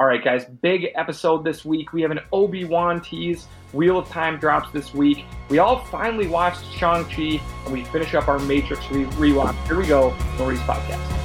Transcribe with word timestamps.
All 0.00 0.06
right, 0.06 0.24
guys, 0.24 0.46
big 0.46 0.86
episode 0.94 1.44
this 1.44 1.62
week. 1.62 1.92
We 1.92 2.00
have 2.00 2.10
an 2.10 2.20
Obi 2.32 2.64
Wan 2.64 3.02
tease. 3.02 3.46
Wheel 3.74 3.98
of 3.98 4.08
Time 4.08 4.38
drops 4.38 4.72
this 4.72 4.94
week. 4.94 5.26
We 5.50 5.58
all 5.58 5.84
finally 5.84 6.26
watched 6.26 6.64
Shang-Chi, 6.72 7.38
and 7.66 7.70
we 7.74 7.84
finish 7.84 8.14
up 8.14 8.26
our 8.26 8.38
Matrix 8.38 8.90
re- 8.90 9.04
rewatch. 9.04 9.62
Here 9.66 9.76
we 9.76 9.86
go, 9.86 10.12
Nordy's 10.38 10.60
Podcast. 10.60 11.19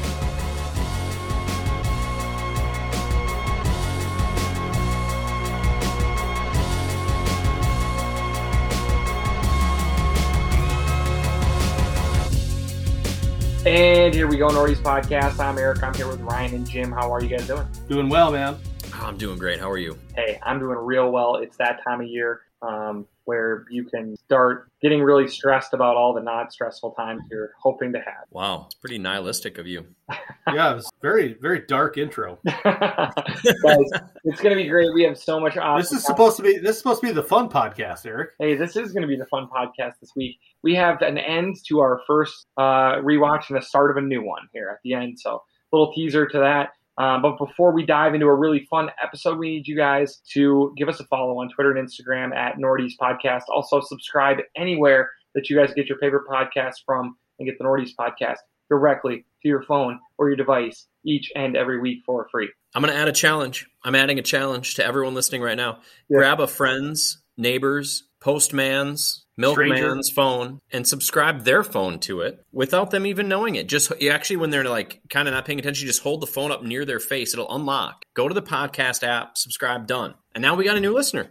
And 13.76 14.14
here 14.14 14.26
we 14.26 14.38
go, 14.38 14.48
Nordy's 14.48 14.80
Podcast. 14.80 15.38
I'm 15.38 15.58
Eric. 15.58 15.84
I'm 15.84 15.94
here 15.94 16.08
with 16.08 16.22
Ryan 16.22 16.56
and 16.56 16.66
Jim. 16.66 16.94
How 16.94 17.14
are 17.14 17.22
you 17.22 17.28
guys 17.28 17.46
doing? 17.46 17.68
Doing 17.90 18.08
well, 18.08 18.32
man. 18.32 18.56
I'm 18.94 19.18
doing 19.18 19.38
great. 19.38 19.60
How 19.60 19.70
are 19.70 19.78
you? 19.78 20.00
Hey, 20.16 20.40
I'm 20.44 20.60
doing 20.60 20.78
real 20.78 21.12
well. 21.12 21.36
It's 21.36 21.58
that 21.58 21.84
time 21.84 22.00
of 22.00 22.08
year 22.08 22.44
um, 22.62 23.08
where 23.26 23.66
you 23.70 23.84
can 23.84 24.16
start 24.18 24.70
getting 24.82 25.02
really 25.02 25.28
stressed 25.28 25.74
about 25.74 25.96
all 25.96 26.14
the 26.14 26.22
not 26.22 26.54
stressful 26.54 26.92
times 26.92 27.22
you're 27.30 27.52
hoping 27.60 27.92
to 27.92 28.00
have. 28.00 28.26
Wow, 28.32 28.66
it's 28.66 28.76
pretty 28.76 28.98
nihilistic 28.98 29.58
of 29.58 29.68
you. 29.68 29.86
yeah, 30.54 30.72
it 30.72 30.76
was 30.76 30.90
very, 31.02 31.34
very 31.42 31.62
dark 31.68 31.98
intro. 31.98 32.40
Guys, 32.64 33.90
it's 34.24 34.42
going 34.42 34.56
to 34.56 34.64
be 34.64 34.68
great. 34.68 34.94
We 34.94 35.04
have 35.04 35.18
so 35.18 35.40
much. 35.40 35.58
Awesome 35.58 35.82
this 35.82 35.92
is 35.92 36.06
supposed 36.06 36.38
to 36.38 36.44
be 36.44 36.58
this 36.58 36.72
is 36.72 36.78
supposed 36.78 37.02
to 37.02 37.08
be 37.08 37.14
the 37.14 37.24
fun 37.24 37.50
podcast, 37.50 38.06
Eric. 38.06 38.32
Hey, 38.40 38.56
this 38.56 38.76
is 38.76 38.92
going 38.92 39.02
to 39.02 39.08
be 39.08 39.18
the 39.18 39.26
fun 39.26 39.48
podcast 39.48 39.94
this 40.00 40.12
week. 40.16 40.38
We 40.62 40.76
have 40.76 41.02
an 41.02 41.18
end 41.18 41.58
to 41.68 41.80
our 41.80 42.02
first 42.08 42.48
uh, 42.58 42.96
rewatch 42.98 43.50
and 43.50 43.58
the 43.58 43.66
start 43.66 43.92
of 43.92 43.98
a 43.98 44.02
new 44.02 44.24
one 44.24 44.48
here 44.54 44.70
at 44.70 44.78
the 44.84 44.94
end. 44.94 45.20
So, 45.20 45.44
little 45.72 45.94
teaser 45.94 46.28
to 46.28 46.40
that. 46.40 46.70
Um, 46.98 47.22
but 47.22 47.38
before 47.38 47.74
we 47.74 47.86
dive 47.86 48.14
into 48.14 48.28
a 48.28 48.34
really 48.34 48.66
fun 48.70 48.90
episode, 49.04 49.38
we 49.38 49.50
need 49.50 49.68
you 49.68 49.76
guys 49.76 50.22
to 50.32 50.74
give 50.78 50.88
us 50.88 51.00
a 51.00 51.06
follow 51.06 51.40
on 51.40 51.50
Twitter 51.50 51.76
and 51.76 51.88
Instagram 51.88 52.34
at 52.34 52.58
Nordy's 52.58 52.96
Podcast. 52.98 53.44
Also, 53.50 53.82
subscribe 53.82 54.38
anywhere 54.56 55.12
that 55.34 55.50
you 55.50 55.58
guys 55.58 55.74
get 55.74 55.88
your 55.88 55.98
favorite 55.98 56.24
podcast 56.30 56.76
from 56.86 57.18
and 57.38 57.48
get 57.48 57.58
the 57.58 57.66
Nordy's 57.66 57.94
Podcast 58.00 58.38
directly 58.70 59.26
to 59.42 59.48
your 59.48 59.62
phone 59.64 60.00
or 60.18 60.30
your 60.30 60.38
device 60.38 60.88
each 61.06 61.32
and 61.36 61.56
every 61.56 61.80
week 61.80 62.00
for 62.06 62.28
free. 62.32 62.50
I'm 62.74 62.82
going 62.82 62.94
to 62.94 63.00
add 63.00 63.08
a 63.08 63.14
challenge. 63.14 63.68
I'm 63.84 63.96
adding 63.96 64.18
a 64.18 64.24
challenge 64.24 64.76
to 64.76 64.86
everyone 64.86 65.14
listening 65.14 65.42
right 65.42 65.58
now. 65.58 65.80
Yeah. 66.10 66.18
Grab 66.18 66.40
a 66.40 66.48
friend's, 66.48 67.20
neighbor's, 67.38 68.04
postman's, 68.20 69.26
milkman's 69.38 70.10
phone 70.10 70.60
and 70.72 70.88
subscribe 70.88 71.44
their 71.44 71.64
phone 71.64 72.00
to 72.00 72.22
it 72.22 72.44
without 72.52 72.92
them 72.92 73.06
even 73.06 73.28
knowing 73.28 73.56
it. 73.56 73.68
Just 73.68 73.92
actually, 74.04 74.38
when 74.38 74.50
they're 74.50 74.64
like 74.64 75.02
kind 75.10 75.28
of 75.28 75.34
not 75.34 75.46
paying 75.46 75.60
attention, 75.60 75.88
just 75.88 76.02
hold 76.02 76.22
the 76.22 76.28
phone 76.28 76.52
up 76.52 76.64
near 76.64 76.86
their 76.86 77.00
face. 77.00 77.34
It'll 77.34 77.54
unlock. 77.54 78.06
Go 78.14 78.28
to 78.28 78.34
the 78.34 78.42
podcast 78.42 79.04
app, 79.04 79.38
subscribe, 79.38 79.88
done. 79.88 80.16
And 80.34 80.42
now 80.42 80.56
we 80.56 80.64
got 80.64 80.78
a 80.78 80.82
new 80.82 80.94
listener. 80.94 81.30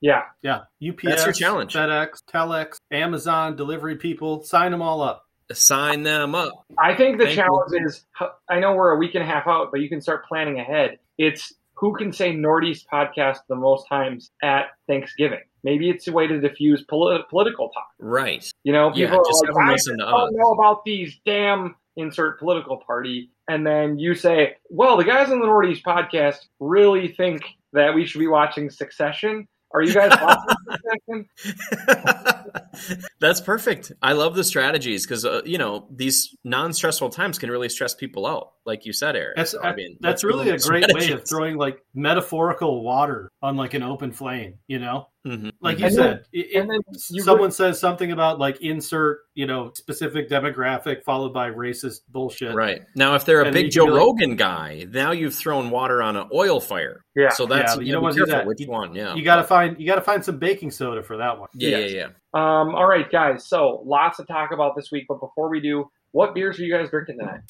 Yeah. 0.00 0.22
Yeah. 0.42 0.62
UPS, 0.86 1.04
That's 1.04 1.24
your 1.26 1.32
challenge. 1.32 1.74
FedEx, 1.74 2.22
Telex, 2.32 2.78
Amazon, 2.90 3.56
delivery 3.56 3.96
people, 3.96 4.42
sign 4.42 4.70
them 4.70 4.82
all 4.82 5.02
up. 5.02 5.26
Sign 5.52 6.04
them 6.04 6.34
up. 6.34 6.64
I 6.78 6.94
think 6.94 7.18
the 7.18 7.24
Thank 7.24 7.36
challenge 7.36 7.72
you. 7.72 7.84
is 7.84 8.06
I 8.48 8.60
know 8.60 8.74
we're 8.74 8.92
a 8.92 8.98
week 8.98 9.16
and 9.16 9.24
a 9.24 9.26
half 9.26 9.48
out, 9.48 9.70
but 9.72 9.80
you 9.80 9.88
can 9.88 10.00
start 10.00 10.24
planning 10.26 10.60
ahead. 10.60 10.98
It's 11.18 11.52
who 11.80 11.94
can 11.96 12.12
say 12.12 12.30
Nordy's 12.30 12.84
podcast 12.84 13.38
the 13.48 13.56
most 13.56 13.88
times 13.88 14.32
at 14.42 14.66
Thanksgiving. 14.86 15.40
Maybe 15.64 15.88
it's 15.88 16.06
a 16.08 16.12
way 16.12 16.26
to 16.26 16.38
diffuse 16.38 16.84
polit- 16.84 17.26
political 17.30 17.70
talk. 17.70 17.88
Right. 17.98 18.48
You 18.64 18.74
know, 18.74 18.90
people 18.90 19.02
yeah, 19.02 19.50
are 19.50 19.66
like, 19.66 19.78
I 19.88 20.10
don't 20.10 20.36
know 20.36 20.52
about 20.52 20.84
these 20.84 21.18
damn 21.24 21.74
insert 21.96 22.38
political 22.38 22.76
party. 22.86 23.30
And 23.48 23.66
then 23.66 23.98
you 23.98 24.14
say, 24.14 24.56
well, 24.68 24.98
the 24.98 25.04
guys 25.04 25.30
on 25.30 25.40
the 25.40 25.46
Nordy's 25.46 25.82
podcast 25.82 26.48
really 26.60 27.08
think 27.08 27.42
that 27.72 27.94
we 27.94 28.04
should 28.04 28.18
be 28.18 28.28
watching 28.28 28.68
Succession. 28.68 29.48
Are 29.72 29.82
you 29.82 29.94
guys 29.94 30.18
watching 30.20 31.28
That's 33.20 33.40
perfect. 33.40 33.92
I 34.02 34.14
love 34.14 34.34
the 34.34 34.42
strategies 34.42 35.06
because 35.06 35.24
uh, 35.24 35.42
you 35.44 35.58
know 35.58 35.86
these 35.90 36.34
non-stressful 36.42 37.10
times 37.10 37.38
can 37.38 37.50
really 37.50 37.68
stress 37.68 37.94
people 37.94 38.26
out, 38.26 38.52
like 38.64 38.84
you 38.84 38.92
said, 38.92 39.14
Eric. 39.14 39.36
That's, 39.36 39.52
so, 39.52 39.62
I 39.62 39.74
mean, 39.74 39.96
that's, 40.00 40.22
that's 40.22 40.24
really 40.24 40.48
a 40.48 40.58
great 40.58 40.84
strategies. 40.84 41.08
way 41.08 41.14
of 41.14 41.28
throwing 41.28 41.56
like 41.56 41.84
metaphorical 41.94 42.82
water 42.82 43.30
on 43.42 43.56
like 43.56 43.74
an 43.74 43.82
open 43.82 44.12
flame. 44.12 44.54
You 44.66 44.80
know, 44.80 45.08
Mm-hmm. 45.26 45.50
Like 45.60 45.78
you 45.78 45.86
and 45.86 45.94
said, 45.94 46.24
then, 46.32 46.70
it, 46.70 46.96
you 47.10 47.22
someone 47.22 47.48
re- 47.48 47.54
says 47.54 47.78
something 47.78 48.10
about 48.10 48.38
like 48.38 48.60
insert, 48.62 49.20
you 49.34 49.46
know, 49.46 49.70
specific 49.74 50.30
demographic 50.30 51.04
followed 51.04 51.34
by 51.34 51.50
racist 51.50 52.00
bullshit. 52.08 52.54
Right. 52.54 52.82
Now, 52.96 53.14
if 53.16 53.26
they're 53.26 53.42
a 53.42 53.52
big 53.52 53.70
Joe 53.70 53.94
Rogan 53.94 54.30
like, 54.30 54.38
guy, 54.38 54.86
now 54.90 55.12
you've 55.12 55.34
thrown 55.34 55.68
water 55.68 56.02
on 56.02 56.16
an 56.16 56.28
oil 56.32 56.58
fire. 56.58 57.04
Yeah. 57.14 57.28
So 57.30 57.44
that's 57.44 57.76
yeah, 57.76 57.82
you, 57.82 57.92
don't 57.92 58.02
want 58.02 58.14
to 58.14 58.24
do 58.24 58.30
that. 58.30 58.46
Which 58.46 58.66
one? 58.66 58.94
Yeah. 58.94 59.14
You 59.14 59.22
got 59.22 59.36
to 59.36 59.44
find 59.44 59.78
you 59.78 59.86
got 59.86 59.96
to 59.96 60.00
find 60.00 60.24
some 60.24 60.38
baking 60.38 60.70
soda 60.70 61.02
for 61.02 61.18
that 61.18 61.38
one. 61.38 61.48
Yeah, 61.54 61.78
yes. 61.78 61.92
yeah, 61.92 61.98
yeah. 61.98 62.06
Um. 62.32 62.74
All 62.74 62.86
right, 62.86 63.10
guys. 63.10 63.46
So 63.46 63.82
lots 63.84 64.16
to 64.16 64.24
talk 64.24 64.52
about 64.52 64.74
this 64.74 64.90
week, 64.90 65.04
but 65.06 65.20
before 65.20 65.50
we 65.50 65.60
do, 65.60 65.90
what 66.12 66.34
beers 66.34 66.58
are 66.58 66.62
you 66.62 66.72
guys 66.72 66.88
drinking 66.88 67.18
tonight? 67.18 67.40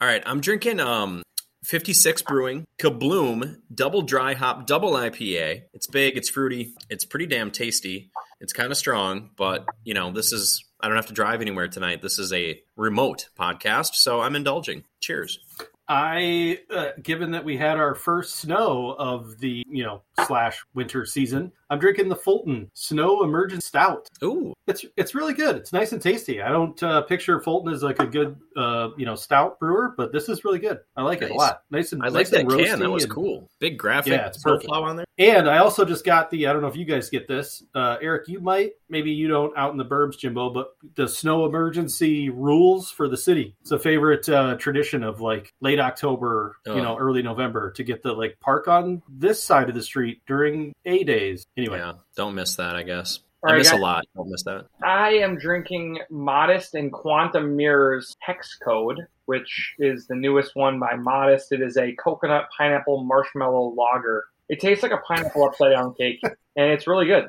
All 0.00 0.08
right, 0.08 0.22
I'm 0.24 0.40
drinking 0.40 0.80
um 0.80 1.22
56 1.64 2.22
Brewing, 2.22 2.64
Kabloom, 2.80 3.58
double 3.74 4.02
dry 4.02 4.34
hop, 4.34 4.66
double 4.66 4.92
IPA. 4.92 5.62
It's 5.72 5.86
big, 5.86 6.16
it's 6.16 6.28
fruity, 6.28 6.74
it's 6.88 7.04
pretty 7.04 7.26
damn 7.26 7.50
tasty. 7.50 8.10
It's 8.40 8.52
kind 8.52 8.70
of 8.70 8.78
strong, 8.78 9.30
but 9.36 9.66
you 9.84 9.94
know, 9.94 10.12
this 10.12 10.32
is 10.32 10.64
I 10.80 10.86
don't 10.86 10.96
have 10.96 11.06
to 11.06 11.12
drive 11.12 11.40
anywhere 11.40 11.68
tonight. 11.68 12.02
This 12.02 12.18
is 12.18 12.32
a 12.32 12.60
remote 12.76 13.28
podcast, 13.38 13.94
so 13.94 14.20
I'm 14.20 14.36
indulging. 14.36 14.84
Cheers. 15.00 15.40
I, 15.88 16.60
uh, 16.70 16.90
given 17.02 17.32
that 17.32 17.44
we 17.44 17.56
had 17.56 17.78
our 17.78 17.94
first 17.94 18.36
snow 18.36 18.94
of 18.98 19.38
the, 19.38 19.64
you 19.66 19.82
know, 19.82 20.02
slash 20.26 20.62
winter 20.74 21.06
season, 21.06 21.50
I'm 21.70 21.78
drinking 21.78 22.08
the 22.08 22.16
Fulton 22.16 22.70
Snow 22.74 23.22
Emergent 23.22 23.62
Stout. 23.62 24.08
Ooh, 24.22 24.54
it's 24.66 24.84
it's 24.96 25.14
really 25.14 25.34
good. 25.34 25.56
It's 25.56 25.72
nice 25.72 25.92
and 25.92 26.00
tasty. 26.00 26.40
I 26.40 26.48
don't 26.48 26.80
uh, 26.82 27.02
picture 27.02 27.40
Fulton 27.40 27.72
as 27.72 27.82
like 27.82 28.00
a 28.00 28.06
good, 28.06 28.36
uh, 28.56 28.90
you 28.96 29.04
know, 29.04 29.14
stout 29.14 29.58
brewer, 29.60 29.94
but 29.96 30.12
this 30.12 30.28
is 30.28 30.44
really 30.44 30.58
good. 30.58 30.78
I 30.96 31.02
like 31.02 31.20
nice. 31.20 31.30
it 31.30 31.34
a 31.34 31.36
lot. 31.36 31.62
Nice 31.70 31.92
and 31.92 32.02
I 32.02 32.06
like 32.06 32.14
nice 32.14 32.30
that 32.30 32.48
can. 32.48 32.78
That 32.78 32.90
was 32.90 33.04
and, 33.04 33.12
cool. 33.12 33.48
Big 33.60 33.78
graphic. 33.78 34.12
Yeah, 34.12 34.28
it's 34.28 34.42
perfect. 34.42 34.70
on 34.70 34.96
there. 34.96 35.04
And 35.18 35.48
I 35.48 35.58
also 35.58 35.84
just 35.84 36.04
got 36.04 36.30
the. 36.30 36.46
I 36.46 36.52
don't 36.52 36.62
know 36.62 36.68
if 36.68 36.76
you 36.76 36.84
guys 36.84 37.10
get 37.10 37.26
this, 37.26 37.62
uh, 37.74 37.96
Eric. 38.00 38.28
You 38.28 38.40
might, 38.40 38.72
maybe 38.88 39.10
you 39.10 39.28
don't 39.28 39.56
out 39.56 39.72
in 39.72 39.78
the 39.78 39.84
burbs, 39.84 40.16
Jimbo, 40.16 40.50
but 40.50 40.68
the 40.94 41.08
snow 41.08 41.44
emergency 41.44 42.30
rules 42.30 42.90
for 42.90 43.08
the 43.08 43.16
city. 43.16 43.56
It's 43.60 43.72
a 43.72 43.78
favorite 43.78 44.28
uh, 44.28 44.56
tradition 44.56 45.02
of 45.02 45.20
like 45.20 45.52
late 45.60 45.80
October, 45.80 46.56
oh. 46.66 46.76
you 46.76 46.82
know, 46.82 46.96
early 46.96 47.22
November 47.22 47.72
to 47.72 47.82
get 47.82 48.02
the 48.02 48.12
like 48.12 48.38
park 48.40 48.68
on 48.68 49.02
this 49.08 49.42
side 49.42 49.68
of 49.68 49.74
the 49.74 49.82
street 49.82 50.22
during 50.26 50.72
a 50.84 51.02
days. 51.02 51.46
Anyway, 51.58 51.78
yeah, 51.78 51.94
don't 52.16 52.34
miss 52.34 52.54
that. 52.56 52.76
I 52.76 52.84
guess. 52.84 53.18
All 53.42 53.50
I 53.50 53.52
right, 53.52 53.58
miss 53.58 53.70
guys. 53.70 53.78
a 53.78 53.82
lot. 53.82 54.04
Don't 54.16 54.30
miss 54.30 54.42
that. 54.44 54.66
I 54.82 55.10
am 55.14 55.38
drinking 55.38 55.98
Modist 56.10 56.74
and 56.74 56.92
Quantum 56.92 57.56
Mirrors 57.56 58.16
Hex 58.20 58.56
Code, 58.56 59.06
which 59.26 59.74
is 59.78 60.06
the 60.06 60.16
newest 60.16 60.56
one 60.56 60.80
by 60.80 60.94
Modist. 60.94 61.52
It 61.52 61.60
is 61.60 61.76
a 61.76 61.92
coconut 61.92 62.48
pineapple 62.56 63.04
marshmallow 63.04 63.74
lager. 63.76 64.24
It 64.48 64.60
tastes 64.60 64.82
like 64.82 64.92
a 64.92 64.98
pineapple 64.98 65.44
upside 65.44 65.72
down 65.72 65.94
cake, 65.94 66.20
and 66.56 66.72
it's 66.72 66.86
really 66.86 67.06
good. 67.06 67.28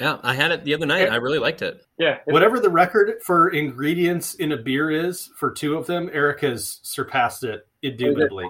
Yeah, 0.00 0.18
I 0.22 0.34
had 0.34 0.50
it 0.50 0.64
the 0.64 0.74
other 0.74 0.84
night. 0.84 1.10
I 1.10 1.16
really 1.16 1.38
liked 1.38 1.62
it. 1.62 1.82
Yeah. 1.98 2.18
Whatever 2.26 2.60
the 2.60 2.68
record 2.68 3.22
for 3.22 3.48
ingredients 3.48 4.34
in 4.34 4.52
a 4.52 4.56
beer 4.58 4.90
is 4.90 5.30
for 5.36 5.50
two 5.50 5.76
of 5.76 5.86
them, 5.86 6.10
Eric 6.12 6.40
has 6.40 6.80
surpassed 6.82 7.44
it 7.44 7.66
indubitably. 7.86 8.46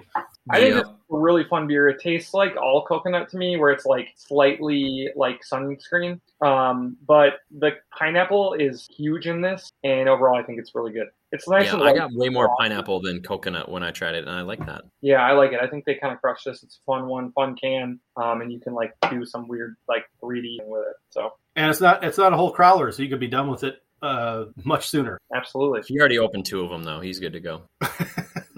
I 0.49 0.59
think 0.59 0.75
it's 0.75 0.89
a 0.89 0.93
really 1.09 1.43
fun 1.43 1.67
beer. 1.67 1.89
It 1.89 1.99
tastes 1.99 2.33
like 2.33 2.55
all 2.55 2.85
coconut 2.85 3.29
to 3.29 3.37
me, 3.37 3.57
where 3.57 3.71
it's 3.71 3.85
like 3.85 4.09
slightly 4.15 5.09
like 5.15 5.41
sunscreen. 5.51 6.19
Um, 6.41 6.97
but 7.05 7.39
the 7.51 7.71
pineapple 7.97 8.53
is 8.53 8.87
huge 8.95 9.27
in 9.27 9.41
this, 9.41 9.71
and 9.83 10.07
overall, 10.07 10.37
I 10.37 10.43
think 10.43 10.59
it's 10.59 10.73
really 10.73 10.91
good. 10.91 11.07
It's 11.31 11.47
nice. 11.47 11.65
Yeah, 11.65 11.79
I 11.79 11.93
got 11.93 12.11
way 12.13 12.29
more 12.29 12.49
pineapple 12.57 13.01
than 13.01 13.21
coconut 13.21 13.69
when 13.69 13.83
I 13.83 13.91
tried 13.91 14.15
it, 14.15 14.25
and 14.25 14.29
I 14.29 14.41
like 14.41 14.65
that. 14.65 14.83
Yeah, 15.01 15.17
I 15.17 15.33
like 15.33 15.51
it. 15.51 15.59
I 15.61 15.67
think 15.67 15.85
they 15.85 15.95
kind 15.95 16.13
of 16.13 16.21
crushed 16.21 16.45
this. 16.45 16.63
It's 16.63 16.79
a 16.81 16.83
fun 16.85 17.07
one, 17.07 17.31
fun 17.33 17.55
can, 17.55 17.99
um, 18.15 18.41
and 18.41 18.51
you 18.51 18.59
can 18.59 18.73
like 18.73 18.93
do 19.09 19.25
some 19.25 19.47
weird 19.47 19.75
like 19.89 20.05
3D 20.23 20.57
with 20.65 20.87
it. 20.87 20.95
So 21.09 21.33
and 21.55 21.69
it's 21.69 21.81
not 21.81 22.03
it's 22.03 22.17
not 22.17 22.33
a 22.33 22.37
whole 22.37 22.53
crowler, 22.53 22.93
so 22.93 23.03
you 23.03 23.09
could 23.09 23.19
be 23.19 23.27
done 23.27 23.49
with 23.49 23.63
it 23.63 23.81
uh, 24.01 24.45
much 24.63 24.89
sooner. 24.89 25.19
Absolutely. 25.35 25.81
He 25.87 25.99
already 25.99 26.19
opened 26.19 26.45
two 26.45 26.61
of 26.61 26.69
them 26.69 26.83
though. 26.83 26.99
He's 26.99 27.19
good 27.19 27.33
to 27.33 27.39
go. 27.39 27.63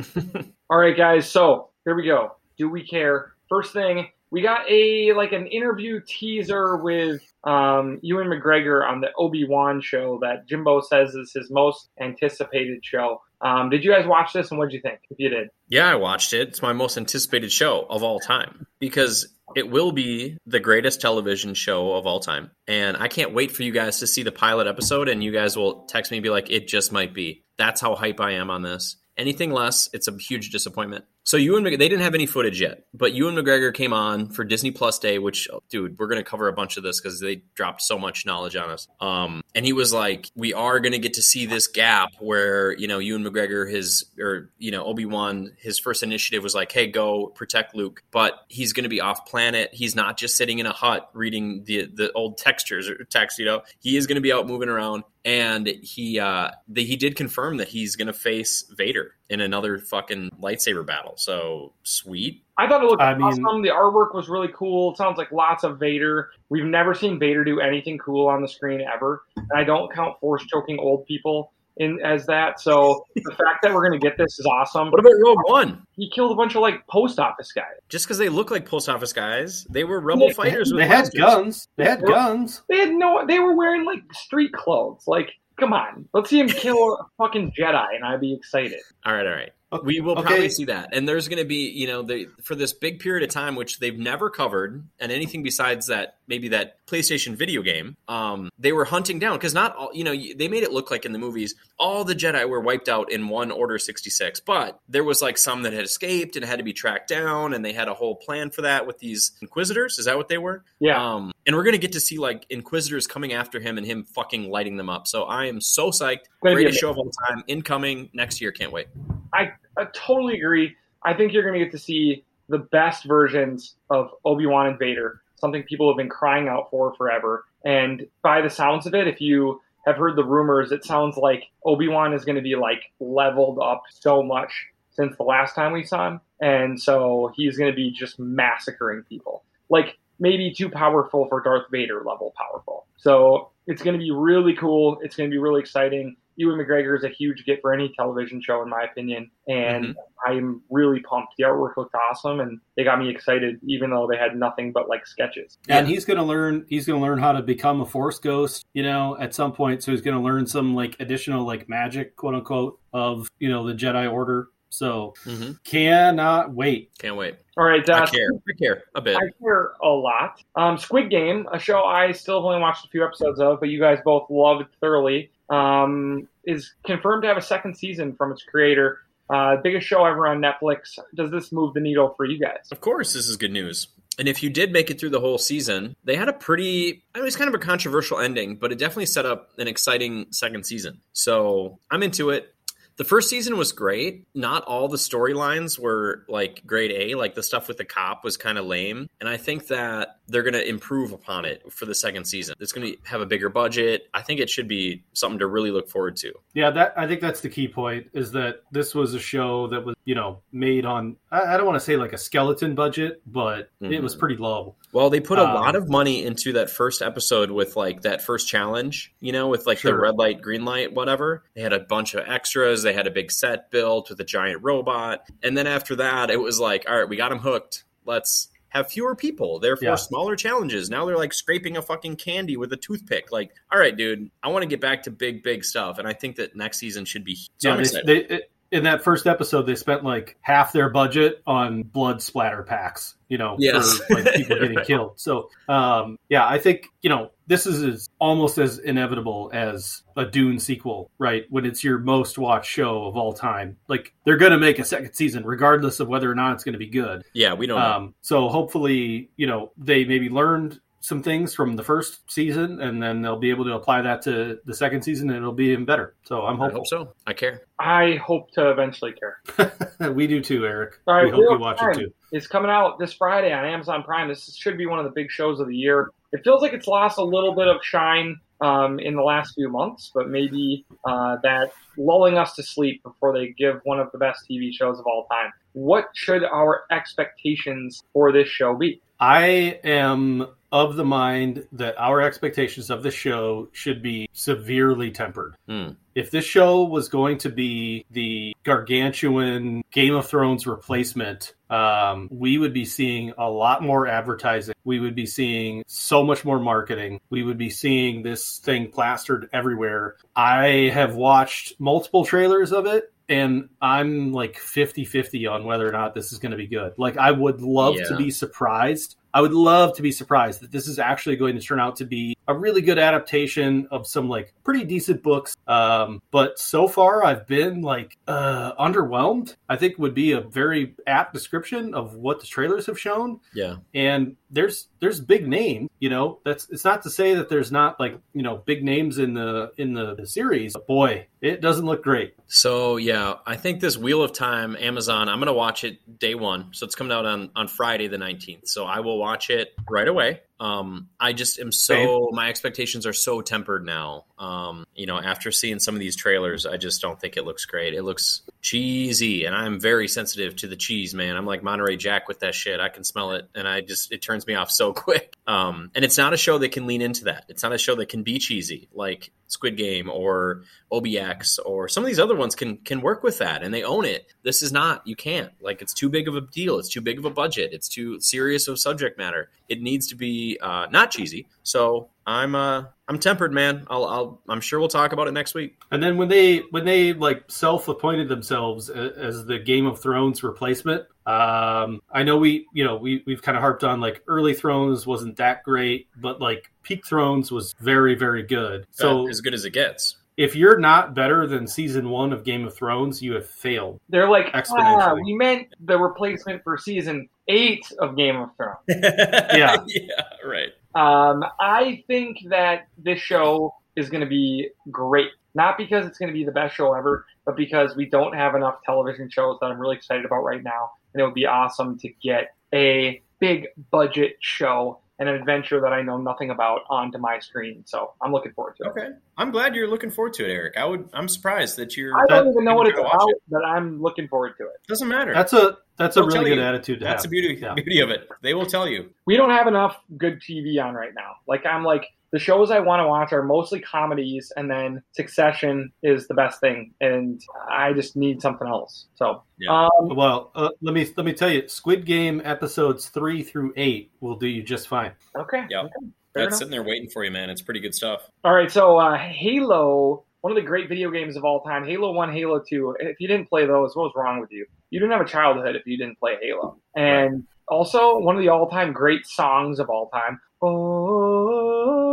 All 0.70 0.78
right, 0.78 0.96
guys. 0.96 1.30
So 1.30 1.70
here 1.86 1.96
we 1.96 2.06
go. 2.06 2.36
Do 2.58 2.70
we 2.70 2.86
care? 2.86 3.34
First 3.50 3.74
thing, 3.74 4.08
we 4.32 4.42
got 4.42 4.70
a 4.70 5.14
like 5.14 5.32
an 5.32 5.48
interview 5.48 6.02
teaser 6.06 6.78
with 6.78 7.22
um, 7.44 8.00
Ewan 8.02 8.28
McGregor 8.28 8.88
on 8.88 9.02
the 9.02 9.08
Obi 9.18 9.46
Wan 9.48 9.82
show 9.82 10.20
that 10.22 10.48
Jimbo 10.48 10.82
says 10.82 11.16
is 11.16 11.32
his 11.34 11.50
most 11.50 11.90
anticipated 12.00 12.84
show. 12.84 13.22
Um, 13.42 13.70
did 13.70 13.84
you 13.84 13.92
guys 13.92 14.06
watch 14.06 14.34
this, 14.34 14.52
and 14.52 14.60
what 14.60 14.70
did 14.70 14.76
you 14.76 14.82
think? 14.82 15.00
If 15.10 15.18
you 15.18 15.30
did, 15.30 15.50
yeah, 15.68 15.90
I 15.90 15.96
watched 15.96 16.34
it. 16.34 16.50
It's 16.50 16.62
my 16.62 16.74
most 16.74 16.98
anticipated 16.98 17.52
show 17.52 17.86
of 17.90 18.04
all 18.04 18.20
time 18.20 18.68
because 18.80 19.34
it 19.56 19.70
will 19.70 19.92
be 19.92 20.38
the 20.46 20.60
greatest 20.60 21.02
television 21.02 21.54
show 21.54 21.94
of 21.94 22.06
all 22.06 22.20
time, 22.20 22.52
and 22.68 22.98
I 22.98 23.08
can't 23.08 23.34
wait 23.34 23.52
for 23.52 23.64
you 23.64 23.72
guys 23.72 24.00
to 24.00 24.08
see 24.08 24.24
the 24.24 24.32
pilot 24.32 24.68
episode. 24.68 25.08
And 25.08 25.24
you 25.24 25.32
guys 25.32 25.56
will 25.56 25.86
text 25.86 26.12
me 26.12 26.18
and 26.18 26.24
be 26.24 26.30
like, 26.30 26.52
"It 26.52 26.68
just 26.68 26.92
might 26.92 27.14
be." 27.14 27.46
That's 27.58 27.82
how 27.82 27.96
hype 27.96 28.20
I 28.20 28.34
am 28.34 28.50
on 28.50 28.62
this. 28.62 28.98
Anything 29.20 29.52
less, 29.52 29.90
it's 29.92 30.08
a 30.08 30.18
huge 30.18 30.50
disappointment. 30.50 31.04
So 31.24 31.38
Ewan 31.38 31.64
McGregor, 31.64 31.78
they 31.78 31.90
didn't 31.90 32.02
have 32.02 32.16
any 32.16 32.26
footage 32.26 32.60
yet, 32.60 32.86
but 32.94 33.14
Ewan 33.14 33.36
McGregor 33.36 33.74
came 33.74 33.94
on 33.94 34.30
for 34.30 34.44
Disney 34.44 34.72
Plus 34.72 34.98
Day, 34.98 35.20
which, 35.20 35.48
oh, 35.52 35.62
dude, 35.70 36.00
we're 36.00 36.08
going 36.08 36.24
to 36.24 36.28
cover 36.28 36.48
a 36.48 36.54
bunch 36.54 36.78
of 36.78 36.84
this 36.84 37.00
because 37.00 37.20
they 37.20 37.44
dropped 37.54 37.82
so 37.82 38.00
much 38.00 38.26
knowledge 38.26 38.56
on 38.56 38.70
us. 38.70 38.88
Um, 39.00 39.44
and 39.54 39.66
he 39.66 39.74
was 39.74 39.94
like, 39.94 40.32
"We 40.36 40.54
are 40.54 40.80
going 40.80 40.94
to 40.94 41.00
get 41.00 41.16
to 41.16 41.22
see 41.22 41.46
this 41.46 41.68
gap 41.68 42.14
where 42.20 42.76
you 42.78 42.88
know 42.88 43.00
Ewan 43.00 43.24
McGregor, 43.24 43.70
his 43.70 44.06
or 44.20 44.50
you 44.58 44.72
know 44.72 44.84
Obi 44.86 45.06
Wan, 45.06 45.52
his 45.58 45.78
first 45.78 46.04
initiative 46.04 46.42
was 46.42 46.56
like, 46.56 46.72
hey, 46.72 46.88
go 46.88 47.28
protect 47.28 47.76
Luke, 47.76 48.02
but 48.12 48.46
he's 48.48 48.74
going 48.74 48.84
to 48.84 48.90
be 48.90 49.02
off 49.02 49.26
planet. 49.26 49.70
He's 49.74 49.96
not 49.96 50.18
just 50.18 50.36
sitting 50.36 50.60
in 50.60 50.66
a 50.66 50.74
hut 50.74 51.10
reading 51.14 51.64
the 51.66 51.90
the 51.94 52.12
old 52.14 52.38
textures 52.38 52.90
or 52.90 53.04
text. 53.06 53.38
You 53.40 53.46
know, 53.46 53.62
he 53.80 53.98
is 53.98 54.08
going 54.08 54.16
to 54.16 54.22
be 54.22 54.34
out 54.34 54.48
moving 54.48 54.70
around." 54.70 55.04
and 55.26 55.68
he 55.68 56.20
uh 56.20 56.50
the, 56.68 56.84
he 56.84 56.96
did 56.96 57.16
confirm 57.16 57.58
that 57.58 57.68
he's 57.68 57.96
gonna 57.96 58.14
face 58.14 58.64
Vader 58.76 59.16
in 59.30 59.42
another 59.42 59.78
fucking 59.78 60.32
lightsaber 60.42 60.86
battle. 60.86 61.09
So 61.16 61.74
sweet. 61.84 62.44
I 62.58 62.68
thought 62.68 62.84
it 62.84 62.88
looked 62.88 63.02
I 63.02 63.14
awesome. 63.14 63.44
Mean, 63.44 63.62
the 63.62 63.70
artwork 63.70 64.14
was 64.14 64.30
really 64.30 64.50
cool. 64.54 64.92
It 64.92 64.98
sounds 64.98 65.18
like 65.18 65.32
lots 65.32 65.64
of 65.64 65.80
Vader. 65.80 66.32
We've 66.50 66.66
never 66.66 66.94
seen 66.94 67.20
Vader 67.20 67.44
do 67.44 67.60
anything 67.60 67.98
cool 67.98 68.28
on 68.28 68.42
the 68.42 68.48
screen 68.48 68.82
ever, 68.82 69.24
and 69.36 69.48
I 69.56 69.64
don't 69.64 69.92
count 69.94 70.20
force 70.20 70.46
choking 70.46 70.78
old 70.80 71.06
people 71.06 71.54
in 71.80 72.00
as 72.04 72.26
that. 72.28 72.60
So 72.60 73.06
the 73.16 73.32
fact 73.32 73.64
that 73.64 73.74
we're 73.74 73.88
going 73.88 74.00
to 74.00 74.06
get 74.06 74.18
this 74.18 74.38
is 74.38 74.46
awesome. 74.46 74.92
What 74.92 75.00
about 75.00 75.14
Rogue 75.24 75.40
One? 75.46 75.84
He 75.96 76.10
killed 76.12 76.32
a 76.32 76.36
bunch 76.36 76.56
of 76.56 76.62
like 76.62 76.86
post 76.88 77.20
office 77.20 77.52
guys. 77.52 77.66
Just 77.88 78.06
because 78.06 78.18
they 78.18 78.30
look 78.30 78.52
like 78.52 78.66
post 78.66 78.88
office 78.88 79.14
guys, 79.14 79.66
they 79.70 79.84
were 79.84 80.00
rebel 80.00 80.28
they, 80.28 80.34
fighters. 80.34 80.72
They, 80.76 80.86
had 80.86 81.10
guns. 81.18 81.68
They 81.78 81.86
had 81.86 82.06
guns. 82.06 82.62
They 82.70 82.78
had 82.78 82.92
no. 82.92 83.26
They 83.26 83.40
were 83.40 83.56
wearing 83.56 83.86
like 83.86 84.02
street 84.14 84.52
clothes. 84.52 85.06
Like, 85.08 85.32
come 85.58 85.74
on, 85.74 86.08
let's 86.14 86.30
see 86.30 86.40
him 86.40 86.50
kill 86.50 86.94
a 86.94 87.06
fucking 87.18 87.54
Jedi, 87.58 87.96
and 87.96 88.06
I'd 88.06 88.22
be 88.22 88.34
excited. 88.34 88.80
All 89.06 89.14
right, 89.14 89.26
all 89.26 89.34
right. 89.34 89.52
We 89.84 90.00
will 90.00 90.14
okay. 90.14 90.24
probably 90.24 90.50
see 90.50 90.66
that, 90.66 90.90
and 90.94 91.08
there's 91.08 91.28
going 91.28 91.38
to 91.38 91.46
be, 91.46 91.70
you 91.70 91.86
know, 91.86 92.02
the, 92.02 92.28
for 92.42 92.56
this 92.56 92.74
big 92.74 93.00
period 93.00 93.24
of 93.24 93.30
time, 93.30 93.56
which 93.56 93.78
they've 93.78 93.98
never 93.98 94.32
covered, 94.32 94.84
and 95.00 95.12
anything 95.12 95.44
besides 95.44 95.88
that, 95.88 96.16
maybe 96.28 96.48
that 96.50 96.84
PlayStation 96.88 97.36
video 97.36 97.62
game, 97.62 97.96
um, 98.08 98.50
they 98.58 98.72
were 98.72 98.86
hunting 98.86 99.20
down 99.20 99.38
because 99.38 99.54
not 99.54 99.76
all, 99.76 99.92
you 99.94 100.04
know, 100.04 100.12
they 100.12 100.48
made 100.48 100.64
it 100.64 100.72
look 100.72 100.90
like 100.90 101.06
in 101.06 101.12
the 101.12 101.20
movies 101.20 101.54
all 101.78 102.04
the 102.04 102.16
Jedi 102.16 102.50
were 102.50 102.60
wiped 102.60 102.90
out 102.90 103.12
in 103.12 103.30
one 103.30 103.52
Order 103.52 103.78
sixty 103.78 104.10
six, 104.10 104.40
but 104.40 104.80
there 104.90 105.04
was 105.04 105.22
like 105.22 105.38
some 105.38 105.62
that 105.62 105.74
had 105.74 105.84
escaped 105.84 106.36
and 106.36 106.44
had 106.44 106.58
to 106.58 106.64
be 106.64 106.74
tracked 106.74 107.08
down, 107.08 107.54
and 107.54 107.64
they 107.64 107.74
had 107.74 107.88
a 107.88 107.94
whole 107.94 108.16
plan 108.16 108.50
for 108.50 108.64
that 108.64 108.88
with 108.88 108.98
these 108.98 109.34
Inquisitors. 109.40 110.00
Is 110.00 110.06
that 110.06 110.18
what 110.18 110.30
they 110.30 110.40
were? 110.40 110.64
Yeah. 110.80 111.14
Um, 111.14 111.32
and 111.46 111.56
we're 111.56 111.64
going 111.64 111.74
to 111.74 111.80
get 111.80 111.92
to 111.92 112.00
see 112.00 112.18
like 112.18 112.46
Inquisitors 112.50 113.06
coming 113.06 113.34
after 113.34 113.60
him 113.60 113.78
and 113.78 113.86
him 113.86 114.04
fucking 114.04 114.50
lighting 114.50 114.78
them 114.78 114.90
up. 114.90 115.08
So 115.08 115.24
I 115.26 115.46
am 115.46 115.62
so 115.62 115.92
psyched. 115.92 116.26
Greatest 116.42 116.80
show 116.80 116.90
of 116.90 116.98
all 116.98 117.12
time, 117.28 117.44
incoming 117.48 118.10
next 118.14 118.42
year. 118.42 118.52
Can't 118.52 118.72
wait. 118.72 118.88
I, 119.32 119.52
I 119.80 119.88
totally 119.94 120.36
agree. 120.38 120.76
I 121.04 121.14
think 121.14 121.34
you're 121.34 121.44
going 121.44 121.58
to 121.58 121.64
get 121.64 121.72
to 121.72 121.80
see 121.80 122.26
the 122.50 122.58
best 122.58 123.06
versions 123.06 123.76
of 123.90 124.10
Obi 124.26 124.46
Wan 124.46 124.68
and 124.68 124.80
Vader, 124.80 125.22
something 125.36 125.64
people 125.64 125.90
have 125.90 125.98
been 125.98 126.10
crying 126.10 126.48
out 126.48 126.70
for 126.70 126.94
forever. 126.96 127.46
And 127.64 128.08
by 128.22 128.42
the 128.42 128.50
sounds 128.50 128.86
of 128.86 128.94
it, 128.94 129.08
if 129.08 129.22
you 129.22 129.62
have 129.86 129.98
heard 129.98 130.16
the 130.16 130.26
rumors, 130.26 130.72
it 130.72 130.84
sounds 130.84 131.16
like 131.16 131.44
Obi 131.66 131.88
Wan 131.88 132.14
is 132.14 132.26
going 132.26 132.36
to 132.36 132.42
be 132.42 132.56
like 132.56 132.92
leveled 133.00 133.60
up 133.60 133.84
so 133.90 134.22
much 134.22 134.52
since 134.92 135.16
the 135.16 135.24
last 135.24 135.56
time 135.56 135.72
we 135.72 135.84
saw 135.84 136.08
him. 136.08 136.22
And 136.42 136.82
so 136.82 137.32
he's 137.36 137.58
going 137.58 137.72
to 137.72 137.76
be 137.76 137.92
just 137.92 138.20
massacring 138.20 139.04
people. 139.04 139.44
Like 139.70 139.98
maybe 140.20 140.54
too 140.54 140.70
powerful 140.70 141.28
for 141.30 141.42
Darth 141.42 141.66
Vader 141.72 142.04
level 142.06 142.34
powerful. 142.38 142.88
So 142.98 143.52
it's 143.68 143.82
going 143.82 143.94
to 143.94 144.04
be 144.04 144.12
really 144.12 144.54
cool. 144.56 145.00
It's 145.02 145.16
going 145.16 145.30
to 145.30 145.34
be 145.34 145.40
really 145.40 145.62
exciting. 145.62 146.18
Ewan 146.40 146.58
McGregor 146.58 146.98
is 146.98 147.04
a 147.04 147.10
huge 147.10 147.44
get 147.46 147.60
for 147.62 147.74
any 147.74 147.92
television 147.98 148.42
show, 148.42 148.62
in 148.62 148.70
my 148.70 148.84
opinion. 148.84 149.30
And 149.50 149.88
mm-hmm. 149.88 150.32
I'm 150.32 150.62
really 150.70 151.02
pumped. 151.02 151.34
The 151.38 151.44
artwork 151.44 151.76
looked 151.76 151.94
awesome, 152.10 152.40
and 152.40 152.62
they 152.78 152.86
got 152.86 152.98
me 152.98 153.10
excited, 153.10 153.60
even 153.68 153.90
though 153.90 154.08
they 154.10 154.18
had 154.18 154.38
nothing 154.38 154.72
but 154.72 154.88
like 154.88 155.06
sketches. 155.06 155.58
And 155.68 155.86
he's 155.86 156.06
going 156.06 156.18
to 156.18 156.24
learn. 156.24 156.66
He's 156.70 156.86
going 156.86 156.98
to 156.98 157.06
learn 157.06 157.20
how 157.20 157.34
to 157.34 157.42
become 157.42 157.82
a 157.82 157.86
Force 157.86 158.20
ghost, 158.20 158.66
you 158.74 158.84
know, 158.84 159.18
at 159.20 159.36
some 159.36 159.52
point. 159.52 159.84
So 159.84 159.92
he's 159.92 160.02
going 160.02 160.16
to 160.16 160.24
learn 160.24 160.48
some 160.48 160.76
like 160.76 160.96
additional 161.02 161.46
like 161.46 161.68
magic, 161.68 162.16
quote 162.16 162.36
unquote, 162.36 162.80
of 162.94 163.28
you 163.40 163.50
know 163.50 163.68
the 163.68 163.74
Jedi 163.74 164.10
Order. 164.12 164.48
So 164.70 165.14
mm-hmm. 165.26 165.54
cannot 165.64 166.54
wait. 166.54 166.92
Can't 167.00 167.16
wait. 167.16 167.36
All 167.58 167.66
right, 167.66 167.88
uh, 167.90 167.94
I 167.94 168.06
care. 168.06 168.30
I 168.34 168.58
care 168.58 168.84
a 168.96 169.02
bit. 169.02 169.18
I 169.18 169.30
care 169.42 169.74
a 169.84 169.90
lot. 169.90 170.42
Um, 170.56 170.78
Squid 170.78 171.10
Game, 171.10 171.48
a 171.52 171.60
show 171.60 171.84
I 171.84 172.12
still 172.12 172.40
have 172.40 172.46
only 172.46 172.60
watched 172.62 172.86
a 172.86 172.90
few 172.90 173.04
episodes 173.04 173.40
of, 173.40 173.60
but 173.60 173.70
you 173.70 173.80
guys 173.80 174.00
both 174.06 174.30
loved 174.30 174.66
thoroughly 174.80 175.32
um, 175.50 176.28
is 176.46 176.74
confirmed 176.86 177.24
to 177.24 177.28
have 177.28 177.38
a 177.38 177.42
second 177.42 177.76
season 177.76 178.16
from 178.16 178.32
its 178.32 178.44
creator. 178.44 179.00
Uh, 179.30 179.58
biggest 179.62 179.86
show 179.88 180.06
ever 180.06 180.28
on 180.28 180.42
Netflix. 180.42 180.98
Does 181.16 181.30
this 181.30 181.52
move 181.52 181.74
the 181.74 181.80
needle 181.80 182.14
for 182.18 182.26
you 182.26 182.40
guys? 182.40 182.68
Of 182.72 182.82
course, 182.82 183.14
this 183.14 183.28
is 183.28 183.38
good 183.38 183.52
news. 183.52 183.88
And 184.18 184.28
if 184.28 184.44
you 184.44 184.50
did 184.50 184.74
make 184.74 184.90
it 184.90 185.00
through 185.00 185.12
the 185.12 185.20
whole 185.20 185.38
season, 185.38 185.96
they 186.04 186.16
had 186.16 186.28
a 186.28 186.34
pretty, 186.34 187.04
I 187.16 187.20
mean, 187.20 187.28
it's 187.28 187.38
kind 187.38 187.48
of 187.48 187.54
a 187.54 187.60
controversial 187.60 188.20
ending, 188.20 188.58
but 188.58 188.72
it 188.72 188.78
definitely 188.78 189.06
set 189.06 189.26
up 189.26 189.52
an 189.58 189.68
exciting 189.68 190.28
second 190.32 190.66
season. 190.66 191.00
So 191.14 191.80
I'm 191.90 192.04
into 192.04 192.32
it 192.32 192.54
the 193.00 193.06
first 193.06 193.30
season 193.30 193.56
was 193.56 193.72
great. 193.72 194.28
Not 194.36 194.66
all 194.66 194.90
the 194.90 194.98
storylines 194.98 195.80
were 195.80 196.26
like 196.28 196.64
grade 196.68 196.92
A. 196.92 197.16
Like 197.16 197.34
the 197.34 197.42
stuff 197.42 197.70
with 197.70 197.78
the 197.78 197.86
cop 197.86 198.26
was 198.26 198.36
kind 198.36 198.58
of 198.58 198.66
lame. 198.66 199.10
And 199.22 199.30
I 199.30 199.38
think 199.38 199.68
that 199.68 200.20
they're 200.28 200.44
going 200.44 200.54
to 200.54 200.68
improve 200.68 201.14
upon 201.14 201.46
it 201.46 201.72
for 201.72 201.86
the 201.86 201.96
second 201.96 202.26
season. 202.26 202.56
It's 202.60 202.74
going 202.74 202.92
to 202.92 202.98
have 203.10 203.22
a 203.22 203.26
bigger 203.26 203.48
budget. 203.48 204.10
I 204.14 204.22
think 204.22 204.42
it 204.42 204.50
should 204.50 204.68
be 204.68 205.06
something 205.14 205.40
to 205.40 205.48
really 205.48 205.72
look 205.72 205.88
forward 205.88 206.18
to. 206.18 206.34
Yeah, 206.54 206.72
that 206.72 206.94
I 206.98 207.08
think 207.08 207.22
that's 207.22 207.40
the 207.40 207.48
key 207.48 207.70
point 207.70 208.08
is 208.12 208.34
that 208.34 208.64
this 208.74 208.94
was 208.94 209.14
a 209.14 209.20
show 209.20 209.68
that 209.68 209.86
was, 209.86 209.96
you 210.04 210.16
know, 210.16 210.42
made 210.52 210.84
on 210.84 211.16
I, 211.32 211.54
I 211.54 211.58
don't 211.58 211.66
want 211.66 211.78
to 211.78 211.86
say 211.86 211.96
like 211.96 212.12
a 212.12 212.18
skeleton 212.18 212.76
budget, 212.76 213.22
but 213.26 213.72
mm-hmm. 213.82 213.94
it 213.94 214.04
was 214.04 214.12
mm-hmm. 214.12 214.20
pretty 214.20 214.36
low. 214.36 214.76
Well, 214.92 215.10
they 215.10 215.20
put 215.20 215.38
a 215.38 215.48
um, 215.48 215.54
lot 215.54 215.76
of 215.76 215.90
money 215.90 216.26
into 216.26 216.54
that 216.54 216.70
first 216.70 217.02
episode 217.02 217.52
with 217.52 217.76
like 217.76 218.02
that 218.02 218.22
first 218.22 218.48
challenge, 218.48 219.14
you 219.20 219.32
know, 219.32 219.48
with 219.48 219.68
like 219.68 219.80
sure. 219.80 219.92
the 219.92 219.98
red 219.98 220.16
light, 220.16 220.42
green 220.42 220.66
light, 220.66 220.94
whatever. 220.94 221.44
They 221.56 221.62
had 221.62 221.74
a 221.74 221.80
bunch 221.80 222.14
of 222.16 222.28
extras. 222.28 222.84
They 222.84 222.94
had 222.94 223.08
a 223.08 223.12
big 223.12 223.32
set 223.32 223.70
built 223.72 224.10
with 224.10 224.20
a 224.20 224.24
giant 224.24 224.64
robot. 224.64 225.24
And 225.44 225.58
then 225.58 225.68
after 225.68 225.98
that, 225.98 226.32
it 226.32 226.40
was 226.40 226.60
like, 226.60 226.86
all 226.90 226.98
right, 226.98 227.08
we 227.08 227.18
got 227.18 227.30
them 227.30 227.40
hooked. 227.40 227.84
Let's 228.06 228.50
have 228.70 228.90
fewer 228.90 229.16
people, 229.16 229.60
therefore 229.60 229.90
yeah. 229.90 229.96
smaller 229.96 230.36
challenges. 230.36 230.90
Now 230.90 231.06
they're 231.06 231.18
like 231.18 231.34
scraping 231.34 231.78
a 231.78 231.82
fucking 231.82 232.16
candy 232.16 232.56
with 232.56 232.72
a 232.72 232.78
toothpick. 232.78 233.32
Like, 233.32 233.52
all 233.72 233.80
right, 233.80 233.96
dude, 233.96 234.30
I 234.42 234.50
want 234.50 234.64
to 234.64 234.68
get 234.68 234.80
back 234.80 235.04
to 235.04 235.12
big, 235.12 235.44
big 235.44 235.66
stuff, 235.66 235.98
and 235.98 236.08
I 236.08 236.14
think 236.14 236.38
that 236.38 236.56
next 236.56 236.78
season 236.78 237.06
should 237.06 237.24
be. 237.24 237.36
So 237.58 237.76
yeah, 237.76 237.76
they, 237.78 238.02
they, 238.06 238.18
it, 238.26 238.52
in 238.72 238.84
that 238.84 239.04
first 239.04 239.26
episode, 239.26 239.64
they 239.64 239.76
spent 239.76 240.04
like 240.04 240.38
half 240.42 240.74
their 240.74 240.90
budget 240.90 241.42
on 241.48 241.84
blood 241.84 242.22
splatter 242.22 242.64
packs, 242.64 243.16
you 243.28 243.38
know, 243.38 243.56
yes. 243.58 243.98
for 244.08 244.16
like 244.16 244.34
people 244.36 244.60
getting 244.60 244.80
killed. 244.86 245.20
So, 245.20 245.50
um, 245.68 246.18
yeah, 246.30 246.48
I 246.48 246.60
think 246.60 246.88
you 247.02 247.10
know 247.10 247.32
this 247.48 247.66
is 247.66 247.82
as, 247.82 248.10
almost 248.20 248.58
as 248.60 248.78
inevitable 248.78 249.50
as 249.54 250.04
a 250.16 250.26
Dune 250.26 250.60
sequel, 250.60 251.10
right? 251.18 251.46
When 251.50 251.66
it's 251.66 251.84
your 251.84 251.98
most 251.98 252.38
watched 252.38 252.70
show 252.70 253.06
of 253.06 253.18
all 253.18 253.34
time, 253.34 253.78
like 253.88 254.14
they're 254.24 254.38
going 254.38 254.52
to 254.52 254.60
make 254.60 254.78
a 254.78 254.86
second 254.86 255.14
season, 255.14 255.44
regardless 255.44 256.00
of 256.00 256.08
whether 256.08 256.32
or 256.32 256.36
not 256.36 256.54
it's 256.54 256.64
going 256.64 256.74
to 256.74 256.80
be 256.80 256.90
good. 256.90 257.24
Yeah, 257.34 257.54
we 257.54 257.66
don't. 257.66 257.82
Um, 257.82 258.14
so 258.22 258.50
hopefully, 258.50 259.32
you 259.36 259.48
know, 259.48 259.72
they 259.78 260.06
maybe 260.06 260.30
learned 260.30 260.80
some 261.02 261.24
things 261.24 261.54
from 261.54 261.76
the 261.76 261.84
first 261.84 262.30
season, 262.30 262.82
and 262.82 263.02
then 263.02 263.22
they'll 263.22 263.40
be 263.40 263.50
able 263.50 263.66
to 263.66 263.74
apply 263.74 264.02
that 264.02 264.22
to 264.24 264.60
the 264.66 264.74
second 264.74 265.04
season, 265.04 265.30
and 265.30 265.38
it'll 265.38 265.54
be 265.54 265.68
even 265.68 265.86
better. 265.86 266.16
So 266.24 266.42
I'm 266.42 266.58
hopeful. 266.58 266.76
I 266.76 266.80
hope 266.80 266.88
so. 266.88 267.14
I 267.26 267.34
care. 267.34 267.62
I 267.80 268.16
hope 268.16 268.52
to 268.52 268.70
eventually 268.70 269.14
care. 269.14 270.12
we 270.14 270.28
do 270.28 270.42
too, 270.42 270.66
Eric. 270.66 271.00
All 271.08 271.16
right, 271.16 271.26
we 271.26 271.32
hope 271.32 271.46
you 271.52 271.60
watch 271.60 271.80
it 271.82 272.00
too. 272.00 272.14
It's 272.32 272.48
coming 272.48 272.70
out 272.70 273.00
this 273.00 273.14
Friday 273.14 273.54
on 273.54 273.66
Amazon 273.66 274.04
Prime. 274.04 274.28
This 274.28 274.56
should 274.56 274.78
be 274.78 274.86
one 274.86 275.00
of 275.00 275.06
the 275.06 275.12
big 275.12 275.32
shows 275.32 275.60
of 275.60 275.68
the 275.68 275.76
year. 275.76 276.12
It 276.32 276.42
feels 276.44 276.62
like 276.62 276.74
it's 276.74 276.88
lost 276.88 277.18
a 277.18 277.24
little 277.24 277.56
bit 277.56 277.68
of 277.68 277.78
shine 277.84 278.40
um, 278.62 279.00
in 279.00 279.16
the 279.16 279.24
last 279.24 279.56
few 279.56 279.70
months, 279.70 280.12
but 280.14 280.30
maybe 280.30 280.86
uh, 281.06 281.38
that 281.44 281.72
lulling 281.98 282.38
us 282.38 282.54
to 282.56 282.64
sleep 282.64 283.02
before 283.04 283.34
they 283.34 283.54
give 283.58 283.80
one 283.84 284.00
of 284.00 284.12
the 284.12 284.18
best 284.18 284.46
TV 284.50 284.72
shows 284.74 285.00
of 285.00 285.06
all 285.06 285.26
time. 285.32 285.52
What 285.74 286.06
should 286.14 286.44
our 286.44 286.84
expectations 286.92 288.04
for 288.14 288.32
this 288.32 288.48
show 288.48 288.76
be? 288.76 289.02
I 289.20 289.80
am 289.84 290.48
of 290.72 290.96
the 290.96 291.06
mind 291.06 291.68
that 291.72 292.00
our 292.00 292.22
expectations 292.22 292.90
of 292.90 293.04
the 293.04 293.12
show 293.12 293.70
should 293.72 294.02
be 294.02 294.30
severely 294.34 295.12
tempered. 295.12 295.56
Mm. 295.68 295.96
If 296.14 296.32
this 296.32 296.46
show 296.46 296.84
was 296.84 297.10
going 297.10 297.40
to 297.40 297.50
be 297.50 298.06
the 298.12 298.56
gargantuan 298.64 299.84
Game 299.92 300.16
of 300.16 300.28
Thrones 300.28 300.68
replacement, 300.68 301.54
um, 301.70 302.28
we 302.32 302.58
would 302.58 302.74
be 302.74 302.86
seeing 302.86 303.34
a 303.38 303.50
lot 303.50 303.84
more 303.84 304.08
advertising. 304.08 304.76
We 304.84 305.00
would 305.00 305.16
be 305.16 305.26
seeing 305.26 305.84
so 305.88 306.24
much 306.24 306.44
more 306.44 306.60
marketing. 306.60 307.22
We 307.30 307.44
would 307.44 307.58
be 307.58 307.70
seeing 307.70 308.24
this 308.24 308.58
thing 308.58 308.92
plastered 308.92 309.50
everywhere. 309.54 310.16
I 310.36 310.92
have 310.94 311.16
watched 311.16 311.80
multiple 311.80 312.26
trailers 312.26 312.72
of 312.72 312.86
it 312.86 313.12
and 313.28 313.70
I'm 313.80 314.34
like 314.34 314.58
50 314.58 315.06
50 315.06 315.46
on 315.46 315.64
whether 315.64 315.88
or 315.88 315.92
not 315.92 316.16
this 316.16 316.32
is 316.32 316.40
going 316.40 316.52
to 316.52 316.58
be 316.58 316.68
good. 316.68 316.94
Like, 316.98 317.18
I 317.18 317.32
would 317.32 317.62
love 317.62 317.96
yeah. 317.96 318.06
to 318.06 318.18
be 318.18 318.32
surprised 318.32 319.16
I 319.34 319.42
would 319.42 319.54
love 319.54 319.96
to 319.98 320.02
be 320.02 320.12
surprised 320.12 320.62
that 320.62 320.72
this 320.72 320.88
is 320.88 320.98
actually 320.98 321.36
going 321.36 321.56
to 321.56 321.62
turn 321.62 321.80
out 321.80 321.98
to 321.98 322.06
be 322.06 322.36
a 322.50 322.58
really 322.58 322.82
good 322.82 322.98
adaptation 322.98 323.88
of 323.92 324.08
some 324.08 324.28
like 324.28 324.54
pretty 324.64 324.84
decent 324.84 325.22
books. 325.22 325.56
Um, 325.68 326.20
but 326.32 326.58
so 326.58 326.88
far, 326.88 327.24
I've 327.24 327.46
been 327.46 327.84
like 327.84 328.18
uh, 328.28 328.74
underwhelmed. 328.74 329.56
I 329.70 329.76
think 329.76 330.00
would 330.00 330.16
be 330.16 330.32
a 330.32 330.42
very 330.42 330.96
apt 331.06 331.32
description 331.32 331.94
of 331.94 332.16
what 332.16 332.40
the 332.40 332.48
trailers 332.48 332.88
have 332.88 333.00
shown. 333.00 333.40
Yeah, 333.54 333.78
and 333.94 334.36
there's 334.50 334.88
there's 335.00 335.20
big 335.20 335.48
names. 335.48 335.90
You 336.00 336.10
know, 336.10 336.40
that's 336.44 336.68
it's 336.72 336.84
not 336.84 337.04
to 337.04 337.12
say 337.12 337.36
that 337.36 337.50
there's 337.50 337.72
not 337.72 338.00
like 338.00 338.20
you 338.34 338.42
know 338.42 338.58
big 338.58 338.84
names 338.84 339.20
in 339.20 339.36
the 339.36 339.72
in 339.78 339.94
the, 339.94 340.16
the 340.16 340.26
series. 340.26 340.74
But 340.74 340.88
boy, 340.88 341.28
it 341.42 341.62
doesn't 341.62 341.86
look 341.86 342.04
great. 342.04 342.34
So 342.48 342.98
yeah, 342.98 343.36
I 343.46 343.58
think 343.58 343.80
this 343.80 343.96
Wheel 343.96 344.24
of 344.24 344.34
Time 344.34 344.76
Amazon. 344.76 345.30
I'm 345.30 345.38
gonna 345.38 345.54
watch 345.54 345.84
it 345.84 346.18
day 346.18 346.34
one. 346.34 346.70
So 346.74 346.88
it's 346.88 346.96
coming 346.96 347.14
out 347.14 347.28
on 347.28 347.52
on 347.56 347.68
Friday 347.68 348.08
the 348.08 348.18
19th. 348.18 348.68
So 348.68 348.86
I 348.86 349.02
will 349.02 349.20
watch 349.20 349.52
it 349.52 349.72
right 349.88 350.08
away. 350.08 350.42
Um, 350.60 351.10
I 351.20 351.34
just 351.34 351.60
am 351.60 351.72
so 351.72 352.30
my 352.34 352.50
expectations 352.50 353.06
are 353.06 353.14
so 353.14 353.42
tempered 353.42 353.86
now. 353.86 354.26
Um, 354.38 354.86
you 355.00 355.06
know, 355.06 355.18
after 355.18 355.50
seeing 355.50 355.80
some 355.80 355.96
of 355.96 356.02
these 356.02 356.18
trailers, 356.18 356.66
I 356.66 356.76
just 356.76 357.02
don't 357.02 357.18
think 357.18 357.38
it 357.38 357.46
looks 357.46 357.66
great. 357.66 357.94
It 357.94 358.04
looks 358.04 358.42
cheesy, 358.62 359.46
and 359.46 359.56
I'm 359.56 359.80
very 359.80 360.10
sensitive 360.10 360.58
to 360.58 360.68
the 360.68 360.76
cheese, 360.76 361.14
man. 361.14 361.38
I'm 361.38 361.46
like 361.46 361.64
Monterey 361.64 361.96
Jack 361.96 362.28
with 362.28 362.42
that 362.42 362.54
shit. 362.54 362.82
I 362.82 362.90
can 362.90 363.06
smell 363.06 363.32
it, 363.32 363.50
and 363.56 363.66
I 363.66 363.80
just 363.80 364.12
it 364.12 364.22
turns 364.22 364.46
me 364.46 364.56
off 364.56 364.70
so 364.70 364.92
quick. 365.06 365.38
Um, 365.48 365.90
and 365.96 366.04
it's 366.04 366.18
not 366.18 366.34
a 366.34 366.38
show 366.38 366.58
that 366.58 366.74
can 366.74 366.86
lean 366.86 367.02
into 367.02 367.26
that. 367.26 367.46
It's 367.48 367.64
not 367.64 367.72
a 367.72 367.78
show 367.78 367.96
that 367.96 368.10
can 368.10 368.24
be 368.24 368.40
cheesy 368.40 368.90
like 368.94 369.32
Squid 369.48 369.78
Game 369.78 370.10
or 370.10 370.64
OBX 370.92 371.60
or 371.66 371.88
some 371.88 372.04
of 372.04 372.08
these 372.08 372.20
other 372.20 372.36
ones 372.36 372.54
can 372.54 372.78
can 372.78 373.00
work 373.00 373.24
with 373.24 373.38
that, 373.38 373.64
and 373.64 373.74
they 373.74 373.84
own 373.84 374.04
it. 374.04 374.28
This 374.44 374.62
is 374.62 374.74
not. 374.74 375.08
You 375.08 375.16
can't. 375.16 375.54
Like 375.62 375.82
it's 375.82 375.94
too 375.94 376.10
big 376.10 376.28
of 376.28 376.36
a 376.36 376.42
deal. 376.42 376.78
It's 376.78 376.90
too 376.90 377.02
big 377.02 377.18
of 377.18 377.24
a 377.24 377.30
budget. 377.30 377.72
It's 377.72 377.88
too 377.88 378.20
serious 378.20 378.68
of 378.68 378.78
subject 378.78 379.18
matter. 379.18 379.50
It 379.70 379.82
needs 379.82 380.08
to 380.10 380.16
be 380.16 380.60
uh, 380.62 380.88
not 380.92 381.12
cheesy. 381.12 381.48
So 381.64 382.10
I'm 382.30 382.54
uh 382.54 382.84
I'm 383.08 383.18
tempered, 383.18 383.52
man. 383.52 383.88
I'll, 383.90 384.06
I'll 384.06 384.42
I'm 384.48 384.62
sure 384.62 384.80
we'll 384.80 384.88
talk 384.88 385.14
about 385.14 385.28
it 385.28 385.32
next 385.32 385.56
week. 385.56 385.78
And 385.90 386.02
then 386.02 386.18
when 386.18 386.28
they 386.30 386.60
when 386.70 386.86
they 386.86 387.14
like 387.14 387.44
self-appointed 387.48 388.30
themselves 388.30 388.90
as 388.92 389.46
the 389.46 389.58
Game 389.58 389.88
of 389.88 390.00
Thrones 390.00 390.44
replacement, 390.44 391.06
um, 391.26 392.02
I 392.12 392.22
know 392.22 392.38
we 392.38 392.68
you 392.72 392.84
know 392.84 392.98
we 392.98 393.24
we've 393.26 393.42
kind 393.42 393.58
of 393.58 393.62
harped 393.62 393.84
on 393.84 394.00
like 394.00 394.22
early 394.28 394.54
Thrones 394.54 395.08
wasn't 395.08 395.38
that 395.38 395.64
great, 395.64 396.08
but 396.16 396.40
like 396.40 396.72
Peak 396.84 397.06
Thrones 397.06 397.52
was 397.52 397.74
very 397.80 398.14
very 398.14 398.44
good. 398.44 398.86
So 398.92 399.28
as 399.28 399.42
good 399.42 399.56
as 399.56 399.66
it 399.66 399.72
gets 399.72 400.16
if 400.38 400.56
you're 400.56 400.80
not 400.80 401.14
better 401.14 401.46
than 401.48 401.68
season 401.68 402.10
one 402.10 402.32
of 402.32 402.46
Game 402.46 402.66
of 402.66 402.74
Thrones, 402.74 403.22
you 403.22 403.34
have 403.34 403.46
failed. 403.46 404.00
They're 404.08 404.30
like, 404.30 404.46
ah, 404.54 405.14
we 405.14 405.34
meant 405.34 405.68
the 405.82 405.98
replacement 405.98 406.64
for 406.64 406.78
season 406.78 407.28
eight 407.50 407.92
of 408.00 408.16
Game 408.16 408.38
of 408.38 408.56
Thrones. 408.56 408.78
yeah, 408.88 409.84
yeah, 409.88 410.22
right. 410.46 410.70
Um, 410.96 411.44
I 411.60 412.04
think 412.08 412.38
that 412.50 412.88
this 412.98 413.20
show 413.20 413.74
is 413.96 414.10
going 414.10 414.22
to 414.22 414.30
be 414.30 414.70
great. 414.92 415.30
Not 415.56 415.78
because 415.78 416.06
it's 416.06 416.18
going 416.18 416.28
to 416.28 416.34
be 416.34 416.44
the 416.44 416.52
best 416.52 416.76
show 416.76 416.94
ever, 416.94 417.26
but 417.46 417.56
because 417.56 417.96
we 417.96 418.06
don't 418.06 418.34
have 418.36 418.56
enough 418.56 418.76
television 418.86 419.30
shows 419.30 419.58
that 419.62 419.68
I'm 419.68 419.80
really 419.80 419.96
excited 419.96 420.26
about 420.26 420.44
right 420.44 420.64
now. 420.64 420.92
And 421.14 421.22
it 421.22 421.26
would 421.26 421.34
be 421.34 421.48
awesome 421.48 421.98
to 422.00 422.10
get 422.22 422.56
a 422.74 423.22
big 423.40 423.68
budget 423.90 424.38
show 424.42 425.00
an 425.20 425.28
adventure 425.28 425.82
that 425.82 425.92
I 425.92 426.02
know 426.02 426.18
nothing 426.18 426.50
about 426.50 426.82
onto 426.90 427.18
my 427.18 427.40
screen. 427.40 427.84
So 427.86 428.14
I'm 428.22 428.32
looking 428.32 428.54
forward 428.54 428.76
to 428.78 428.84
it. 428.84 428.90
Okay, 428.90 429.08
I'm 429.38 429.52
glad 429.52 429.76
you're 429.76 429.90
looking 429.90 430.10
forward 430.10 430.34
to 430.36 430.46
it, 430.46 430.52
Eric. 430.52 430.78
I 430.78 430.86
would. 430.86 431.10
I'm 431.14 431.28
surprised 431.28 431.78
that 431.78 431.98
you're. 431.98 432.18
I 432.18 432.26
don't 432.28 432.48
even 432.50 432.64
know 432.64 432.76
what 432.76 432.88
it's 432.88 432.98
about, 432.98 433.30
it. 433.30 433.42
but 433.50 433.64
I'm 433.66 434.02
looking 434.02 434.28
forward 434.28 434.54
to 434.58 434.64
it. 434.64 434.76
Doesn't 434.88 435.08
matter. 435.08 435.34
That's 435.34 435.54
a 435.54 435.78
that's 435.98 436.16
They'll 436.16 436.24
a 436.24 436.28
really 436.28 436.52
good 436.52 436.60
you. 436.60 436.64
attitude. 436.64 437.00
that's 437.02 437.24
have. 437.24 437.30
the 437.30 437.30
beauty 437.30 437.60
yeah. 437.62 437.74
beauty 437.74 438.00
of 438.00 438.10
it. 438.10 438.28
They 438.42 438.54
will 438.54 438.66
tell 438.66 438.88
you. 438.88 439.10
We 439.26 439.36
don't 439.36 439.52
have 439.52 439.68
enough 439.68 439.98
good 440.18 440.42
TV 440.42 440.84
on 440.84 440.96
right 440.96 441.14
now. 441.14 441.34
Like 441.48 441.66
I'm 441.66 441.84
like 441.84 442.06
the 442.32 442.40
shows 442.40 442.72
I 442.72 442.80
want 442.80 443.02
to 443.02 443.08
watch 443.08 443.34
are 443.34 443.44
mostly 443.44 443.80
comedies, 443.80 444.52
and 444.56 444.70
then 444.70 445.02
Succession 445.14 445.92
is 446.04 446.28
the 446.28 446.34
best 446.34 446.60
thing, 446.60 446.94
and 447.02 447.42
I 447.70 447.94
just 447.94 448.16
need 448.16 448.42
something 448.42 448.68
else. 448.68 449.08
So, 449.16 449.44
yeah. 449.60 449.86
um, 449.86 450.16
well, 450.16 450.52
uh, 450.56 450.70
let 450.82 450.94
me 450.94 451.12
let 451.18 451.26
me 451.26 451.34
tell 451.34 451.50
you, 451.52 451.68
Squid 451.68 452.06
Game 452.06 452.42
episodes 452.46 453.10
three 453.10 453.44
through 453.44 453.74
eight 453.78 454.12
will 454.20 454.36
do 454.36 454.48
you 454.48 454.64
just 454.64 454.88
fine. 454.88 455.12
Okay. 455.38 455.66
Yeah. 455.70 455.82
Okay. 455.82 455.94
That's 456.36 456.48
enough. 456.48 456.58
sitting 456.60 456.72
there 456.72 456.84
waiting 456.84 457.10
for 457.10 457.24
you, 457.24 457.32
man. 457.32 457.50
It's 457.50 457.62
pretty 457.62 457.80
good 457.80 457.96
stuff. 457.96 458.30
All 458.44 458.54
right, 458.54 458.72
so 458.72 458.98
uh, 458.98 459.18
Halo, 459.18 460.26
one 460.42 460.52
of 460.52 460.56
the 460.56 460.62
great 460.62 460.88
video 460.88 461.10
games 461.10 461.36
of 461.36 461.44
all 461.44 461.62
time, 461.64 461.86
Halo 461.86 462.12
One, 462.12 462.32
Halo 462.32 462.62
Two. 462.68 462.96
If 463.00 463.20
you 463.20 463.28
didn't 463.28 463.50
play 463.50 463.66
those, 463.66 463.96
what 463.96 464.04
was 464.04 464.14
wrong 464.16 464.40
with 464.40 464.52
you? 464.52 464.66
You 464.92 465.00
didn't 465.00 465.12
have 465.12 465.22
a 465.22 465.30
childhood 465.30 465.76
if 465.76 465.86
you 465.88 465.98
didn't 465.98 466.20
play 466.20 466.38
Halo. 466.42 466.78
And 466.96 467.34
right. 467.34 467.44
also, 467.68 468.20
one 468.20 468.36
of 468.36 468.42
the 468.42 468.50
all-time 468.50 468.94
great 468.94 469.26
songs 469.26 469.80
of 469.80 469.90
all 469.90 470.10
time. 470.10 470.40
Oh, 470.62 472.09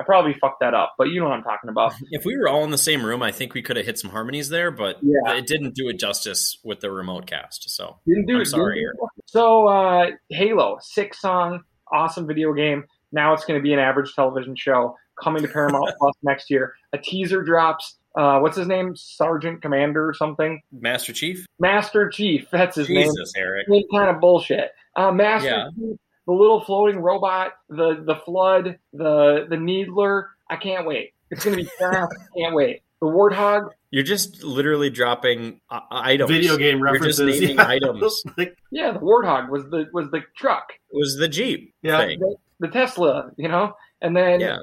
I 0.00 0.02
probably 0.02 0.34
fucked 0.40 0.60
that 0.60 0.72
up, 0.72 0.94
but 0.96 1.08
you 1.08 1.20
know 1.20 1.28
what 1.28 1.34
I'm 1.34 1.42
talking 1.42 1.68
about. 1.68 1.92
If 2.10 2.24
we 2.24 2.36
were 2.36 2.48
all 2.48 2.64
in 2.64 2.70
the 2.70 2.78
same 2.78 3.04
room, 3.04 3.22
I 3.22 3.30
think 3.30 3.54
we 3.54 3.62
could 3.62 3.76
have 3.76 3.84
hit 3.84 3.98
some 3.98 4.10
harmonies 4.10 4.48
there, 4.48 4.70
but 4.70 4.96
yeah. 5.02 5.34
it 5.34 5.46
didn't 5.46 5.74
do 5.74 5.88
it 5.88 5.98
justice 5.98 6.58
with 6.64 6.80
the 6.80 6.90
remote 6.90 7.26
cast. 7.26 7.70
So 7.70 7.98
didn't 8.06 8.26
do 8.26 8.36
I'm 8.36 8.40
it. 8.42 8.46
Sorry. 8.46 8.84
So 9.26 9.68
uh, 9.68 10.10
Halo, 10.30 10.78
six 10.80 11.20
song, 11.20 11.62
awesome 11.92 12.26
video 12.26 12.52
game. 12.52 12.84
Now 13.12 13.34
it's 13.34 13.44
going 13.44 13.58
to 13.58 13.62
be 13.62 13.72
an 13.72 13.78
average 13.78 14.14
television 14.14 14.56
show 14.56 14.96
coming 15.22 15.42
to 15.42 15.48
Paramount 15.48 15.92
Plus 15.98 16.14
next 16.22 16.50
year. 16.50 16.74
A 16.92 16.98
teaser 16.98 17.42
drops. 17.42 17.96
Uh, 18.16 18.40
what's 18.40 18.56
his 18.56 18.66
name? 18.66 18.96
Sergeant 18.96 19.62
Commander 19.62 20.08
or 20.08 20.14
something? 20.14 20.60
Master 20.72 21.12
Chief. 21.12 21.46
Master 21.58 22.08
Chief. 22.08 22.48
That's 22.50 22.76
his 22.76 22.86
Jesus, 22.86 23.04
name. 23.04 23.12
Jesus, 23.14 23.32
Eric. 23.36 23.66
Same 23.70 23.84
kind 23.92 24.10
of 24.10 24.20
bullshit. 24.20 24.70
Uh, 24.96 25.12
Master 25.12 25.48
yeah. 25.48 25.68
Chief 25.76 25.96
the 26.30 26.36
little 26.36 26.60
floating 26.60 27.00
robot, 27.00 27.54
the 27.68 28.04
the 28.06 28.14
flood, 28.24 28.78
the 28.92 29.46
the 29.50 29.56
needler. 29.56 30.28
I 30.48 30.56
can't 30.56 30.86
wait. 30.86 31.12
It's 31.32 31.44
gonna 31.44 31.56
be 31.56 31.64
fast. 31.80 32.14
I 32.14 32.38
can't 32.38 32.54
wait. 32.54 32.82
The 33.00 33.08
warthog. 33.08 33.70
You're 33.90 34.04
just 34.04 34.44
literally 34.44 34.90
dropping 34.90 35.60
uh, 35.70 35.80
items. 35.90 36.30
Video 36.30 36.56
game 36.56 36.80
references. 36.80 37.18
You're 37.18 37.28
just 37.30 37.40
naming 37.40 37.56
yeah. 37.56 37.66
items. 37.66 38.24
yeah, 38.70 38.92
the 38.92 39.00
warthog 39.00 39.50
was 39.50 39.64
the 39.70 39.86
was 39.92 40.08
the 40.12 40.20
truck. 40.36 40.68
It 40.92 40.96
was 40.96 41.16
the 41.16 41.26
jeep. 41.26 41.74
Yeah, 41.82 42.06
the, 42.06 42.36
the, 42.60 42.68
Tesla. 42.68 43.32
You 43.36 43.48
know, 43.48 43.72
and 44.00 44.16
then 44.16 44.38
yeah 44.38 44.58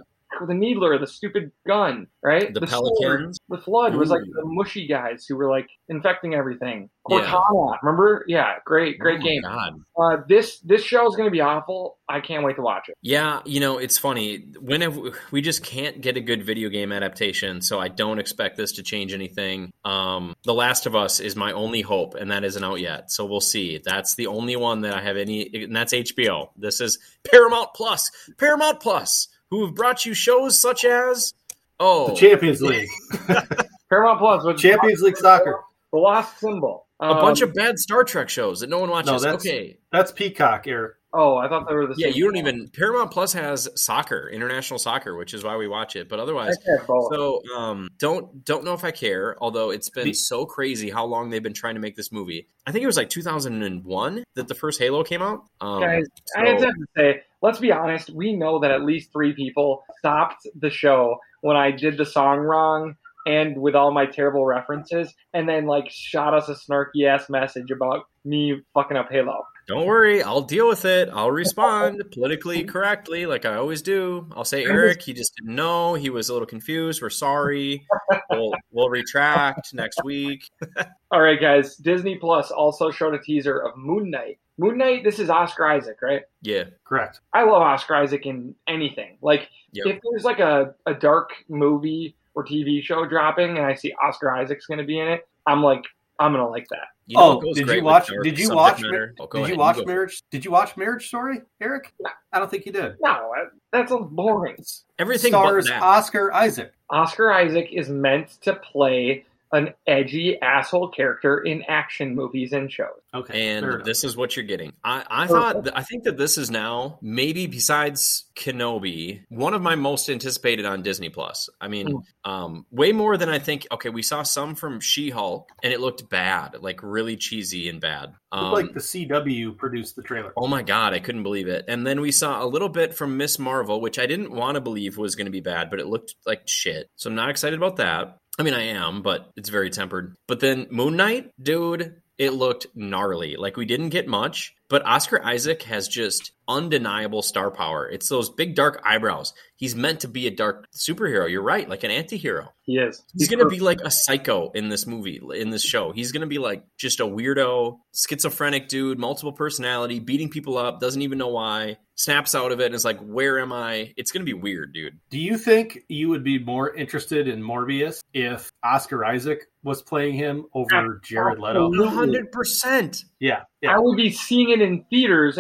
the 0.46 0.54
Needler, 0.54 1.00
the 1.00 1.08
stupid 1.08 1.52
gun, 1.66 2.08
right? 2.24 2.54
The, 2.54 2.60
the 2.60 2.68
Pelicans. 2.68 3.00
Sword, 3.00 3.60
the 3.60 3.64
Flood 3.64 3.96
Ooh. 3.96 4.00
was 4.00 4.10
like 4.10 4.22
the 4.22 4.46
mushy 4.46 4.88
guys 4.88 5.26
who 5.28 5.36
were 5.36 5.50
like 5.50 5.68
infecting 5.90 6.34
everything. 6.34 6.90
Cortana, 7.08 7.72
yeah. 7.72 7.78
remember? 7.82 8.26
Yeah, 8.28 8.56
great, 8.66 9.00
great 9.00 9.20
oh 9.22 9.24
game. 9.24 9.42
God. 9.42 9.74
Uh, 9.98 10.18
this 10.28 10.60
this 10.60 10.84
show 10.84 11.08
is 11.08 11.16
going 11.16 11.28
to 11.28 11.32
be 11.32 11.42
awful. 11.42 11.98
I 12.10 12.20
can't 12.20 12.44
wait 12.44 12.58
to 12.58 12.62
watch 12.62 12.90
it. 12.90 12.98
Yeah, 13.02 13.42
you 13.46 13.60
know 13.60 13.78
it's 13.78 13.98
funny. 13.98 14.46
When 14.60 15.12
we 15.32 15.42
just 15.42 15.64
can't 15.64 16.02
get 16.02 16.18
a 16.18 16.22
good 16.22 16.44
video 16.44 16.70
game 16.70 16.92
adaptation, 16.92 17.62
so 17.62 17.80
I 17.80 17.88
don't 17.88 18.20
expect 18.20 18.58
this 18.58 18.74
to 18.74 18.84
change 18.84 19.14
anything. 19.14 19.72
Um, 19.86 20.36
the 20.44 20.54
Last 20.54 20.86
of 20.86 20.96
Us 20.96 21.20
is 21.20 21.36
my 21.36 21.54
only 21.54 21.82
hope, 21.82 22.16
and 22.16 22.32
that 22.32 22.44
isn't 22.44 22.64
out 22.64 22.80
yet. 22.80 23.12
So 23.12 23.26
we'll 23.26 23.42
see. 23.42 23.82
That's 23.84 24.16
the 24.16 24.28
only 24.28 24.56
one 24.56 24.82
that 24.82 24.94
I 24.94 25.02
have 25.02 25.18
any, 25.18 25.64
and 25.64 25.76
that's 25.76 25.94
HBO. 25.94 26.50
This 26.58 26.82
is 26.82 27.00
Paramount 27.30 27.70
Plus. 27.74 28.12
Paramount 28.38 28.80
Plus 28.82 29.30
who 29.50 29.66
have 29.66 29.76
brought 29.76 30.06
you 30.06 30.14
shows 30.14 30.60
such 30.60 30.86
as 30.86 31.34
oh 31.80 32.10
the 32.10 32.16
Champions 32.16 32.62
League, 32.62 32.90
Paramount 33.90 34.20
Plus, 34.20 34.62
Champions 34.62 35.02
League 35.02 35.18
Soccer, 35.18 35.62
The 35.92 36.00
Lost 36.00 36.40
Symbol, 36.40 36.88
a 37.00 37.06
um, 37.06 37.18
bunch 37.18 37.42
of 37.42 37.54
bad 37.54 37.78
Star 37.78 38.04
Trek 38.04 38.30
shows 38.30 38.62
that 38.62 38.70
no 38.70 38.80
one 38.80 38.90
watches. 38.90 39.12
No, 39.12 39.20
that's, 39.20 39.46
okay, 39.46 39.78
that's 39.92 40.12
Peacock, 40.12 40.68
Eric. 40.68 40.98
Oh, 41.14 41.38
I 41.38 41.48
thought 41.48 41.68
they 41.68 41.74
were 41.74 41.88
the 41.88 41.96
yeah. 41.98 42.08
You 42.08 42.26
don't 42.26 42.36
even 42.36 42.68
Paramount 42.70 43.12
Plus 43.12 43.32
has 43.34 43.70
soccer, 43.76 44.30
international 44.30 44.78
soccer, 44.78 45.16
which 45.16 45.34
is 45.34 45.44
why 45.44 45.56
we 45.56 45.68
watch 45.68 45.96
it. 45.96 46.10
But 46.10 46.20
otherwise, 46.20 46.56
so 46.86 47.42
um, 47.58 47.90
don't 47.98 48.44
don't 48.44 48.66
know 48.66 48.74
if 48.74 48.84
I 48.84 48.92
care. 48.92 49.36
Although 49.42 49.70
it's 49.70 49.90
been 49.90 50.06
the, 50.06 50.14
so 50.14 50.46
crazy 50.46 50.90
how 50.90 51.06
long 51.06 51.30
they've 51.30 51.42
been 51.42 51.54
trying 51.54 51.76
to 51.76 51.82
make 51.82 51.96
this 51.96 52.12
movie. 52.12 52.48
I 52.66 52.72
think 52.72 52.84
it 52.84 52.88
was 52.88 52.98
like 52.98 53.10
2001 53.10 54.24
that 54.36 54.48
the 54.48 54.56
first 54.56 54.80
Halo 54.80 55.04
came 55.04 55.22
out. 55.22 55.46
Um, 55.62 55.80
Guys, 55.80 56.04
so, 56.26 56.42
I 56.42 56.50
have 56.50 56.60
to 56.60 56.74
say, 56.98 57.24
let's 57.42 57.60
be 57.60 57.72
honest. 57.72 58.10
We 58.10 58.34
know 58.36 58.60
that 58.60 58.72
at 58.72 58.84
least 58.84 59.12
three 59.12 59.34
people 59.34 59.84
stopped 60.00 60.48
the 60.60 60.70
show 60.70 61.18
when 61.42 61.58
I 61.58 61.72
did 61.72 61.98
the 61.98 62.06
song 62.06 62.40
wrong 62.40 62.96
and 63.28 63.62
with 63.62 63.76
all 63.76 63.92
my 63.92 64.06
terrible 64.06 64.46
references, 64.46 65.14
and 65.34 65.50
then 65.50 65.66
like 65.66 65.90
shot 65.90 66.34
us 66.34 66.48
a 66.48 66.56
snarky 66.56 67.06
ass 67.08 67.30
message 67.30 67.72
about 67.72 68.06
me 68.24 68.62
fucking 68.74 68.96
up 68.96 69.10
Halo. 69.12 69.44
Don't 69.68 69.86
worry, 69.86 70.24
I'll 70.24 70.44
deal 70.44 70.70
with 70.70 70.86
it. 70.86 71.10
I'll 71.12 71.30
respond 71.30 72.02
politically 72.14 72.64
correctly, 72.64 73.26
like 73.26 73.44
I 73.44 73.56
always 73.56 73.82
do. 73.82 74.30
I'll 74.34 74.46
say, 74.46 74.64
Eric, 74.64 75.02
he 75.02 75.12
just 75.12 75.34
didn't 75.36 75.56
know. 75.56 75.94
He 75.94 76.10
was 76.10 76.30
a 76.30 76.34
little 76.34 76.46
confused. 76.46 77.02
We're 77.02 77.10
sorry. 77.10 77.86
We'll 78.30 78.54
we'll 78.72 78.88
retract 78.88 79.74
next 79.74 80.02
week. 80.06 80.50
All 81.12 81.22
right, 81.22 81.40
guys. 81.40 81.76
Disney 81.76 82.16
Plus 82.16 82.50
also 82.50 82.92
showed 82.92 83.14
a 83.14 83.20
teaser 83.20 83.60
of 83.60 83.76
Moon 83.76 84.10
Knight. 84.10 84.40
Moon 84.58 84.78
Knight. 84.78 85.04
This 85.04 85.20
is 85.20 85.30
Oscar 85.30 85.68
Isaac, 85.68 85.98
right? 86.02 86.24
Yeah, 86.42 86.66
correct. 86.84 87.22
I 87.34 87.44
love 87.44 87.62
Oscar 87.62 87.96
Isaac 87.96 88.26
in 88.26 88.56
anything. 88.68 89.18
Like 89.22 89.50
yep. 89.72 89.88
if 89.88 90.02
there's 90.04 90.24
like 90.24 90.40
a, 90.40 90.74
a 90.86 90.94
dark 90.94 91.32
movie 91.50 92.16
or 92.36 92.46
TV 92.46 92.84
show 92.84 93.06
dropping, 93.06 93.58
and 93.58 93.66
I 93.66 93.76
see 93.76 93.94
Oscar 94.04 94.32
Isaac's 94.32 94.66
going 94.66 94.80
to 94.80 94.86
be 94.86 95.00
in 95.00 95.08
it, 95.08 95.28
I'm 95.46 95.64
like 95.64 95.84
I'm 96.20 96.34
gonna 96.34 96.50
like 96.50 96.68
that. 96.70 96.88
You 97.06 97.18
know 97.18 97.42
oh, 97.42 97.54
did 97.54 97.68
you 97.68 97.84
watch? 97.84 98.10
Did 98.24 98.40
you 98.40 98.54
watch? 98.54 98.82
matter? 98.82 99.14
Oh, 99.20 99.28
did 99.28 99.48
you 99.48 99.58
watch 99.58 99.78
go. 99.78 99.86
Marriage? 99.86 100.24
Did 100.30 100.44
you 100.44 100.52
watch 100.52 100.76
Marriage 100.76 101.08
Story, 101.08 101.42
Eric? 101.62 101.94
No. 102.00 102.10
I 102.34 102.40
don't 102.40 102.50
think 102.50 102.66
you 102.66 102.72
did. 102.72 102.96
No, 103.02 103.34
that's 103.72 103.92
sounds 103.92 104.12
boring. 104.12 104.58
Everything 105.00 105.32
but 105.32 105.42
stars 105.42 105.66
that. 105.68 105.82
Oscar 105.82 106.34
Isaac. 106.34 106.74
Oscar 106.90 107.32
Isaac 107.32 107.70
is 107.72 107.90
meant 107.90 108.42
to 108.42 108.56
play 108.56 109.26
an 109.52 109.74
edgy 109.86 110.40
asshole 110.42 110.90
character 110.90 111.40
in 111.40 111.64
action 111.68 112.16
movies 112.16 112.54
and 112.54 112.72
shows. 112.72 112.88
Okay, 113.14 113.56
and 113.56 113.84
this 113.86 114.04
is 114.04 114.18
what 114.18 114.36
you're 114.36 114.46
getting. 114.46 114.74
I, 114.84 115.04
I 115.10 115.28
thought 115.28 115.64
that, 115.64 115.78
I 115.78 115.84
think 115.84 116.04
that 116.04 116.18
this 116.18 116.38
is 116.38 116.52
now 116.52 117.00
maybe 117.02 117.48
besides 117.48 118.26
Kenobi 118.36 119.24
one 119.30 119.54
of 119.54 119.62
my 119.62 119.76
most 119.76 120.10
anticipated 120.10 120.66
on 120.66 120.84
Disney 120.84 121.10
Plus. 121.10 121.50
I 121.60 121.68
mean, 121.68 122.04
um, 122.24 122.66
way 122.72 122.92
more 122.92 123.18
than 123.18 123.30
I 123.30 123.40
think. 123.40 123.66
Okay, 123.72 123.90
we 123.90 124.04
saw 124.04 124.24
some 124.24 124.56
from 124.56 124.80
She 124.80 125.10
Hulk 125.10 125.50
and 125.64 125.74
it 125.74 125.80
looked 125.80 126.10
bad, 126.10 126.58
like 126.62 126.82
really 126.84 127.16
cheesy 127.16 127.70
and 127.70 127.82
bad. 127.82 128.14
Um, 128.32 128.52
like 128.52 128.74
the 128.74 128.80
CW 128.80 129.58
produced 129.58 129.96
the 129.96 130.04
trailer. 130.04 130.34
Oh 130.36 130.48
my 130.48 130.62
god, 130.62 130.94
I 130.94 131.00
couldn't 131.00 131.24
believe 131.24 131.48
it. 131.48 131.66
And 131.68 131.88
then 131.88 132.02
we 132.02 132.12
saw 132.12 132.44
a 132.44 132.46
little 132.46 132.70
bit 132.70 132.96
from 132.96 133.18
Miss 133.18 133.40
Marvel, 133.40 133.80
which 133.80 133.98
I 133.98 134.06
didn't 134.06 134.32
want 134.32 134.56
to 134.56 134.62
believe 134.62 134.98
was 134.98 135.16
going 135.16 135.26
to 135.26 135.32
be 135.32 135.40
bad, 135.40 135.70
but 135.70 135.80
it 135.80 135.88
looked 135.88 136.16
like 136.26 136.42
shit. 136.46 136.90
So 136.96 137.10
I'm 137.10 137.16
not 137.16 137.30
excited 137.30 137.58
about 137.58 137.78
that. 137.78 138.18
I 138.38 138.44
mean, 138.44 138.54
I 138.54 138.64
am, 138.64 139.02
but 139.02 139.32
it's 139.36 139.50
very 139.50 139.70
tempered. 139.70 140.16
But 140.28 140.40
then 140.40 140.68
Moon 140.70 140.96
Knight, 140.96 141.32
dude, 141.42 142.02
it 142.18 142.34
looked 142.34 142.68
gnarly. 142.76 143.36
Like 143.36 143.58
we 143.58 143.66
didn't 143.66 143.90
get 143.90 144.08
much, 144.08 144.56
but 144.70 144.86
Oscar 144.86 145.24
Isaac 145.24 145.64
has 145.64 145.88
just 145.88 146.32
undeniable 146.48 147.22
star 147.22 147.52
power. 147.52 147.90
It's 147.90 148.10
those 148.10 148.30
big 148.30 148.56
dark 148.56 148.82
eyebrows. 148.86 149.34
He's 149.56 149.76
meant 149.76 150.02
to 150.02 150.08
be 150.08 150.28
a 150.28 150.32
dark 150.32 150.68
superhero. 150.72 151.30
You're 151.30 151.42
right, 151.42 151.68
like 151.68 151.84
an 151.84 151.92
anti-hero. 151.92 152.54
He 152.64 152.78
is. 152.78 153.04
He's 153.18 153.28
going 153.28 153.40
to 153.40 153.48
be 153.48 153.60
like 153.60 153.82
a 153.82 153.92
psycho 153.92 154.52
in 154.52 154.70
this 154.70 154.86
movie, 154.86 155.20
in 155.36 155.50
this 155.50 155.64
show. 155.64 155.92
He's 155.92 156.12
going 156.12 156.22
to 156.22 156.28
be 156.28 156.38
like 156.38 156.64
just 156.78 157.00
a 157.00 157.06
weirdo, 157.06 157.78
schizophrenic 157.96 158.68
dude, 158.68 159.00
multiple 159.00 159.34
personality, 159.34 160.00
beating 160.00 160.30
people 160.30 160.58
up, 160.58 160.80
doesn't 160.80 161.02
even 161.02 161.18
know 161.18 161.30
why, 161.30 161.78
snaps 161.96 162.36
out 162.36 162.52
of 162.52 162.60
it 162.60 162.68
and 162.68 162.76
is 162.76 162.86
like, 162.86 163.00
Where 163.00 163.40
am 163.40 163.52
I? 163.52 163.94
It's 163.98 164.12
going 164.12 164.26
to 164.26 164.32
be 164.32 164.40
weird, 164.40 164.74
dude. 164.74 165.00
Do 165.10 165.20
you 165.20 165.38
think 165.38 165.80
you 165.88 166.10
would 166.10 166.24
be 166.24 166.40
more 166.40 166.74
interested 166.76 167.28
in 167.28 167.42
Morbius 167.42 168.00
if 168.14 168.52
Oscar 168.64 169.04
Isaac 169.04 169.48
was 169.64 169.82
playing 169.82 170.14
him 170.14 170.46
over 170.54 171.02
Jared 171.04 171.40
Leto? 171.40 171.72
100%. 171.72 173.04
Yeah, 173.20 173.42
I 173.68 173.80
would 173.80 173.98
be 173.98 174.10
seeing 174.12 174.50
it 174.52 174.62
in 174.62 174.84
theaters, 174.90 175.40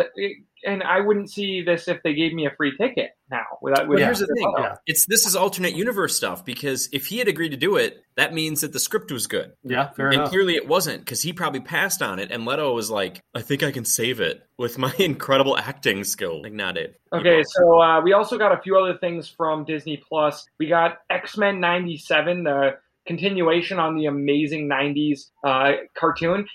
and 0.65 0.81
I 0.81 1.01
wouldn't 1.01 1.29
see 1.29 1.61
this 1.61 1.87
if 1.87 2.01
they 2.03 2.13
gave 2.15 2.33
me 2.33 2.45
a 2.47 2.51
free 2.57 2.75
ticket 2.75 3.11
now. 3.29 3.43
Without, 3.61 3.81
But 3.81 3.89
with 3.89 3.99
here's 3.99 4.19
the 4.19 4.25
thing: 4.27 4.53
Yeah. 4.57 4.75
it's 4.87 5.05
this 5.05 5.27
is 5.27 5.35
alternate 5.35 5.75
universe 5.75 6.15
stuff 6.15 6.43
because 6.43 6.89
if 6.91 7.05
he 7.05 7.19
had 7.19 7.27
agreed 7.27 7.49
to 7.49 7.57
do 7.57 7.75
it, 7.75 8.03
that 8.15 8.33
means 8.33 8.61
that 8.61 8.73
the 8.73 8.79
script 8.79 9.11
was 9.11 9.27
good, 9.27 9.53
Yeah, 9.63 9.89
fair 9.91 10.07
and 10.07 10.15
enough. 10.15 10.29
clearly 10.29 10.55
it 10.55 10.67
wasn't 10.67 10.99
because 11.01 11.21
he 11.21 11.31
probably 11.31 11.59
passed 11.59 12.01
on 12.01 12.17
it. 12.17 12.31
And 12.31 12.43
Leto 12.45 12.73
was 12.73 12.89
like, 12.89 13.21
"I 13.35 13.41
think 13.41 13.61
I 13.61 13.71
can 13.71 13.85
save 13.85 14.19
it 14.19 14.41
with 14.57 14.79
my 14.79 14.91
incredible 14.99 15.55
acting 15.55 16.03
skill." 16.03 16.41
Like, 16.41 16.53
not 16.53 16.75
it. 16.77 16.99
Okay, 17.13 17.43
so 17.45 17.79
uh, 17.79 18.01
we 18.01 18.13
also 18.13 18.37
got 18.39 18.51
a 18.51 18.61
few 18.61 18.77
other 18.77 18.97
things 18.97 19.29
from 19.29 19.63
Disney 19.63 20.01
Plus. 20.09 20.43
We 20.59 20.67
got 20.67 20.97
X 21.11 21.37
Men 21.37 21.59
'97, 21.59 22.43
the 22.45 22.77
continuation 23.05 23.77
on 23.79 23.95
the 23.95 24.07
amazing 24.07 24.67
'90s 24.67 25.29
uh, 25.43 25.73
cartoon. 25.95 26.47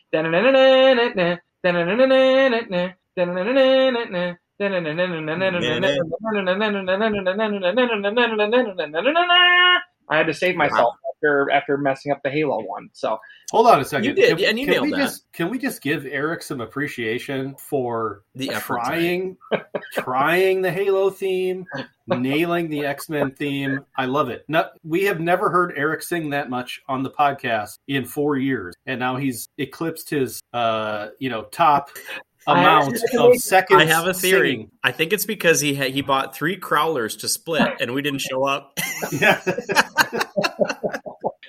I 10.09 10.17
had 10.17 10.27
to 10.27 10.35
save 10.35 10.57
myself 10.57 10.97
after 11.15 11.51
after 11.51 11.79
messing 11.79 12.13
up 12.13 12.23
the 12.23 12.31
Halo 12.31 12.63
one. 12.63 12.91
So 12.93 13.19
Hold 13.53 13.67
on 13.67 13.81
a 13.81 13.85
second. 13.85 14.05
You 14.07 14.15
did, 14.15 14.39
Can, 14.39 14.47
and 14.49 14.59
you 14.59 14.65
can 14.65 14.73
nailed 14.73 14.87
we 14.87 14.91
that. 14.93 14.97
Just, 14.97 15.31
can 15.35 15.51
we 15.51 15.59
just 15.59 15.83
give 15.83 16.07
Eric 16.07 16.43
some 16.43 16.63
appreciation 16.63 17.55
for 17.59 18.23
The 18.35 18.49
trying, 18.49 19.37
trying 19.93 20.63
the 20.63 20.71
Halo 20.71 21.11
theme, 21.11 21.67
nailing 22.07 22.71
the 22.71 22.87
X 22.87 23.11
Men 23.11 23.33
theme? 23.33 23.85
I 23.95 24.07
love 24.07 24.31
it. 24.31 24.47
Not, 24.49 24.73
we 24.83 25.05
have 25.05 25.21
never 25.21 25.51
heard 25.51 25.75
Eric 25.77 26.03
sing 26.03 26.31
that 26.31 26.49
much 26.49 26.81
on 26.89 27.03
the 27.03 27.11
podcast 27.11 27.77
in 27.87 28.07
four 28.07 28.39
years, 28.39 28.75
and 28.87 28.99
now 28.99 29.17
he's 29.17 29.51
eclipsed 29.59 30.09
his, 30.09 30.41
uh, 30.55 31.09
you 31.19 31.29
know, 31.29 31.43
top 31.43 31.91
amount 32.47 32.97
of 33.15 33.37
seconds. 33.37 33.83
I 33.83 33.85
have 33.85 34.07
a 34.07 34.15
theory. 34.15 34.53
singing. 34.53 34.71
I 34.83 34.93
think 34.93 35.13
it's 35.13 35.27
because 35.27 35.61
he 35.61 35.75
ha- 35.75 35.91
he 35.91 36.01
bought 36.01 36.35
three 36.35 36.59
crowlers 36.59 37.19
to 37.19 37.29
split, 37.29 37.71
and 37.83 37.93
we 37.93 38.01
didn't 38.01 38.23
show 38.23 38.47
up. 38.47 38.79
Yeah. 39.13 39.43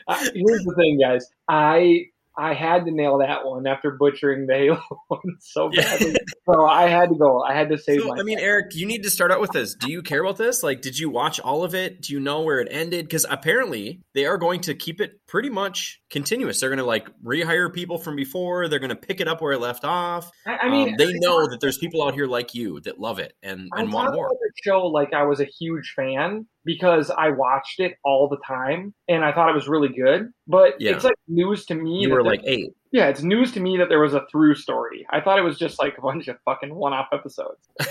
Uh, 0.08 0.18
here's 0.34 0.64
the 0.64 0.74
thing, 0.78 1.00
guys. 1.02 1.28
I 1.48 2.06
I 2.36 2.56
had 2.56 2.86
to 2.86 2.92
nail 2.92 3.20
that 3.20 3.46
one 3.46 3.68
after 3.68 3.92
butchering 3.92 4.48
the 4.48 4.56
Halo 4.56 4.82
one 5.08 5.22
so 5.40 5.70
badly. 5.70 6.16
so 6.50 6.66
I 6.66 6.88
had 6.90 7.10
to 7.10 7.16
go. 7.16 7.44
I 7.44 7.54
had 7.54 7.70
to 7.70 7.78
save 7.78 8.02
So, 8.02 8.08
myself. 8.08 8.20
I 8.22 8.24
mean, 8.24 8.40
Eric, 8.40 8.74
you 8.76 8.88
need 8.88 9.04
to 9.04 9.12
start 9.12 9.32
out 9.32 9.40
with 9.40 9.52
this. 9.52 9.76
Do 9.76 9.92
you 9.92 10.02
care 10.02 10.22
about 10.24 10.38
this? 10.38 10.64
Like, 10.64 10.82
did 10.82 10.98
you 10.98 11.12
watch 11.12 11.40
all 11.40 11.64
of 11.64 11.76
it? 11.76 12.02
Do 12.02 12.12
you 12.14 12.20
know 12.20 12.42
where 12.42 12.60
it 12.60 12.68
ended? 12.72 13.06
Because 13.06 13.26
apparently 13.30 14.02
they 14.16 14.26
are 14.26 14.38
going 14.40 14.62
to 14.62 14.74
keep 14.74 15.00
it 15.00 15.20
pretty 15.28 15.50
much 15.52 16.02
continuous. 16.14 16.62
They're 16.62 16.70
going 16.70 16.78
to 16.80 16.86
like 16.86 17.10
rehire 17.22 17.74
people 17.74 17.98
from 17.98 18.16
before. 18.16 18.70
They're 18.70 18.80
going 18.80 18.90
to 18.90 18.96
pick 18.96 19.20
it 19.20 19.28
up 19.28 19.42
where 19.42 19.52
it 19.52 19.60
left 19.60 19.84
off. 19.84 20.32
I, 20.48 20.58
I 20.60 20.70
mean, 20.70 20.90
Um, 20.90 20.96
they 20.98 21.12
know 21.16 21.50
that 21.50 21.60
there's 21.60 21.78
people 21.78 22.02
out 22.02 22.14
here 22.14 22.28
like 22.28 22.56
you 22.56 22.80
that 22.82 23.00
love 23.00 23.20
it 23.20 23.34
and, 23.44 23.68
and 23.76 23.92
want 23.92 24.14
more. 24.14 24.28
about 24.28 24.38
the 24.40 24.52
show 24.64 24.88
like 24.88 25.12
I 25.14 25.24
was 25.24 25.42
a 25.42 25.46
huge 25.46 25.92
fan 25.96 26.48
because 26.64 27.10
I 27.12 27.30
watched 27.32 27.82
it 27.82 27.96
all 28.06 28.30
the 28.30 28.38
time 28.48 28.94
and 29.10 29.26
I 29.26 29.34
thought 29.34 29.50
it 29.50 29.56
was 29.56 29.68
really 29.68 29.90
good. 29.90 30.30
But 30.48 30.80
Yeah. 30.80 30.92
it's 30.92 31.04
like 31.04 31.16
news 31.28 31.66
to 31.66 31.76
me. 31.76 32.00
You 32.04 32.12
were 32.12 32.24
like 32.24 32.42
eight. 32.46 32.72
yeah, 32.94 33.08
it's 33.08 33.22
news 33.24 33.52
to 33.54 33.60
me 33.60 33.76
that 33.78 33.90
there 33.90 34.00
was 34.00 34.14
a 34.14 34.26
through 34.32 34.56
story. 34.56 35.06
I 35.10 35.20
thought 35.20 35.38
it 35.40 35.44
was 35.44 35.58
just 35.58 35.78
like 35.80 35.98
a 35.98 36.02
bunch 36.02 36.30
of 36.30 36.38
fucking 36.46 36.74
one-off 36.74 37.08
episodes. 37.12 37.68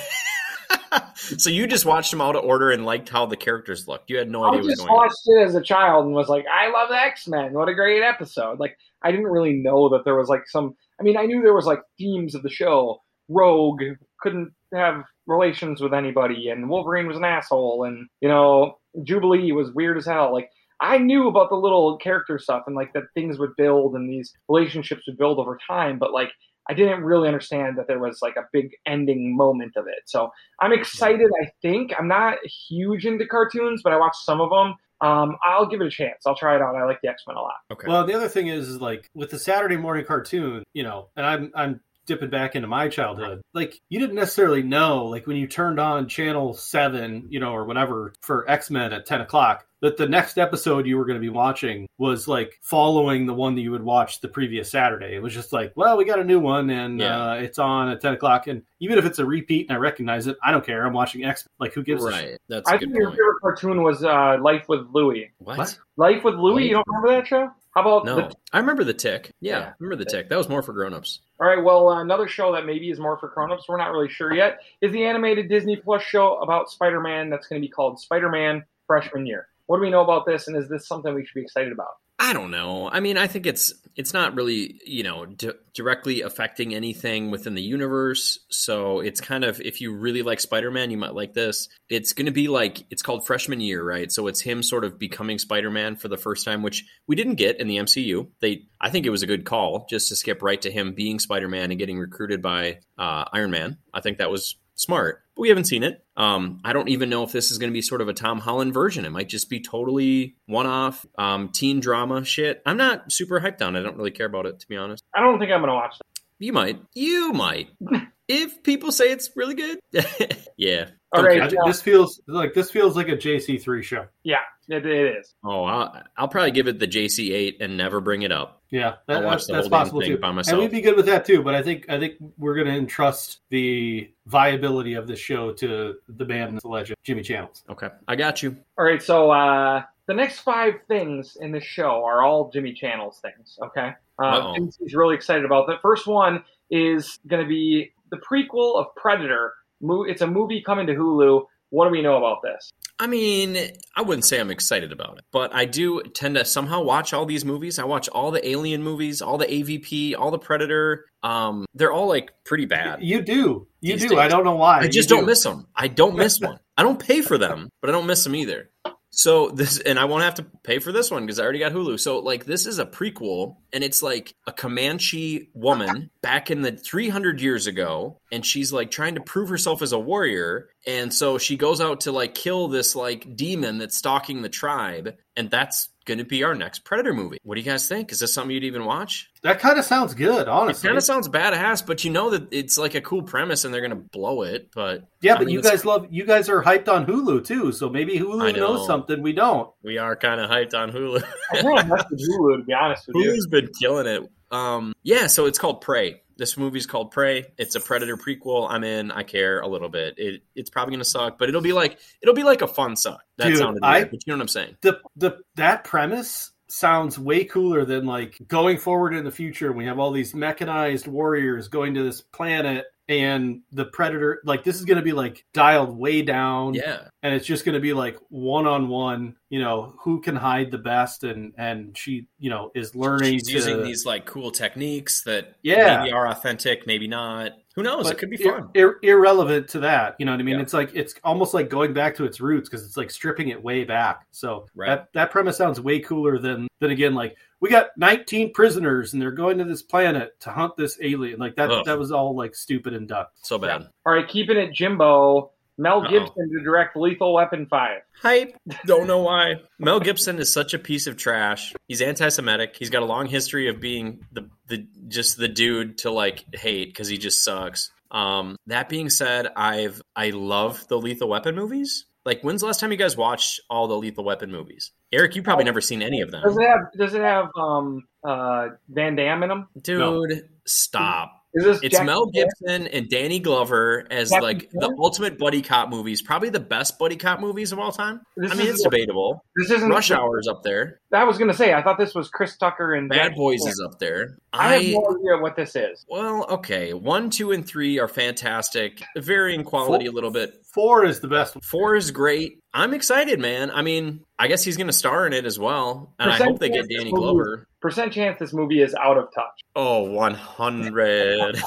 so 1.14 1.50
you 1.50 1.66
just 1.66 1.84
watched 1.84 2.10
them 2.10 2.20
out 2.20 2.36
of 2.36 2.44
order 2.44 2.70
and 2.70 2.84
liked 2.84 3.08
how 3.08 3.26
the 3.26 3.36
characters 3.36 3.88
looked. 3.88 4.10
You 4.10 4.18
had 4.18 4.30
no 4.30 4.42
I 4.42 4.48
idea 4.48 4.58
what 4.58 4.64
was 4.64 4.72
just 4.72 4.80
going 4.80 4.90
on. 4.90 4.96
watched 4.96 5.22
it 5.26 5.42
as 5.42 5.54
a 5.54 5.62
child 5.62 6.06
and 6.06 6.14
was 6.14 6.28
like, 6.28 6.44
I 6.52 6.70
love 6.70 6.90
X 6.90 7.26
Men. 7.28 7.52
What 7.52 7.68
a 7.68 7.74
great 7.74 8.02
episode! 8.02 8.58
Like, 8.58 8.76
I 9.02 9.10
didn't 9.10 9.26
really 9.26 9.54
know 9.54 9.88
that 9.90 10.04
there 10.04 10.16
was 10.16 10.28
like 10.28 10.48
some. 10.48 10.74
I 11.00 11.02
mean, 11.02 11.16
I 11.16 11.26
knew 11.26 11.42
there 11.42 11.54
was 11.54 11.66
like 11.66 11.80
themes 11.98 12.34
of 12.34 12.42
the 12.42 12.50
show. 12.50 13.02
Rogue 13.28 13.82
couldn't 14.20 14.52
have 14.74 15.04
relations 15.26 15.80
with 15.80 15.94
anybody, 15.94 16.48
and 16.48 16.68
Wolverine 16.68 17.06
was 17.06 17.16
an 17.16 17.24
asshole, 17.24 17.84
and 17.84 18.08
you 18.20 18.28
know, 18.28 18.78
Jubilee 19.02 19.52
was 19.52 19.72
weird 19.72 19.96
as 19.96 20.06
hell. 20.06 20.32
Like, 20.32 20.50
I 20.80 20.98
knew 20.98 21.28
about 21.28 21.48
the 21.48 21.56
little 21.56 21.96
character 21.98 22.38
stuff 22.38 22.64
and 22.66 22.76
like 22.76 22.92
that 22.92 23.04
things 23.14 23.38
would 23.38 23.56
build 23.56 23.94
and 23.94 24.10
these 24.10 24.32
relationships 24.48 25.04
would 25.06 25.18
build 25.18 25.38
over 25.38 25.58
time, 25.66 25.98
but 25.98 26.12
like. 26.12 26.30
I 26.68 26.74
didn't 26.74 27.02
really 27.02 27.28
understand 27.28 27.76
that 27.78 27.86
there 27.88 27.98
was 27.98 28.20
like 28.22 28.36
a 28.36 28.46
big 28.52 28.70
ending 28.86 29.36
moment 29.36 29.76
of 29.76 29.86
it. 29.86 30.02
So 30.06 30.30
I'm 30.60 30.72
excited. 30.72 31.28
I 31.42 31.50
think 31.60 31.92
I'm 31.98 32.08
not 32.08 32.38
huge 32.68 33.04
into 33.04 33.26
cartoons, 33.26 33.82
but 33.82 33.92
I 33.92 33.98
watched 33.98 34.24
some 34.24 34.40
of 34.40 34.50
them. 34.50 34.74
Um, 35.00 35.36
I'll 35.44 35.66
give 35.66 35.80
it 35.80 35.86
a 35.86 35.90
chance. 35.90 36.24
I'll 36.26 36.36
try 36.36 36.54
it 36.54 36.62
out. 36.62 36.76
I 36.76 36.84
like 36.84 37.00
the 37.02 37.08
X 37.08 37.24
Men 37.26 37.36
a 37.36 37.40
lot. 37.40 37.54
Okay. 37.72 37.88
Well, 37.88 38.06
the 38.06 38.14
other 38.14 38.28
thing 38.28 38.46
is, 38.46 38.68
is 38.68 38.80
like 38.80 39.10
with 39.14 39.30
the 39.30 39.38
Saturday 39.38 39.76
morning 39.76 40.04
cartoon, 40.04 40.62
you 40.72 40.84
know, 40.84 41.08
and 41.16 41.26
I'm 41.26 41.50
I'm 41.56 41.80
dipping 42.06 42.30
back 42.30 42.54
into 42.54 42.68
my 42.68 42.88
childhood. 42.88 43.42
Like 43.52 43.80
you 43.88 43.98
didn't 43.98 44.14
necessarily 44.14 44.62
know, 44.62 45.06
like 45.06 45.26
when 45.26 45.36
you 45.36 45.48
turned 45.48 45.80
on 45.80 46.08
channel 46.08 46.54
seven, 46.54 47.26
you 47.30 47.40
know, 47.40 47.52
or 47.52 47.64
whatever 47.64 48.12
for 48.22 48.48
X 48.48 48.70
Men 48.70 48.92
at 48.92 49.06
ten 49.06 49.20
o'clock, 49.20 49.66
that 49.82 49.96
the 49.98 50.08
next 50.08 50.38
episode 50.38 50.86
you 50.86 50.96
were 50.96 51.04
going 51.04 51.16
to 51.18 51.20
be 51.20 51.28
watching 51.28 51.86
was 51.98 52.26
like 52.26 52.58
following 52.62 53.26
the 53.26 53.34
one 53.34 53.54
that 53.56 53.60
you 53.60 53.70
would 53.72 53.82
watch 53.82 54.20
the 54.20 54.28
previous 54.28 54.70
Saturday. 54.70 55.14
It 55.14 55.22
was 55.22 55.34
just 55.34 55.52
like, 55.52 55.72
well, 55.76 55.96
we 55.98 56.04
got 56.04 56.18
a 56.18 56.24
new 56.24 56.40
one 56.40 56.70
and 56.70 56.98
Yeah. 57.00 57.30
uh, 57.32 57.34
it's 57.34 57.58
on 57.58 57.88
at 57.90 58.00
ten 58.00 58.14
o'clock, 58.14 58.46
and 58.46 58.62
even 58.80 58.96
if 58.98 59.04
it's 59.04 59.18
a 59.18 59.26
repeat 59.26 59.66
and 59.68 59.76
I 59.76 59.80
recognize 59.80 60.26
it, 60.26 60.36
I 60.42 60.50
don't 60.52 60.64
care. 60.64 60.86
I'm 60.86 60.92
watching 60.94 61.24
X. 61.24 61.46
Like 61.60 61.74
who 61.74 61.82
gives 61.82 62.04
a 62.04 62.12
shit? 62.12 62.30
right. 62.30 62.38
That's 62.48 62.68
a 62.70 62.74
I 62.74 62.78
good 62.78 62.86
think 62.88 62.94
your 62.96 63.08
point. 63.08 63.18
favorite 63.18 63.40
cartoon 63.42 63.82
was 63.82 64.02
uh, 64.04 64.38
Life 64.40 64.68
with 64.68 64.86
Louie. 64.92 65.30
What? 65.38 65.58
What? 65.58 65.78
Life 65.98 66.24
with 66.24 66.34
Louie. 66.36 66.54
Life- 66.54 66.64
You 66.64 66.70
don't 66.76 66.86
remember 66.88 67.20
that 67.20 67.26
show? 67.26 67.50
How 67.74 67.80
about 67.80 68.04
No, 68.04 68.16
the 68.16 68.34
I 68.52 68.58
remember 68.58 68.84
the 68.84 68.92
tick. 68.94 69.30
Yeah, 69.40 69.58
Yeah. 69.58 69.64
I 69.68 69.72
remember 69.80 70.04
the 70.04 70.10
tick. 70.10 70.28
That 70.28 70.36
was 70.36 70.46
more 70.48 70.62
for 70.62 70.74
grown-ups. 70.74 71.20
All 71.40 71.46
right, 71.48 71.62
well, 71.64 71.88
uh, 71.88 72.02
another 72.02 72.28
show 72.28 72.52
that 72.52 72.66
maybe 72.66 72.90
is 72.90 73.00
more 73.00 73.16
for 73.18 73.28
grown-ups, 73.30 73.64
we're 73.66 73.78
not 73.78 73.90
really 73.92 74.10
sure 74.10 74.34
yet, 74.34 74.58
is 74.82 74.92
the 74.92 75.04
animated 75.04 75.48
Disney 75.48 75.76
Plus 75.76 76.02
show 76.02 76.36
about 76.42 76.70
Spider-Man 76.70 77.30
that's 77.30 77.46
going 77.46 77.60
to 77.62 77.66
be 77.66 77.70
called 77.72 77.98
Spider-Man 77.98 78.62
Freshman 78.86 79.24
Year. 79.26 79.48
What 79.66 79.78
do 79.78 79.82
we 79.82 79.90
know 79.90 80.02
about 80.02 80.26
this, 80.26 80.48
and 80.48 80.56
is 80.56 80.68
this 80.68 80.86
something 80.86 81.14
we 81.14 81.24
should 81.24 81.34
be 81.34 81.42
excited 81.42 81.72
about? 81.72 81.92
I 82.18 82.34
don't 82.34 82.52
know. 82.52 82.88
I 82.88 83.00
mean, 83.00 83.18
I 83.18 83.26
think 83.26 83.46
it's 83.46 83.74
it's 83.96 84.14
not 84.14 84.34
really 84.36 84.80
you 84.86 85.02
know 85.02 85.26
di- 85.26 85.54
directly 85.74 86.20
affecting 86.22 86.72
anything 86.72 87.32
within 87.32 87.54
the 87.54 87.62
universe. 87.62 88.38
So 88.48 89.00
it's 89.00 89.20
kind 89.20 89.42
of 89.42 89.60
if 89.60 89.80
you 89.80 89.92
really 89.92 90.22
like 90.22 90.38
Spider 90.38 90.70
Man, 90.70 90.92
you 90.92 90.96
might 90.96 91.14
like 91.14 91.34
this. 91.34 91.68
It's 91.88 92.12
going 92.12 92.26
to 92.26 92.32
be 92.32 92.46
like 92.46 92.84
it's 92.90 93.02
called 93.02 93.26
freshman 93.26 93.60
year, 93.60 93.82
right? 93.82 94.10
So 94.12 94.28
it's 94.28 94.40
him 94.40 94.62
sort 94.62 94.84
of 94.84 95.00
becoming 95.00 95.38
Spider 95.38 95.70
Man 95.70 95.96
for 95.96 96.06
the 96.06 96.16
first 96.16 96.44
time, 96.44 96.62
which 96.62 96.84
we 97.08 97.16
didn't 97.16 97.34
get 97.34 97.58
in 97.58 97.66
the 97.66 97.78
MCU. 97.78 98.28
They, 98.40 98.66
I 98.80 98.90
think 98.90 99.04
it 99.04 99.10
was 99.10 99.24
a 99.24 99.26
good 99.26 99.44
call 99.44 99.86
just 99.90 100.08
to 100.10 100.16
skip 100.16 100.42
right 100.42 100.62
to 100.62 100.70
him 100.70 100.94
being 100.94 101.18
Spider 101.18 101.48
Man 101.48 101.72
and 101.72 101.78
getting 101.78 101.98
recruited 101.98 102.40
by 102.40 102.78
uh, 102.98 103.24
Iron 103.32 103.50
Man. 103.50 103.78
I 103.92 104.00
think 104.00 104.18
that 104.18 104.30
was 104.30 104.56
smart. 104.76 105.21
But 105.34 105.42
we 105.42 105.48
haven't 105.48 105.64
seen 105.64 105.82
it. 105.82 106.04
Um, 106.16 106.60
I 106.64 106.72
don't 106.72 106.88
even 106.88 107.08
know 107.08 107.22
if 107.22 107.32
this 107.32 107.50
is 107.50 107.58
going 107.58 107.70
to 107.70 107.74
be 107.74 107.82
sort 107.82 108.00
of 108.00 108.08
a 108.08 108.12
Tom 108.12 108.38
Holland 108.38 108.74
version. 108.74 109.04
It 109.04 109.10
might 109.10 109.28
just 109.28 109.48
be 109.48 109.60
totally 109.60 110.36
one-off 110.46 111.06
um, 111.16 111.48
teen 111.48 111.80
drama 111.80 112.24
shit. 112.24 112.62
I'm 112.66 112.76
not 112.76 113.10
super 113.10 113.40
hyped 113.40 113.62
on 113.62 113.76
it. 113.76 113.80
I 113.80 113.82
don't 113.82 113.96
really 113.96 114.10
care 114.10 114.26
about 114.26 114.46
it, 114.46 114.60
to 114.60 114.68
be 114.68 114.76
honest. 114.76 115.02
I 115.14 115.20
don't 115.20 115.38
think 115.38 115.50
I'm 115.50 115.60
going 115.60 115.68
to 115.68 115.74
watch 115.74 115.96
that. 115.98 116.20
You 116.38 116.52
might. 116.52 116.80
You 116.94 117.32
might. 117.32 117.68
if 118.28 118.62
people 118.62 118.92
say 118.92 119.06
it's 119.12 119.30
really 119.36 119.54
good, 119.54 119.80
yeah. 120.56 120.86
All 121.12 121.24
Okay. 121.24 121.40
right. 121.40 121.54
I- 121.58 121.66
this 121.68 121.82
feels 121.82 122.20
like 122.26 122.54
this 122.54 122.70
feels 122.70 122.96
like 122.96 123.08
a 123.08 123.16
JC3 123.16 123.82
show. 123.82 124.06
Yeah, 124.22 124.36
it, 124.68 124.86
it 124.86 125.16
is. 125.18 125.34
Oh, 125.44 125.64
I'll, 125.64 126.02
I'll 126.16 126.28
probably 126.28 126.52
give 126.52 126.68
it 126.68 126.78
the 126.78 126.86
JC8 126.88 127.60
and 127.60 127.76
never 127.76 128.00
bring 128.00 128.22
it 128.22 128.32
up. 128.32 128.62
Yeah, 128.70 128.94
that, 129.06 129.18
I'll 129.18 129.24
watch 129.24 129.32
that's, 129.32 129.46
the 129.46 129.52
that's 129.52 129.64
whole 129.66 129.70
damn 129.70 129.78
possible 129.80 130.00
thing 130.00 130.10
too. 130.12 130.18
by 130.18 130.28
And 130.30 130.58
we'd 130.58 130.70
be 130.70 130.80
good 130.80 130.96
with 130.96 131.06
that 131.06 131.26
too. 131.26 131.42
But 131.42 131.54
I 131.54 131.62
think 131.62 131.90
I 131.90 131.98
think 131.98 132.14
we're 132.38 132.54
going 132.54 132.68
to 132.68 132.72
entrust 132.74 133.40
the 133.50 134.10
viability 134.26 134.94
of 134.94 135.06
this 135.06 135.18
show 135.18 135.52
to 135.54 135.96
the 136.08 136.24
man, 136.24 136.58
the 136.62 136.68
legend, 136.68 136.96
Jimmy 137.02 137.22
Channels. 137.22 137.62
Okay, 137.68 137.88
I 138.08 138.16
got 138.16 138.42
you. 138.42 138.56
All 138.78 138.84
right, 138.86 139.02
so 139.02 139.30
uh, 139.30 139.82
the 140.06 140.14
next 140.14 140.40
five 140.40 140.74
things 140.88 141.36
in 141.38 141.52
the 141.52 141.60
show 141.60 142.02
are 142.04 142.22
all 142.22 142.50
Jimmy 142.50 142.72
Channels 142.72 143.20
things. 143.20 143.58
Okay, 143.62 143.90
uh, 144.18 144.54
things 144.54 144.78
he's 144.80 144.94
really 144.94 145.14
excited 145.14 145.44
about. 145.44 145.66
The 145.66 145.76
first 145.82 146.06
one 146.06 146.42
is 146.70 147.18
going 147.26 147.42
to 147.42 147.48
be 147.48 147.92
the 148.10 148.16
prequel 148.18 148.76
of 148.80 148.86
Predator. 148.96 149.52
Mo- 149.82 150.04
It's 150.04 150.22
a 150.22 150.26
movie 150.26 150.62
coming 150.62 150.86
to 150.86 150.94
Hulu. 150.94 151.44
What 151.70 151.86
do 151.86 151.90
we 151.90 152.02
know 152.02 152.16
about 152.18 152.42
this? 152.42 152.70
I 152.98 153.06
mean, 153.06 153.56
I 153.96 154.02
wouldn't 154.02 154.26
say 154.26 154.38
I'm 154.38 154.50
excited 154.50 154.92
about 154.92 155.16
it, 155.18 155.24
but 155.32 155.54
I 155.54 155.64
do 155.64 156.02
tend 156.02 156.34
to 156.36 156.44
somehow 156.44 156.82
watch 156.82 157.14
all 157.14 157.24
these 157.24 157.44
movies. 157.46 157.78
I 157.78 157.84
watch 157.84 158.08
all 158.10 158.30
the 158.30 158.46
Alien 158.46 158.82
movies, 158.82 159.22
all 159.22 159.38
the 159.38 159.46
AVP, 159.46 160.14
all 160.16 160.30
the 160.30 160.38
Predator. 160.38 161.06
Um, 161.22 161.64
they're 161.74 161.90
all 161.92 162.08
like 162.08 162.30
pretty 162.44 162.66
bad. 162.66 163.02
You 163.02 163.22
do, 163.22 163.66
you 163.80 163.96
These 163.96 164.10
do. 164.10 164.18
I 164.18 164.28
don't 164.28 164.44
know 164.44 164.56
why. 164.56 164.80
I 164.80 164.88
just 164.88 165.08
You 165.10 165.16
don't 165.16 165.26
miss 165.26 165.42
them. 165.42 165.66
I 165.74 165.88
don't 165.88 166.14
miss 166.14 166.38
one. 166.42 166.58
I 166.76 166.82
don't 166.82 166.98
pay 166.98 167.22
for 167.22 167.38
them, 167.38 167.70
but 167.80 167.88
I 167.88 167.92
don't 167.92 168.06
miss 168.06 168.22
them 168.22 168.36
either. 168.36 168.68
So 169.14 169.50
this, 169.50 169.78
and 169.78 169.98
I 169.98 170.06
won't 170.06 170.24
have 170.24 170.36
to 170.36 170.46
pay 170.64 170.78
for 170.78 170.90
this 170.90 171.10
one 171.10 171.26
because 171.26 171.38
I 171.38 171.44
already 171.44 171.58
got 171.58 171.72
Hulu. 171.72 172.00
So 172.00 172.20
like, 172.20 172.46
this 172.46 172.66
is 172.66 172.78
a 172.78 172.86
prequel, 172.86 173.56
and 173.70 173.84
it's 173.84 174.02
like 174.02 174.34
a 174.46 174.52
Comanche 174.52 175.50
woman 175.52 176.10
back 176.22 176.50
in 176.50 176.62
the 176.62 176.72
300 176.72 177.40
years 177.40 177.66
ago, 177.66 178.18
and 178.32 178.44
she's 178.44 178.72
like 178.72 178.90
trying 178.90 179.16
to 179.16 179.20
prove 179.20 179.50
herself 179.50 179.82
as 179.82 179.92
a 179.92 179.98
warrior, 179.98 180.70
and 180.86 181.12
so 181.12 181.36
she 181.36 181.58
goes 181.58 181.80
out 181.80 182.00
to 182.00 182.12
like 182.12 182.34
kill 182.34 182.68
this 182.68 182.96
like 182.96 183.36
demon 183.36 183.76
that's 183.76 183.98
stalking 183.98 184.40
the 184.40 184.48
tribe, 184.48 185.14
and 185.36 185.50
that's 185.50 185.90
going 186.04 186.18
to 186.18 186.24
be 186.24 186.42
our 186.44 186.54
next 186.54 186.80
Predator 186.84 187.12
movie. 187.12 187.38
What 187.42 187.54
do 187.56 187.60
you 187.60 187.70
guys 187.70 187.88
think? 187.88 188.12
Is 188.12 188.18
this 188.20 188.32
something 188.32 188.50
you'd 188.52 188.64
even 188.64 188.84
watch? 188.84 189.28
That 189.42 189.58
kind 189.60 189.78
of 189.78 189.84
sounds 189.84 190.14
good, 190.14 190.48
honestly. 190.48 190.86
It 190.86 190.90
kind 190.90 190.98
of 190.98 191.04
sounds 191.04 191.28
badass, 191.28 191.84
but 191.84 192.04
you 192.04 192.10
know 192.10 192.30
that 192.30 192.52
it's 192.52 192.78
like 192.78 192.94
a 192.94 193.00
cool 193.00 193.22
premise, 193.22 193.64
and 193.64 193.72
they're 193.74 193.80
going 193.80 193.90
to 193.90 193.96
blow 193.96 194.42
it. 194.42 194.68
But 194.74 195.04
yeah, 195.20 195.34
I 195.34 195.38
but 195.38 195.46
mean, 195.46 195.54
you 195.54 195.58
it's- 195.60 195.72
guys 195.72 195.84
love. 195.84 196.06
You 196.10 196.24
guys 196.24 196.48
are 196.48 196.62
hyped 196.62 196.88
on 196.88 197.06
Hulu 197.06 197.44
too, 197.44 197.72
so 197.72 197.88
maybe 197.88 198.18
Hulu 198.18 198.54
know. 198.54 198.74
knows 198.76 198.86
something 198.86 199.20
we 199.22 199.32
don't. 199.32 199.70
we 199.82 199.98
are 199.98 200.14
kind 200.16 200.40
of 200.40 200.48
hyped 200.50 200.74
on 200.74 200.92
Hulu. 200.92 201.22
I 201.52 201.62
want 201.62 201.88
to 201.88 201.94
Hulu 202.14 202.58
to 202.58 202.64
be 202.64 202.72
honest 202.72 203.06
with 203.08 203.16
you. 203.16 203.32
Hulu's 203.32 203.46
been 203.48 203.68
killing 203.80 204.06
it. 204.06 204.22
Um, 204.52 204.92
yeah, 205.02 205.26
so 205.26 205.46
it's 205.46 205.58
called 205.58 205.80
Prey. 205.80 206.22
This 206.36 206.56
movie's 206.56 206.86
called 206.86 207.10
Prey. 207.10 207.46
It's 207.58 207.74
a 207.74 207.80
Predator 207.80 208.16
prequel. 208.16 208.66
I'm 208.70 208.84
in. 208.84 209.10
I 209.10 209.22
care 209.22 209.60
a 209.60 209.66
little 209.68 209.88
bit. 209.88 210.14
It, 210.18 210.42
it's 210.54 210.70
probably 210.70 210.92
gonna 210.94 211.04
suck, 211.04 211.38
but 211.38 211.48
it'll 211.48 211.60
be 211.60 211.72
like 211.72 211.98
it'll 212.22 212.34
be 212.34 212.42
like 212.42 212.62
a 212.62 212.66
fun 212.68 212.96
suck. 212.96 213.22
That 213.38 213.48
Dude, 213.48 213.58
sounded 213.58 213.82
I- 213.82 213.98
weird, 213.98 214.10
but 214.10 214.20
you 214.26 214.32
know 214.32 214.36
what 214.36 214.42
I'm 214.42 214.48
saying. 214.48 214.76
the 214.82 215.00
the 215.16 215.38
that 215.56 215.84
premise 215.84 216.50
sounds 216.68 217.18
way 217.18 217.44
cooler 217.44 217.84
than 217.84 218.06
like 218.06 218.38
going 218.48 218.78
forward 218.78 219.14
in 219.14 219.24
the 219.24 219.30
future 219.30 219.70
we 219.72 219.84
have 219.84 219.98
all 219.98 220.10
these 220.10 220.34
mechanized 220.34 221.06
warriors 221.06 221.68
going 221.68 221.92
to 221.92 222.02
this 222.02 222.22
planet 222.22 222.86
and 223.08 223.62
the 223.72 223.84
predator 223.84 224.40
like 224.44 224.62
this 224.64 224.76
is 224.76 224.84
going 224.84 224.96
to 224.96 225.02
be 225.02 225.12
like 225.12 225.44
dialed 225.52 225.96
way 225.96 226.22
down 226.22 226.74
Yeah, 226.74 227.08
and 227.22 227.34
it's 227.34 227.46
just 227.46 227.64
going 227.64 227.74
to 227.74 227.80
be 227.80 227.92
like 227.92 228.16
one 228.28 228.66
on 228.66 228.88
one 228.88 229.34
you 229.50 229.58
know 229.60 229.94
who 230.00 230.20
can 230.20 230.36
hide 230.36 230.70
the 230.70 230.78
best 230.78 231.24
and 231.24 231.52
and 231.58 231.98
she 231.98 232.26
you 232.38 232.48
know 232.48 232.70
is 232.74 232.94
learning 232.94 233.34
she's 233.38 233.46
to 233.48 233.52
using 233.54 233.82
these 233.82 234.06
like 234.06 234.24
cool 234.24 234.50
techniques 234.52 235.22
that 235.24 235.56
Yeah. 235.62 235.98
maybe 235.98 236.12
are 236.12 236.28
authentic, 236.28 236.86
maybe 236.86 237.08
not. 237.08 237.52
Who 237.74 237.82
knows? 237.82 238.04
but 238.04 238.12
it 238.12 238.18
could 238.18 238.30
be 238.30 238.36
fun. 238.36 238.68
ir- 238.74 238.98
irrelevant 239.02 239.68
to 239.70 239.80
that 239.80 240.14
you 240.18 240.26
know 240.26 240.32
what 240.32 240.40
i 240.40 240.44
mean 240.44 240.56
Yeah. 240.56 240.62
it's 240.62 240.74
like 240.74 240.90
it's 240.94 241.14
almost 241.24 241.54
like 241.54 241.68
going 241.70 241.92
back 241.94 242.14
to 242.16 242.24
its 242.24 242.40
roots 242.40 242.68
because 242.68 242.84
it's 242.86 242.96
like 242.98 243.10
stripping 243.10 243.48
it 243.48 243.62
way 243.62 243.84
back 243.84 244.26
so 244.30 244.66
Right. 244.74 244.88
that 244.88 245.08
that 245.14 245.30
premise 245.30 245.56
sounds 245.56 245.80
way 245.80 245.98
cooler 246.00 246.38
than 246.38 246.68
than 246.80 246.90
again 246.90 247.14
like 247.14 247.36
we 247.62 247.70
got 247.70 247.90
19 247.96 248.52
prisoners 248.52 249.12
and 249.12 249.22
they're 249.22 249.30
going 249.30 249.56
to 249.58 249.64
this 249.64 249.82
planet 249.82 250.38
to 250.40 250.50
hunt 250.50 250.76
this 250.76 250.98
alien 251.00 251.38
like 251.38 251.54
that 251.56 251.70
Ugh. 251.70 251.86
that 251.86 251.98
was 251.98 252.10
all 252.10 252.36
like 252.36 252.54
stupid 252.54 252.92
and 252.92 253.08
dumb 253.08 253.26
So 253.42 253.56
bad. 253.56 253.88
All 254.04 254.12
right, 254.12 254.28
keeping 254.28 254.58
it 254.58 254.74
Jimbo. 254.74 255.52
Mel 255.78 256.02
Uh-oh. 256.02 256.10
Gibson 256.10 256.50
to 256.50 256.62
direct 256.62 256.96
Lethal 256.96 257.32
Weapon 257.32 257.66
Five. 257.66 258.02
Hype. 258.20 258.54
Don't 258.84 259.06
know 259.06 259.20
why. 259.20 259.54
Mel 259.78 260.00
Gibson 260.00 260.38
is 260.38 260.52
such 260.52 260.74
a 260.74 260.78
piece 260.78 261.06
of 261.06 261.16
trash. 261.16 261.72
He's 261.88 262.02
anti-Semitic. 262.02 262.76
He's 262.78 262.90
got 262.90 263.02
a 263.02 263.06
long 263.06 263.26
history 263.26 263.68
of 263.68 263.80
being 263.80 264.26
the 264.32 264.50
the 264.66 264.86
just 265.08 265.38
the 265.38 265.48
dude 265.48 265.98
to 265.98 266.10
like 266.10 266.44
hate 266.54 266.88
because 266.88 267.08
he 267.08 267.16
just 267.16 267.42
sucks. 267.42 267.90
Um, 268.10 268.56
that 268.66 268.90
being 268.90 269.08
said, 269.08 269.48
I've 269.56 270.02
I 270.14 270.30
love 270.30 270.86
the 270.88 270.98
Lethal 270.98 271.28
Weapon 271.30 271.54
movies. 271.54 272.04
Like, 272.26 272.42
when's 272.42 272.60
the 272.60 272.66
last 272.66 272.78
time 272.78 272.92
you 272.92 272.98
guys 272.98 273.16
watched 273.16 273.60
all 273.70 273.88
the 273.88 273.96
Lethal 273.96 274.24
Weapon 274.24 274.50
movies? 274.52 274.92
Eric, 275.12 275.36
you 275.36 275.42
probably 275.42 275.64
never 275.64 275.80
seen 275.80 276.00
any 276.02 276.20
of 276.22 276.30
them, 276.30 276.42
Does 276.42 276.56
it 276.56 276.66
have 276.66 276.80
Does 276.96 277.14
it 277.14 277.20
have 277.22 277.48
um 277.56 278.04
uh 278.24 278.68
Van 278.88 279.14
Damme 279.16 279.42
in 279.42 279.48
them? 279.48 279.68
dude. 279.80 280.48
Stop. 280.66 281.38
Is 281.54 281.64
this 281.64 281.80
It's 281.82 281.96
Jack- 281.98 282.06
Mel 282.06 282.24
Gibson 282.26 282.86
and 282.86 283.10
Danny 283.10 283.38
Glover 283.38 284.06
as 284.10 284.30
Jackie 284.30 284.42
like 284.42 284.60
Chan? 284.60 284.70
the 284.74 284.96
ultimate 284.98 285.36
buddy 285.38 285.60
cop 285.60 285.90
movies, 285.90 286.22
probably 286.22 286.48
the 286.48 286.60
best 286.60 286.98
buddy 286.98 287.16
cop 287.16 287.40
movies 287.40 287.72
of 287.72 287.78
all 287.78 287.92
time. 287.92 288.22
This 288.38 288.52
I 288.52 288.54
mean, 288.54 288.68
it's 288.68 288.78
isn't- 288.78 288.90
debatable. 288.90 289.44
This 289.56 289.70
isn't 289.70 289.90
Rush 289.90 290.10
Hour's 290.12 290.48
up 290.48 290.62
there. 290.62 291.00
I 291.12 291.24
was 291.24 291.36
gonna 291.36 291.52
say 291.52 291.74
I 291.74 291.82
thought 291.82 291.98
this 291.98 292.14
was 292.14 292.30
Chris 292.30 292.56
Tucker 292.56 292.94
and 292.94 293.08
Bad 293.10 293.16
Jackie 293.16 293.34
Boys 293.34 293.60
Chan. 293.64 293.70
is 293.72 293.82
up 293.84 293.98
there. 293.98 294.38
I 294.54 294.72
have 294.74 294.82
I 294.82 294.84
no 294.92 295.16
idea 295.18 295.42
what 295.42 295.56
this 295.56 295.76
is. 295.76 296.06
well, 296.08 296.46
okay. 296.48 296.94
One, 296.94 297.28
two, 297.28 297.52
and 297.52 297.66
three 297.66 297.98
are 297.98 298.08
fantastic, 298.08 299.02
varying 299.18 299.62
quality 299.64 300.06
a 300.06 300.12
little 300.12 300.30
bit. 300.30 300.54
four 300.72 301.04
is 301.04 301.20
the 301.20 301.28
best. 301.28 301.62
Four 301.64 301.96
is 301.96 302.10
great. 302.12 302.60
I'm 302.74 302.94
excited, 302.94 303.38
man. 303.38 303.70
I 303.70 303.82
mean, 303.82 304.24
I 304.38 304.48
guess 304.48 304.64
he's 304.64 304.76
going 304.76 304.86
to 304.86 304.92
star 304.94 305.26
in 305.26 305.32
it 305.32 305.44
as 305.44 305.58
well, 305.58 306.14
and 306.18 306.30
I 306.30 306.36
hope 306.36 306.58
they 306.58 306.68
get 306.68 306.88
Danny 306.88 306.94
this 306.94 306.98
movie- 307.04 307.16
Glover. 307.16 307.68
Percent 307.80 308.12
chance 308.12 308.38
this 308.38 308.52
movie 308.52 308.80
is 308.80 308.94
out 308.94 309.18
of 309.18 309.28
touch. 309.34 309.60
Oh, 309.74 310.04
100. 310.04 311.60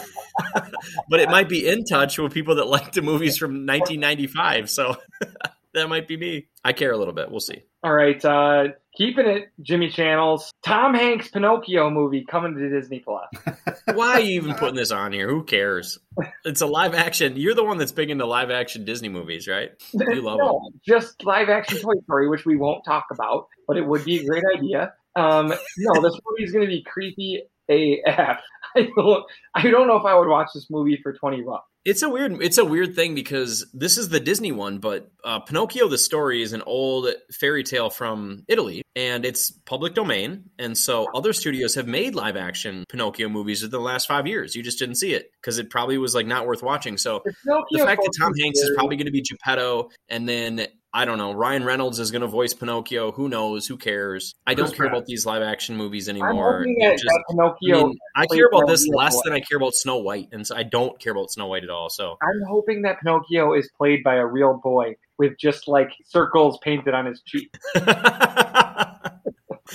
but 1.10 1.20
it 1.20 1.30
might 1.30 1.50
be 1.50 1.68
in 1.68 1.84
touch 1.84 2.18
with 2.18 2.34
people 2.34 2.56
that 2.56 2.68
like 2.68 2.94
the 2.94 3.02
movies 3.02 3.38
from 3.38 3.52
1995, 3.68 4.70
so 4.70 4.96
that 5.74 5.90
might 5.90 6.08
be 6.08 6.16
me. 6.18 6.48
I 6.64 6.72
care 6.74 6.92
a 6.92 6.98
little 6.98 7.14
bit. 7.14 7.30
We'll 7.30 7.42
see. 7.42 7.64
All 7.84 7.94
right, 7.94 8.24
uh, 8.24 8.70
keeping 8.96 9.28
it 9.28 9.50
Jimmy 9.62 9.90
Channels. 9.90 10.52
Tom 10.66 10.94
Hanks 10.96 11.28
Pinocchio 11.30 11.90
movie 11.90 12.26
coming 12.26 12.56
to 12.56 12.70
Disney 12.70 13.00
Plus. 13.00 13.28
Why 13.94 14.14
are 14.14 14.20
you 14.20 14.42
even 14.42 14.56
putting 14.56 14.76
this 14.76 14.92
on 14.92 15.14
here? 15.14 15.30
Who 15.30 15.44
cares? 15.44 16.00
It's 16.44 16.62
a 16.62 16.66
live 16.66 16.94
action. 16.94 17.36
You're 17.38 17.54
the 17.54 17.64
one 17.64 17.78
that's 17.78 17.92
big 17.92 18.10
into 18.10 18.26
live 18.26 18.50
action 18.50 18.86
Disney 18.86 19.10
movies, 19.10 19.48
right? 19.48 19.72
You 19.94 20.22
love 20.22 20.40
no, 20.40 20.72
just 20.86 21.24
live 21.24 21.50
action 21.50 21.80
Toy 21.80 21.94
Story, 22.04 22.28
which 22.28 22.46
we 22.46 22.56
won't 22.56 22.84
talk 22.84 23.06
about, 23.12 23.48
but 23.68 23.78
it 23.78 23.86
would 23.86 24.04
be 24.04 24.20
a 24.20 24.26
great 24.26 24.44
idea. 24.58 24.94
Um, 25.16 25.48
no, 25.78 26.02
this 26.02 26.20
movie 26.26 26.44
is 26.44 26.52
going 26.52 26.66
to 26.66 26.68
be 26.68 26.84
creepy 26.84 27.44
AF. 27.70 28.40
I 28.76 28.90
don't, 28.96 29.24
I 29.54 29.70
don't 29.70 29.88
know 29.88 29.98
if 29.98 30.06
I 30.06 30.16
would 30.16 30.28
watch 30.28 30.50
this 30.54 30.68
movie 30.70 31.00
for 31.02 31.14
twenty 31.14 31.42
bucks. 31.42 31.70
It's 31.86 32.02
a 32.02 32.10
weird 32.10 32.42
it's 32.42 32.58
a 32.58 32.66
weird 32.66 32.96
thing 32.96 33.14
because 33.14 33.66
this 33.74 33.98
is 33.98 34.10
the 34.10 34.20
Disney 34.20 34.52
one, 34.52 34.80
but 34.80 35.12
uh, 35.24 35.40
Pinocchio 35.40 35.88
the 35.88 36.00
story 36.00 36.42
is 36.42 36.52
an 36.52 36.64
old 36.64 37.08
fairy 37.32 37.64
tale 37.64 37.92
from 37.92 38.44
Italy 38.48 38.82
and 38.96 39.26
it's 39.26 39.52
public 39.52 39.94
domain, 39.94 40.50
and 40.58 40.78
so 40.78 41.08
other 41.14 41.32
studios 41.34 41.76
have 41.76 41.88
made 41.88 42.16
live 42.16 42.38
action 42.38 42.86
Pinocchio 42.90 43.30
movies 43.30 43.62
in 43.62 43.70
the 43.70 43.80
last 43.80 44.08
five 44.08 44.26
years. 44.26 44.56
You 44.56 44.64
just 44.64 44.80
didn't 44.80 44.96
see 44.96 45.14
it 45.14 45.32
because 45.40 45.60
it 45.60 45.70
probably 45.70 45.98
was 45.98 46.16
like 46.16 46.26
not 46.26 46.48
worth 46.48 46.64
watching. 46.64 46.98
So 46.98 47.22
If 47.26 47.36
the 47.72 47.86
fact 47.86 48.02
that 48.04 48.14
Tom 48.20 48.34
Hanks 48.42 48.60
is 48.60 48.72
probably 48.76 48.96
going 48.96 49.06
to 49.06 49.12
be 49.12 49.22
Geppetto, 49.22 49.92
and 50.10 50.28
then 50.28 50.68
I 50.96 51.04
don't 51.04 51.18
know 51.18 51.34
Ryan 51.34 51.66
Reynolds 51.66 52.00
is 52.00 52.10
going 52.12 52.22
to 52.22 52.28
voice 52.28 52.54
Pinocchio. 52.54 53.12
Who 53.12 53.28
knows? 53.28 53.68
Who 53.68 53.76
cares? 53.76 54.34
I 54.48 54.54
don't 54.54 54.68
care 54.70 54.88
Pratt. 54.88 54.92
about 54.94 55.06
these 55.06 55.26
live 55.26 55.42
action 55.42 55.76
movies 55.76 56.08
anymore. 56.08 56.60
hoping 56.60 56.78
They're 56.80 56.92
that, 56.92 56.96
just- 57.00 57.06
that 57.06 57.24
I 57.28 57.34
Pinocchio. 57.34 57.88
mean, 57.88 57.98
I 58.16 58.26
care 58.28 58.48
about 58.48 58.68
this 58.68 58.84
real 58.88 58.98
less 58.98 59.22
than 59.26 59.34
I 59.34 59.42
care 59.42 59.58
about 59.58 59.74
Snow 59.74 59.98
White, 59.98 60.30
and 60.32 60.48
so 60.48 60.56
I 60.56 60.64
don't 60.64 60.98
care 61.00 61.12
about 61.12 61.32
Snow 61.32 61.48
White 61.48 61.64
at 61.66 61.70
all. 61.70 61.90
So 61.90 62.18
I'm 62.22 62.42
hoping 62.48 62.84
that 62.84 63.00
Pinocchio 63.02 63.54
is 63.54 63.70
played 63.78 64.04
by 64.06 64.16
a 64.16 64.26
real 64.26 64.60
boy 64.64 64.96
with 65.18 65.38
just 65.38 65.68
like 65.68 65.90
circles 66.06 66.58
painted 66.64 66.94
on 66.94 67.06
his 67.08 67.22
cheek. 67.26 67.54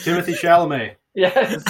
Timothy 0.03 0.33
Chalamet. 0.35 0.95
Yes. 1.15 1.63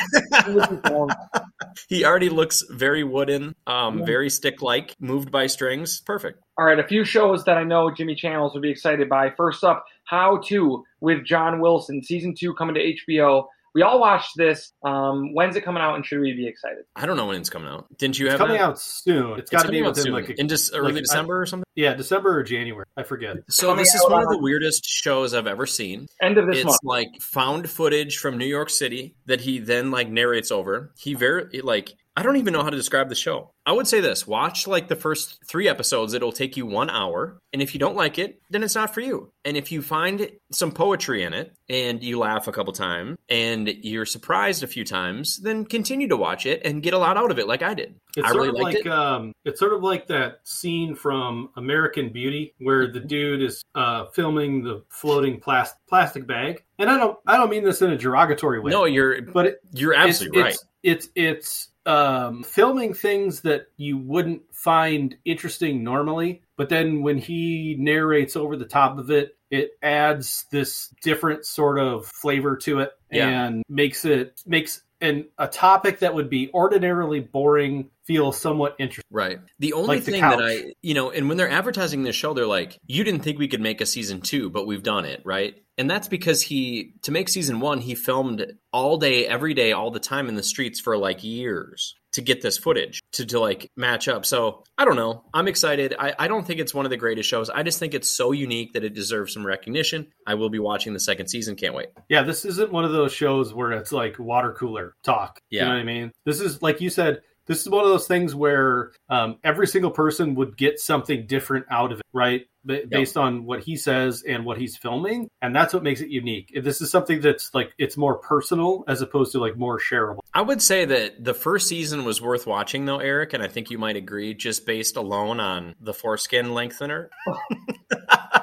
he 1.88 2.04
already 2.04 2.28
looks 2.28 2.62
very 2.70 3.04
wooden, 3.04 3.54
um, 3.66 3.98
Yeah. 4.00 4.04
very 4.04 4.30
stick 4.30 4.62
like, 4.62 4.94
moved 5.00 5.30
by 5.30 5.46
strings. 5.46 6.00
Perfect. 6.02 6.40
All 6.58 6.64
right, 6.64 6.78
a 6.78 6.86
few 6.86 7.04
shows 7.04 7.44
that 7.44 7.56
I 7.56 7.64
know 7.64 7.90
Jimmy 7.90 8.14
Channels 8.14 8.52
would 8.54 8.62
be 8.62 8.70
excited 8.70 9.08
by. 9.08 9.30
First 9.30 9.64
up, 9.64 9.84
How 10.04 10.38
To 10.46 10.84
with 11.00 11.24
John 11.24 11.60
Wilson, 11.60 12.02
season 12.02 12.34
two 12.38 12.52
coming 12.54 12.74
to 12.74 12.80
HBO. 12.80 13.46
We 13.74 13.82
all 13.82 14.00
watched 14.00 14.32
this. 14.36 14.72
Um, 14.84 15.32
when's 15.34 15.54
it 15.56 15.62
coming 15.64 15.82
out, 15.82 15.94
and 15.94 16.04
should 16.04 16.20
we 16.20 16.32
be 16.32 16.46
excited? 16.46 16.84
I 16.96 17.06
don't 17.06 17.16
know 17.16 17.26
when 17.26 17.36
it's 17.40 17.50
coming 17.50 17.68
out. 17.68 17.86
Didn't 17.98 18.18
you 18.18 18.26
It's 18.26 18.32
have 18.32 18.38
coming 18.40 18.56
that? 18.56 18.62
out 18.64 18.80
soon. 18.80 19.38
It's 19.38 19.50
got 19.50 19.66
to 19.66 19.70
be 19.70 19.80
within 19.82 20.04
soon. 20.04 20.12
like 20.12 20.28
a, 20.28 20.40
in 20.40 20.48
just 20.48 20.72
early 20.74 20.92
like, 20.92 20.96
I- 20.96 21.00
December 21.00 21.40
or 21.40 21.46
something. 21.46 21.64
yeah, 21.76 21.94
December 21.94 22.36
or 22.38 22.42
January. 22.42 22.84
I 22.96 23.02
forget. 23.04 23.36
So 23.48 23.68
coming 23.68 23.84
this 23.84 23.94
is 23.94 24.02
out 24.02 24.10
one 24.10 24.22
of 24.24 24.28
the 24.30 24.38
weirdest 24.38 24.84
shows 24.84 25.34
I've 25.34 25.46
ever 25.46 25.66
seen. 25.66 26.06
End 26.20 26.36
of 26.38 26.46
this 26.46 26.56
it's 26.56 26.64
month. 26.64 26.78
like 26.82 27.08
found 27.20 27.70
footage 27.70 28.18
from 28.18 28.38
New 28.38 28.46
York 28.46 28.70
City 28.70 29.14
that 29.26 29.40
he 29.40 29.58
then 29.60 29.90
like 29.90 30.08
narrates 30.08 30.50
over. 30.50 30.92
He 30.98 31.14
very 31.14 31.60
like 31.62 31.92
I 32.16 32.22
don't 32.24 32.36
even 32.36 32.52
know 32.52 32.62
how 32.62 32.70
to 32.70 32.76
describe 32.76 33.08
the 33.08 33.14
show. 33.14 33.52
I 33.66 33.72
would 33.72 33.86
say 33.86 34.00
this: 34.00 34.26
watch 34.26 34.66
like 34.66 34.88
the 34.88 34.96
first 34.96 35.38
three 35.46 35.68
episodes. 35.68 36.14
It'll 36.14 36.32
take 36.32 36.56
you 36.56 36.66
one 36.66 36.88
hour, 36.90 37.38
and 37.52 37.60
if 37.60 37.74
you 37.74 37.78
don't 37.80 37.94
like 37.96 38.18
it, 38.18 38.40
then 38.50 38.62
it's 38.62 38.74
not 38.74 38.92
for 38.94 39.00
you. 39.00 39.30
And 39.44 39.56
if 39.56 39.70
you 39.70 39.82
find 39.82 40.30
some 40.50 40.72
poetry 40.72 41.22
in 41.22 41.32
it, 41.34 41.52
and 41.68 42.02
you 42.02 42.18
laugh 42.18 42.48
a 42.48 42.52
couple 42.52 42.72
times, 42.72 43.16
and 43.28 43.68
you're 43.68 44.06
surprised 44.06 44.62
a 44.62 44.66
few 44.66 44.84
times, 44.84 45.38
then 45.38 45.64
continue 45.66 46.08
to 46.08 46.16
watch 46.16 46.46
it 46.46 46.62
and 46.64 46.82
get 46.82 46.94
a 46.94 46.98
lot 46.98 47.16
out 47.16 47.30
of 47.30 47.38
it, 47.38 47.46
like 47.46 47.62
I 47.62 47.74
did. 47.74 47.94
It's 48.16 48.26
I 48.26 48.32
sort 48.32 48.46
really 48.46 48.48
of 48.48 48.54
liked 48.64 48.76
like 48.78 48.86
it. 48.86 48.92
um, 48.92 49.32
it's 49.44 49.60
sort 49.60 49.72
of 49.72 49.82
like 49.82 50.06
that 50.08 50.40
scene 50.44 50.94
from 50.94 51.50
American 51.56 52.08
Beauty 52.10 52.54
where 52.58 52.84
Mm-hmm. 52.88 52.94
the 52.94 53.00
dude 53.00 53.42
is 53.42 53.62
uh, 53.74 54.06
filming 54.06 54.64
the 54.64 54.82
floating 54.88 55.38
plas- 55.38 55.74
plastic 55.88 56.26
bag, 56.26 56.64
and 56.78 56.88
I 56.90 56.96
don't 56.96 57.18
I 57.26 57.36
don't 57.36 57.50
mean 57.50 57.64
this 57.64 57.82
in 57.82 57.90
a 57.90 57.96
derogatory 57.98 58.58
way. 58.60 58.70
no, 58.70 58.84
you're 58.86 59.20
but 59.22 59.46
it, 59.46 59.60
you're 59.74 59.92
it's- 59.92 60.08
absolutely 60.08 60.42
right. 60.42 60.54
it's, 60.82 61.06
It's 61.06 61.08
it's 61.14 61.66
um, 61.86 62.42
filming 62.44 62.92
things 62.94 63.40
that 63.40 63.49
you 63.76 63.98
wouldn't 63.98 64.42
find 64.52 65.16
interesting 65.24 65.82
normally, 65.84 66.42
but 66.56 66.68
then 66.68 67.02
when 67.02 67.18
he 67.18 67.76
narrates 67.78 68.36
over 68.36 68.56
the 68.56 68.64
top 68.64 68.98
of 68.98 69.10
it, 69.10 69.36
it 69.50 69.72
adds 69.82 70.46
this 70.52 70.92
different 71.02 71.44
sort 71.44 71.78
of 71.78 72.06
flavor 72.06 72.56
to 72.58 72.80
it 72.80 72.90
Yeah. 73.10 73.28
and 73.28 73.64
makes 73.68 74.04
it 74.04 74.40
makes 74.46 74.82
an 75.00 75.24
a 75.38 75.48
topic 75.48 76.00
that 76.00 76.14
would 76.14 76.28
be 76.28 76.50
ordinarily 76.52 77.20
boring 77.20 77.88
feel 78.04 78.32
somewhat 78.32 78.76
interesting. 78.78 79.08
Right. 79.10 79.40
The 79.58 79.72
only 79.72 79.96
Like 79.96 80.04
the 80.04 80.12
thing 80.12 80.20
that. 80.20 80.40
I, 80.40 80.72
you 80.82 80.94
know, 80.94 81.10
and 81.10 81.28
when 81.28 81.38
they're 81.38 81.50
advertising 81.50 82.02
this 82.02 82.14
show, 82.14 82.34
they're 82.34 82.46
like, 82.46 82.78
you 82.86 83.02
didn't 83.02 83.20
think 83.20 83.38
we 83.38 83.48
could 83.48 83.60
make 83.62 83.80
a 83.80 83.86
season 83.86 84.20
two, 84.20 84.50
but 84.50 84.66
we've 84.66 84.82
done 84.82 85.06
it, 85.06 85.22
right? 85.24 85.54
And 85.78 85.90
that's 85.90 86.08
because 86.08 86.42
he, 86.42 86.92
to 87.02 87.10
make 87.12 87.30
season 87.30 87.60
one, 87.60 87.78
he 87.80 87.94
filmed 87.94 88.44
all 88.72 88.98
day, 88.98 89.26
every 89.26 89.54
day, 89.54 89.72
all 89.72 89.90
the 89.90 90.00
time 90.00 90.28
in 90.28 90.34
the 90.34 90.42
streets 90.42 90.78
for 90.80 90.98
like 90.98 91.24
years 91.24 91.94
to 92.12 92.22
get 92.22 92.42
this 92.42 92.58
footage 92.58 93.00
to, 93.12 93.24
to 93.26 93.38
like 93.40 93.70
match 93.76 94.08
up. 94.08 94.26
So 94.26 94.64
I 94.76 94.84
don't 94.84 94.96
know. 94.96 95.24
I'm 95.32 95.46
excited. 95.48 95.94
I, 95.98 96.14
I 96.18 96.28
don't 96.28 96.46
think 96.46 96.60
it's 96.60 96.74
one 96.74 96.84
of 96.84 96.90
the 96.90 96.96
greatest 96.96 97.28
shows. 97.28 97.48
I 97.50 97.62
just 97.62 97.78
think 97.78 97.94
it's 97.94 98.08
so 98.08 98.32
unique 98.32 98.72
that 98.72 98.84
it 98.84 98.94
deserves 98.94 99.32
some 99.32 99.46
recognition. 99.46 100.08
I 100.26 100.34
will 100.34 100.50
be 100.50 100.58
watching 100.58 100.92
the 100.92 101.00
second 101.00 101.28
season. 101.28 101.56
Can't 101.56 101.74
wait. 101.74 101.88
Yeah, 102.08 102.22
this 102.22 102.44
isn't 102.44 102.72
one 102.72 102.84
of 102.84 102.92
those 102.92 103.12
shows 103.12 103.54
where 103.54 103.72
it's 103.72 103.92
like 103.92 104.18
water 104.18 104.52
cooler 104.58 104.94
talk. 105.04 105.40
You 105.50 105.58
Yeah. 105.60 105.64
know 105.66 105.70
what 105.74 105.80
I 105.80 105.84
mean? 105.84 106.12
This 106.24 106.40
is 106.40 106.60
like 106.62 106.80
you 106.80 106.90
said, 106.90 107.20
this 107.46 107.62
is 107.62 107.68
one 107.68 107.82
of 107.84 107.90
those 107.90 108.06
things 108.06 108.34
where 108.34 108.92
um, 109.08 109.38
every 109.42 109.66
single 109.66 109.90
person 109.90 110.34
would 110.36 110.56
get 110.56 110.78
something 110.78 111.26
different 111.26 111.66
out 111.70 111.90
of 111.90 111.98
it, 111.98 112.06
right? 112.12 112.46
Ba- 112.64 112.82
Based 112.88 113.16
on 113.16 113.44
what 113.44 113.62
he 113.62 113.76
says 113.76 114.22
and 114.26 114.44
what 114.44 114.58
he's 114.58 114.76
filming, 114.76 115.28
and 115.40 115.54
that's 115.54 115.72
what 115.72 115.82
makes 115.82 116.00
it 116.00 116.10
unique. 116.10 116.50
If 116.52 116.64
this 116.64 116.80
is 116.80 116.90
something 116.90 117.20
that's 117.20 117.54
like 117.54 117.72
it's 117.78 117.96
more 117.96 118.18
personal 118.18 118.84
as 118.86 119.00
opposed 119.00 119.32
to 119.32 119.38
like 119.38 119.56
more 119.56 119.78
shareable. 119.78 120.20
I 120.34 120.42
would 120.42 120.60
say 120.60 120.84
that 120.84 121.24
the 121.24 121.34
first 121.34 121.68
season 121.68 122.04
was 122.04 122.20
worth 122.20 122.46
watching, 122.46 122.84
though, 122.84 122.98
Eric, 122.98 123.32
and 123.32 123.42
I 123.42 123.48
think 123.48 123.70
you 123.70 123.78
might 123.78 123.96
agree, 123.96 124.34
just 124.34 124.66
based 124.66 124.96
alone 124.96 125.40
on 125.40 125.74
the 125.80 125.94
foreskin 125.94 126.52
lengthener. 126.52 127.10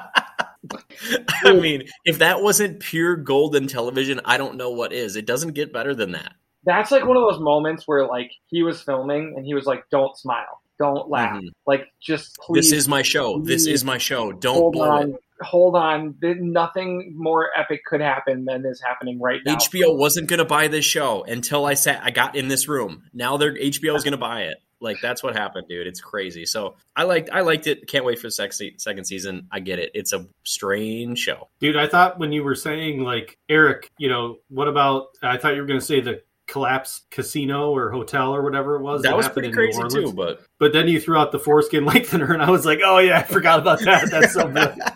I 1.44 1.52
mean, 1.52 1.88
if 2.04 2.18
that 2.18 2.42
wasn't 2.42 2.80
pure 2.80 3.16
golden 3.16 3.66
television, 3.66 4.20
I 4.24 4.36
don't 4.38 4.56
know 4.56 4.70
what 4.70 4.92
is. 4.92 5.16
It 5.16 5.26
doesn't 5.26 5.52
get 5.52 5.72
better 5.72 5.94
than 5.94 6.12
that. 6.12 6.34
That's 6.64 6.90
like 6.90 7.06
one 7.06 7.16
of 7.16 7.22
those 7.22 7.40
moments 7.40 7.84
where 7.86 8.06
like 8.06 8.30
he 8.46 8.62
was 8.62 8.82
filming 8.82 9.34
and 9.36 9.46
he 9.46 9.54
was 9.54 9.64
like, 9.64 9.84
"Don't 9.90 10.16
smile, 10.16 10.60
don't 10.78 11.08
laugh, 11.10 11.36
Mhm. 11.42 11.48
like 11.66 11.86
just 12.00 12.36
please." 12.38 12.70
This 12.70 12.72
is 12.72 12.88
my 12.88 13.02
show. 13.02 13.40
This 13.40 13.66
is 13.66 13.84
my 13.84 13.98
show. 13.98 14.32
Don't 14.32 14.54
hold 14.56 14.72
blow 14.74 14.90
on, 14.90 15.10
it. 15.10 15.16
hold 15.42 15.76
on. 15.76 16.14
Th- 16.20 16.36
Nothing 16.38 17.14
more 17.16 17.50
epic 17.56 17.80
could 17.86 18.00
happen 18.00 18.44
than 18.44 18.64
is 18.66 18.80
happening 18.84 19.20
right 19.20 19.40
now. 19.44 19.54
HBO 19.56 19.96
wasn't 19.96 20.28
going 20.28 20.38
to 20.38 20.44
buy 20.44 20.68
this 20.68 20.84
show 20.84 21.24
until 21.24 21.64
I 21.66 21.74
sat. 21.74 22.00
I 22.02 22.10
got 22.10 22.36
in 22.36 22.48
this 22.48 22.68
room. 22.68 23.02
Now 23.12 23.36
they're 23.36 23.56
HBO 23.56 23.94
is 23.96 24.04
going 24.04 24.12
to 24.12 24.18
buy 24.18 24.42
it. 24.42 24.58
Like 24.80 24.98
that's 25.02 25.24
what 25.24 25.34
happened, 25.34 25.66
dude. 25.68 25.88
It's 25.88 26.00
crazy. 26.00 26.46
So 26.46 26.76
I 26.94 27.02
liked. 27.02 27.30
I 27.32 27.40
liked 27.40 27.66
it. 27.66 27.88
Can't 27.88 28.04
wait 28.04 28.20
for 28.20 28.28
the 28.28 28.30
sec- 28.30 28.52
second 28.52 29.06
season. 29.06 29.48
I 29.50 29.58
get 29.58 29.80
it. 29.80 29.90
It's 29.92 30.12
a 30.12 30.24
strange 30.44 31.18
show. 31.18 31.48
Dude, 31.60 31.76
I 31.76 31.88
thought 31.88 32.20
when 32.20 32.30
you 32.30 32.44
were 32.44 32.54
saying 32.54 33.02
like 33.02 33.36
Eric, 33.48 33.90
you 33.98 34.08
know, 34.08 34.36
what 34.48 34.68
about? 34.68 35.08
I 35.20 35.36
thought 35.36 35.54
you 35.56 35.60
were 35.62 35.66
going 35.66 35.80
to 35.80 35.84
say 35.84 36.00
the 36.00 36.22
collapsed 36.48 37.10
casino 37.10 37.70
or 37.70 37.90
hotel 37.90 38.34
or 38.34 38.42
whatever 38.42 38.76
it 38.76 38.82
was. 38.82 39.02
That 39.02 39.16
was 39.16 39.26
happened 39.26 39.34
pretty 39.34 39.48
in 39.48 39.54
New 39.54 39.82
crazy 39.82 39.96
Orleans. 39.96 40.10
too. 40.10 40.16
But 40.16 40.40
But 40.58 40.72
then 40.72 40.88
you 40.88 41.00
threw 41.00 41.16
out 41.16 41.30
the 41.30 41.38
foreskin 41.38 41.84
lengthener, 41.84 42.32
and 42.32 42.42
I 42.42 42.50
was 42.50 42.66
like, 42.66 42.80
oh 42.84 42.98
yeah, 42.98 43.18
I 43.18 43.22
forgot 43.22 43.60
about 43.60 43.80
that. 43.80 44.10
That's 44.10 44.32
so 44.32 44.48
good. 44.48 44.76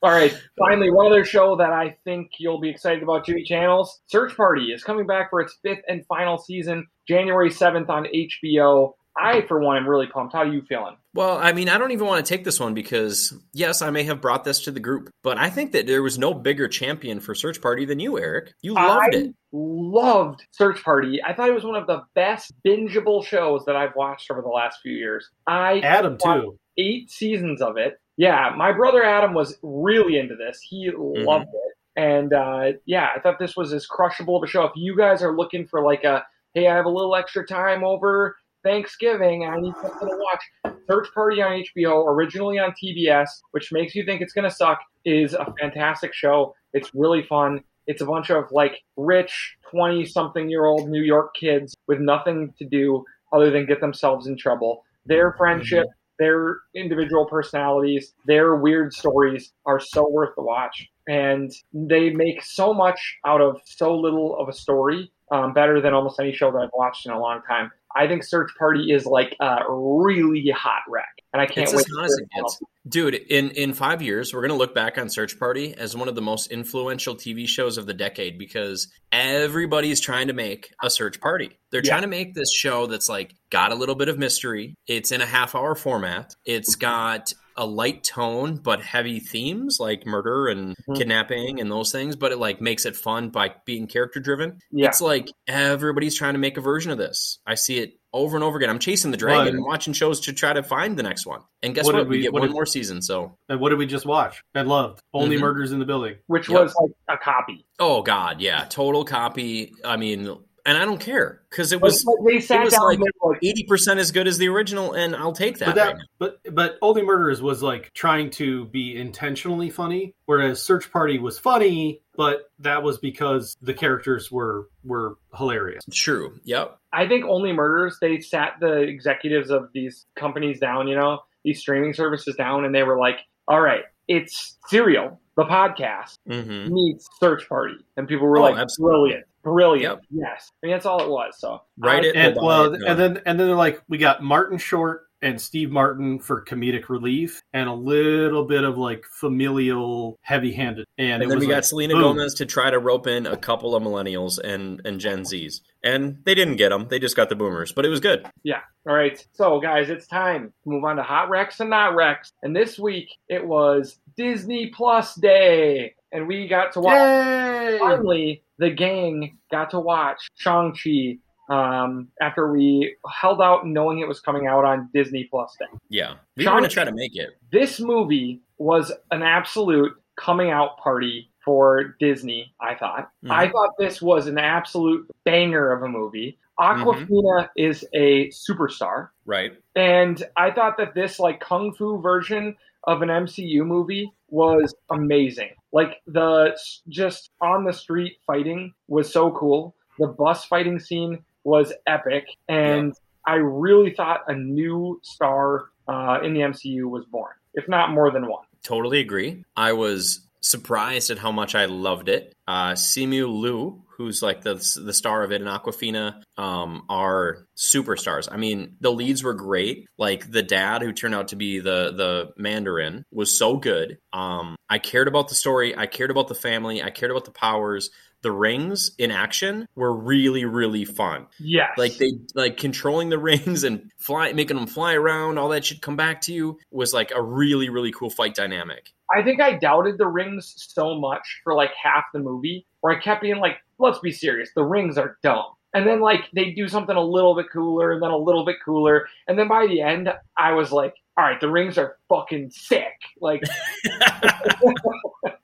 All 0.00 0.12
right, 0.12 0.32
finally, 0.56 0.92
one 0.92 1.06
other 1.06 1.24
show 1.24 1.56
that 1.56 1.72
I 1.72 1.96
think 2.04 2.30
you'll 2.38 2.60
be 2.60 2.68
excited 2.68 3.02
about, 3.02 3.26
Jimmy 3.26 3.42
Channels. 3.42 4.00
Search 4.06 4.36
Party 4.36 4.66
is 4.66 4.84
coming 4.84 5.08
back 5.08 5.28
for 5.28 5.40
its 5.40 5.58
fifth 5.60 5.82
and 5.88 6.06
final 6.06 6.38
season, 6.38 6.86
January 7.08 7.50
7th 7.50 7.88
on 7.88 8.06
HBO. 8.14 8.92
I, 9.20 9.46
for 9.46 9.60
one, 9.60 9.76
am 9.76 9.88
really 9.88 10.06
pumped. 10.06 10.32
How 10.32 10.40
are 10.40 10.46
you 10.46 10.62
feeling? 10.68 10.96
Well, 11.14 11.38
I 11.38 11.52
mean, 11.52 11.68
I 11.68 11.78
don't 11.78 11.90
even 11.90 12.06
want 12.06 12.24
to 12.24 12.28
take 12.28 12.44
this 12.44 12.60
one 12.60 12.74
because, 12.74 13.34
yes, 13.52 13.82
I 13.82 13.90
may 13.90 14.04
have 14.04 14.20
brought 14.20 14.44
this 14.44 14.60
to 14.64 14.70
the 14.70 14.80
group, 14.80 15.10
but 15.22 15.38
I 15.38 15.50
think 15.50 15.72
that 15.72 15.86
there 15.86 16.02
was 16.02 16.18
no 16.18 16.32
bigger 16.32 16.68
champion 16.68 17.20
for 17.20 17.34
Search 17.34 17.60
Party 17.60 17.84
than 17.84 17.98
you, 17.98 18.18
Eric. 18.18 18.52
You 18.62 18.74
loved 18.74 19.14
I 19.14 19.18
it. 19.18 19.34
loved 19.52 20.44
Search 20.52 20.82
Party. 20.84 21.20
I 21.26 21.34
thought 21.34 21.48
it 21.48 21.54
was 21.54 21.64
one 21.64 21.74
of 21.74 21.86
the 21.86 22.02
best 22.14 22.52
bingeable 22.64 23.24
shows 23.24 23.64
that 23.66 23.76
I've 23.76 23.96
watched 23.96 24.30
over 24.30 24.42
the 24.42 24.48
last 24.48 24.78
few 24.82 24.92
years. 24.92 25.28
I 25.46 25.80
Adam 25.80 26.16
too. 26.16 26.58
eight 26.76 27.10
seasons 27.10 27.60
of 27.60 27.76
it. 27.76 27.98
Yeah, 28.16 28.52
my 28.56 28.72
brother 28.72 29.04
Adam 29.04 29.34
was 29.34 29.58
really 29.62 30.18
into 30.18 30.36
this. 30.36 30.60
He 30.62 30.90
loved 30.94 31.46
it. 31.46 31.74
And 31.96 32.32
uh, 32.32 32.72
yeah, 32.86 33.08
I 33.14 33.20
thought 33.20 33.40
this 33.40 33.56
was 33.56 33.72
as 33.72 33.86
crushable 33.86 34.36
of 34.36 34.44
a 34.44 34.46
show. 34.46 34.64
If 34.64 34.72
you 34.76 34.96
guys 34.96 35.22
are 35.22 35.36
looking 35.36 35.66
for 35.66 35.82
like 35.82 36.04
a, 36.04 36.24
hey, 36.54 36.68
I 36.68 36.76
have 36.76 36.84
a 36.84 36.90
little 36.90 37.16
extra 37.16 37.44
time 37.44 37.82
over 37.82 38.36
Thanksgiving, 38.68 39.46
I 39.46 39.58
need 39.58 39.72
something 39.80 40.08
to 40.08 40.18
watch. 40.18 40.74
Search 40.86 41.08
Party 41.14 41.40
on 41.40 41.62
HBO, 41.74 42.06
originally 42.06 42.58
on 42.58 42.72
TBS, 42.72 43.26
which 43.52 43.72
makes 43.72 43.94
you 43.94 44.04
think 44.04 44.20
it's 44.20 44.34
going 44.34 44.48
to 44.48 44.54
suck, 44.54 44.78
is 45.06 45.32
a 45.32 45.54
fantastic 45.58 46.12
show. 46.12 46.54
It's 46.74 46.90
really 46.94 47.22
fun. 47.22 47.64
It's 47.86 48.02
a 48.02 48.04
bunch 48.04 48.30
of 48.30 48.44
like 48.50 48.82
rich 48.98 49.56
20 49.70 50.04
something 50.04 50.50
year 50.50 50.66
old 50.66 50.90
New 50.90 51.00
York 51.00 51.34
kids 51.34 51.74
with 51.86 51.98
nothing 51.98 52.52
to 52.58 52.66
do 52.66 53.02
other 53.32 53.50
than 53.50 53.64
get 53.64 53.80
themselves 53.80 54.26
in 54.26 54.36
trouble. 54.36 54.84
Their 55.06 55.32
friendship, 55.38 55.86
their 56.18 56.58
individual 56.74 57.24
personalities, 57.24 58.12
their 58.26 58.56
weird 58.56 58.92
stories 58.92 59.54
are 59.64 59.80
so 59.80 60.06
worth 60.10 60.34
the 60.36 60.42
watch. 60.42 60.86
And 61.08 61.50
they 61.72 62.10
make 62.10 62.42
so 62.42 62.74
much 62.74 63.16
out 63.24 63.40
of 63.40 63.62
so 63.64 63.96
little 63.96 64.36
of 64.38 64.50
a 64.50 64.52
story, 64.52 65.10
um, 65.32 65.54
better 65.54 65.80
than 65.80 65.94
almost 65.94 66.20
any 66.20 66.34
show 66.34 66.52
that 66.52 66.58
I've 66.58 66.70
watched 66.74 67.06
in 67.06 67.12
a 67.12 67.18
long 67.18 67.40
time. 67.48 67.70
I 67.96 68.06
think 68.06 68.22
Search 68.24 68.50
Party 68.58 68.92
is 68.92 69.06
like 69.06 69.34
a 69.40 69.58
really 69.68 70.50
hot 70.54 70.82
wreck, 70.88 71.06
and 71.32 71.40
I 71.42 71.46
can't 71.46 71.64
It's 71.64 71.72
wait. 71.72 71.80
as 71.80 71.84
to 71.86 71.96
hot 71.96 72.04
as 72.04 72.18
it 72.18 72.28
gets. 72.36 72.58
Dude, 72.88 73.14
in, 73.14 73.50
in 73.50 73.74
five 73.74 74.00
years, 74.00 74.32
we're 74.32 74.40
going 74.40 74.50
to 74.50 74.56
look 74.56 74.74
back 74.74 74.96
on 74.98 75.10
Search 75.10 75.38
Party 75.38 75.74
as 75.74 75.94
one 75.96 76.08
of 76.08 76.14
the 76.14 76.22
most 76.22 76.50
influential 76.50 77.14
TV 77.14 77.46
shows 77.46 77.76
of 77.76 77.86
the 77.86 77.92
decade 77.94 78.38
because 78.38 78.88
everybody's 79.12 80.00
trying 80.00 80.28
to 80.28 80.32
make 80.32 80.70
a 80.82 80.88
Search 80.90 81.20
Party. 81.20 81.50
They're 81.70 81.82
Yeah. 81.84 81.90
trying 81.92 82.02
to 82.02 82.08
make 82.08 82.34
this 82.34 82.52
show 82.52 82.86
that's 82.86 83.08
like 83.08 83.34
got 83.50 83.72
a 83.72 83.74
little 83.74 83.94
bit 83.94 84.08
of 84.08 84.18
mystery. 84.18 84.74
It's 84.86 85.12
in 85.12 85.20
a 85.20 85.26
half 85.26 85.54
hour 85.54 85.74
format. 85.74 86.34
It's 86.46 86.76
got 86.76 87.32
a 87.58 87.66
light 87.66 88.04
tone 88.04 88.54
but 88.56 88.80
heavy 88.80 89.18
themes 89.20 89.78
like 89.80 90.06
murder 90.06 90.46
and 90.46 90.74
Mhm. 90.88 90.96
kidnapping 90.96 91.60
and 91.60 91.70
those 91.70 91.92
things, 91.92 92.16
but 92.16 92.32
it 92.32 92.38
like 92.38 92.60
makes 92.60 92.86
it 92.86 92.96
fun 92.96 93.28
by 93.30 93.52
being 93.66 93.86
character 93.88 94.20
driven. 94.20 94.58
Yeah. 94.70 94.86
It's 94.88 95.00
like 95.00 95.28
everybody's 95.48 96.16
trying 96.16 96.34
to 96.34 96.38
make 96.38 96.56
a 96.56 96.60
version 96.60 96.92
of 96.92 96.98
this. 96.98 97.40
I 97.46 97.56
see 97.56 97.78
it 97.78 97.94
over 98.12 98.36
and 98.36 98.44
over 98.44 98.56
again. 98.56 98.70
I'm 98.70 98.78
chasing 98.78 99.10
the 99.10 99.16
dragon 99.18 99.56
Well, 99.56 99.66
watching 99.66 99.92
shows 99.92 100.20
to 100.20 100.32
try 100.32 100.52
to 100.52 100.62
find 100.62 100.96
the 100.98 101.02
next 101.02 101.26
one. 101.26 101.40
And 101.62 101.74
guess 101.74 101.84
What 101.84 101.94
what? 101.96 102.08
We, 102.08 102.16
we- 102.18 102.22
get 102.22 102.32
one 102.32 102.42
did- 102.42 102.52
more 102.52 102.64
season. 102.64 103.02
So, 103.02 103.36
And 103.48 103.60
what 103.60 103.68
did 103.70 103.78
we 103.78 103.86
just 103.86 104.06
watch? 104.06 104.40
I 104.54 104.62
loved 104.62 105.00
only 105.12 105.36
Mhm. 105.36 105.40
murders 105.40 105.72
in 105.72 105.78
the 105.78 105.84
building. 105.84 106.14
which 106.28 106.48
Yep. 106.48 106.60
was 106.62 106.74
like 106.80 107.18
a 107.20 107.22
copy. 107.22 107.66
oh 107.80 108.02
god, 108.02 108.40
yeah, 108.40 108.64
total 108.70 109.04
copy. 109.04 109.72
I 109.84 109.96
mean, 109.96 110.36
and 110.68 110.78
I 110.78 110.84
don't 110.84 111.00
care 111.00 111.42
because 111.50 111.72
it 111.72 111.80
was 111.80 112.04
like, 112.04 112.16
they 112.26 112.40
sat 112.40 112.62
was 112.64 112.74
down 112.74 112.84
like- 112.84 112.98
and 112.98 113.04
they 113.06 113.10
were 113.22 113.32
like, 113.32 113.44
eighty 113.44 113.64
percent 113.64 113.98
as 113.98 114.12
good 114.12 114.28
as 114.28 114.38
the 114.38 114.48
original, 114.48 114.92
and 114.92 115.16
I'll 115.16 115.32
take 115.32 115.58
that. 115.58 115.66
But 115.66 115.74
that, 115.76 115.92
right 115.94 116.02
but 116.18 116.40
but 116.54 116.78
only 116.82 117.02
murders 117.02 117.40
was 117.42 117.62
like 117.62 117.92
trying 117.94 118.30
to 118.32 118.66
be 118.66 118.96
intentionally 118.96 119.70
funny, 119.70 120.14
whereas 120.26 120.62
Search 120.62 120.92
Party 120.92 121.18
was 121.18 121.38
funny, 121.38 122.02
but 122.16 122.50
that 122.60 122.82
was 122.82 122.98
because 122.98 123.56
the 123.62 123.74
characters 123.74 124.30
were 124.30 124.68
were 124.84 125.16
hilarious. 125.36 125.82
True. 125.92 126.38
Yep. 126.44 126.78
I 126.92 127.06
think 127.08 127.24
Only 127.26 127.52
Murders, 127.52 127.98
they 128.00 128.20
sat 128.20 128.54
the 128.60 128.80
executives 128.80 129.50
of 129.50 129.68
these 129.74 130.06
companies 130.16 130.58
down, 130.60 130.88
you 130.88 130.96
know, 130.96 131.20
these 131.44 131.60
streaming 131.60 131.92
services 131.94 132.34
down, 132.36 132.64
and 132.64 132.74
they 132.74 132.82
were 132.82 132.98
like, 132.98 133.18
all 133.46 133.60
right, 133.60 133.82
it's 134.08 134.56
Serial, 134.68 135.20
the 135.36 135.44
podcast, 135.44 136.14
Mm-hmm. 136.28 136.72
meets 136.72 137.06
Search 137.20 137.46
Party, 137.48 137.74
and 137.96 138.08
people 138.08 138.26
were 138.26 138.38
Oh, 138.38 138.42
like, 138.42 138.56
absolutely. 138.58 139.10
brilliant, 139.10 139.26
brilliant, 139.52 139.94
Yep. 139.94 140.04
yes. 140.10 140.50
I 140.62 140.66
mean, 140.66 140.74
that's 140.74 140.86
all 140.86 141.02
it 141.02 141.08
was. 141.08 141.34
So 141.38 141.60
Write 141.78 142.04
I- 142.04 142.08
it. 142.08 142.16
and 142.16 142.36
well, 142.40 142.72
it. 142.74 142.82
and 142.86 142.98
then 142.98 143.22
and 143.26 143.38
then 143.40 143.46
they're 143.48 143.56
like, 143.56 143.82
we 143.88 143.98
got 143.98 144.22
Martin 144.22 144.58
Short 144.58 145.02
and 145.20 145.40
Steve 145.40 145.72
Martin 145.72 146.20
for 146.20 146.44
comedic 146.44 146.88
relief, 146.88 147.42
and 147.52 147.68
a 147.68 147.72
little 147.74 148.44
bit 148.44 148.62
of 148.62 148.78
like 148.78 149.02
familial, 149.42 150.16
heavy-handed. 150.22 150.84
And, 150.96 151.14
And 151.14 151.22
it 151.24 151.28
then 151.28 151.38
was 151.38 151.46
we 151.46 151.52
got 151.52 151.64
Selena 151.64 151.94
boom. 151.94 152.16
Gomez 152.16 152.34
to 152.34 152.46
try 152.46 152.70
to 152.70 152.78
rope 152.78 153.08
in 153.08 153.26
a 153.26 153.36
couple 153.36 153.74
of 153.74 153.82
millennials 153.82 154.38
and 154.38 154.80
and 154.84 155.00
Gen 155.00 155.22
Zs, 155.22 155.60
and 155.82 156.18
they 156.24 156.36
didn't 156.36 156.54
get 156.56 156.68
them. 156.68 156.86
They 156.88 157.00
just 157.00 157.16
got 157.16 157.28
the 157.30 157.34
boomers, 157.34 157.72
but 157.72 157.84
it 157.84 157.88
was 157.88 157.98
good. 158.00 158.26
Yeah. 158.44 158.60
All 158.88 158.94
right, 158.94 159.24
so 159.32 159.58
guys, 159.60 159.90
it's 159.90 160.06
time 160.06 160.52
to 160.62 160.68
move 160.70 160.84
on 160.84 160.96
to 160.96 161.02
hot 161.02 161.28
Rex 161.28 161.58
and 161.60 161.68
not 161.70 161.94
Rex. 161.96 162.32
And 162.42 162.54
this 162.54 162.78
week 162.78 163.08
it 163.28 163.44
was 163.44 163.98
Disney 164.16 164.68
Plus 164.68 165.14
Day, 165.16 165.94
and 166.12 166.28
we 166.28 166.46
got 166.48 166.72
to 166.74 166.80
watch. 166.80 166.94
Yay! 166.94 167.78
Finally, 167.80 168.42
the 168.58 168.70
gang 168.70 169.38
got 169.50 169.70
to 169.70 169.80
watch 169.80 170.28
Shang 170.36 170.72
Chi 170.74 171.18
um, 171.52 172.08
after 172.20 172.52
we 172.52 172.94
held 173.10 173.40
out 173.40 173.66
knowing 173.66 174.00
it 174.00 174.08
was 174.08 174.20
coming 174.20 174.46
out 174.46 174.64
on 174.64 174.88
Disney 174.92 175.24
Plus 175.30 175.54
Day. 175.58 175.66
Yeah, 175.88 176.14
we 176.36 176.44
Sean- 176.44 176.54
were 176.54 176.60
gonna 176.60 176.68
try 176.68 176.84
to 176.84 176.92
make 176.92 177.16
it. 177.16 177.30
This 177.50 177.80
movie 177.80 178.40
was 178.58 178.92
an 179.10 179.22
absolute 179.22 179.92
coming 180.16 180.50
out 180.50 180.76
party 180.78 181.30
for 181.44 181.94
Disney. 182.00 182.52
I 182.60 182.74
thought. 182.74 183.08
Mhm. 183.24 183.30
I 183.30 183.48
thought 183.48 183.70
this 183.78 184.02
was 184.02 184.26
an 184.26 184.36
absolute 184.38 185.08
banger 185.24 185.72
of 185.72 185.82
a 185.82 185.88
movie. 185.88 186.38
Awkwafina 186.60 187.48
is 187.56 187.84
a 187.94 188.28
superstar. 188.30 189.10
Right. 189.24 189.52
And 189.76 190.22
I 190.36 190.50
thought 190.50 190.76
that 190.78 190.92
this 190.94 191.20
like 191.20 191.38
kung 191.40 191.72
fu 191.72 192.00
version 192.00 192.56
of 192.88 193.02
an 193.02 193.10
MCU 193.10 193.66
movie 193.66 194.10
was 194.30 194.74
amazing. 194.90 195.50
Like 195.72 196.00
the 196.06 196.58
just 196.88 197.30
on 197.40 197.64
the 197.64 197.72
street 197.72 198.16
fighting 198.26 198.72
was 198.88 199.12
so 199.12 199.30
cool. 199.30 199.76
The 199.98 200.06
bus 200.06 200.46
fighting 200.46 200.80
scene 200.80 201.18
was 201.44 201.72
epic, 201.86 202.24
and 202.48 202.94
I 203.26 203.34
really 203.34 203.92
thought 203.92 204.22
a 204.28 204.34
new 204.34 205.00
star 205.02 205.66
uh, 205.86 206.20
in 206.22 206.32
the 206.32 206.40
MCU 206.40 206.84
was 206.84 207.04
born, 207.04 207.32
if 207.52 207.68
not 207.68 207.90
more 207.90 208.10
than 208.10 208.26
one. 208.26 208.44
Totally 208.62 209.00
agree. 209.00 209.44
I 209.54 209.74
was 209.74 210.26
surprised 210.40 211.10
at 211.10 211.18
how 211.18 211.32
much 211.32 211.54
I 211.54 211.66
loved 211.66 212.08
it. 212.08 212.34
Uh, 212.46 212.72
Simu 212.72 213.28
Liu, 213.40 213.82
who's 213.96 214.22
like 214.22 214.42
the 214.42 214.54
the 214.54 214.92
star 214.92 215.22
of 215.24 215.32
it, 215.32 215.40
and 215.40 215.50
Awkwafina 215.50 216.22
um, 216.36 216.84
are 216.88 217.46
superstars. 217.56 218.28
I 218.30 218.36
mean, 218.36 218.76
the 218.80 218.92
leads 218.92 219.22
were 219.22 219.34
great. 219.34 219.88
Like 219.98 220.30
the 220.30 220.42
dad, 220.42 220.82
who 220.82 220.92
turned 220.92 221.14
out 221.14 221.28
to 221.28 221.36
be 221.36 221.58
the 221.58 221.92
the 221.92 222.32
Mandarin, 222.36 223.04
was 223.10 223.36
so 223.36 223.56
good. 223.56 223.98
Um, 224.12 224.56
I 224.70 224.78
cared 224.78 225.08
about 225.08 225.28
the 225.28 225.34
story. 225.34 225.76
I 225.76 225.86
cared 225.86 226.10
about 226.10 226.28
the 226.28 226.34
family. 226.34 226.82
I 226.82 226.90
cared 226.90 227.10
about 227.10 227.24
the 227.24 227.32
powers. 227.32 227.90
The 228.22 228.32
rings 228.32 228.92
in 228.98 229.10
action 229.10 229.66
were 229.74 229.94
really 229.94 230.44
really 230.44 230.84
fun. 230.84 231.26
Yeah, 231.38 231.68
Like 231.76 231.96
they 231.96 232.12
like 232.34 232.56
controlling 232.56 233.08
the 233.08 233.18
rings 233.18 233.64
and 233.64 233.90
fly, 233.98 234.32
making 234.32 234.56
them 234.56 234.66
fly 234.66 234.94
around. 234.94 235.38
All 235.38 235.50
that 235.50 235.64
should 235.64 235.82
come 235.82 235.96
back 235.96 236.20
to 236.22 236.32
you 236.32 236.58
was 236.70 236.92
like 236.92 237.12
a 237.14 237.22
really 237.22 237.68
really 237.68 237.92
cool 237.92 238.10
fight 238.10 238.34
dynamic. 238.34 238.92
I 239.14 239.22
think 239.22 239.40
I 239.40 239.54
doubted 239.54 239.98
the 239.98 240.06
rings 240.06 240.54
so 240.56 240.98
much 240.98 241.40
for 241.42 241.54
like 241.54 241.70
half 241.82 242.04
the 242.12 242.18
movie, 242.18 242.66
where 242.80 242.96
I 242.96 243.00
kept 243.00 243.22
being 243.22 243.38
like, 243.38 243.56
let's 243.78 243.98
be 244.00 244.12
serious, 244.12 244.50
the 244.54 244.64
rings 244.64 244.98
are 244.98 245.16
dumb. 245.22 245.46
And 245.74 245.86
then 245.86 246.00
like 246.00 246.28
they 246.34 246.50
do 246.52 246.68
something 246.68 246.96
a 246.96 247.02
little 247.02 247.34
bit 247.34 247.46
cooler, 247.52 247.92
and 247.92 248.02
then 248.02 248.10
a 248.10 248.16
little 248.16 248.44
bit 248.44 248.56
cooler, 248.64 249.06
and 249.26 249.38
then 249.38 249.48
by 249.48 249.66
the 249.66 249.80
end, 249.80 250.08
I 250.36 250.52
was 250.52 250.72
like, 250.72 250.94
all 251.16 251.24
right, 251.24 251.40
the 251.40 251.50
rings 251.50 251.76
are 251.78 251.96
fucking 252.08 252.50
sick. 252.50 252.94
Like, 253.20 253.42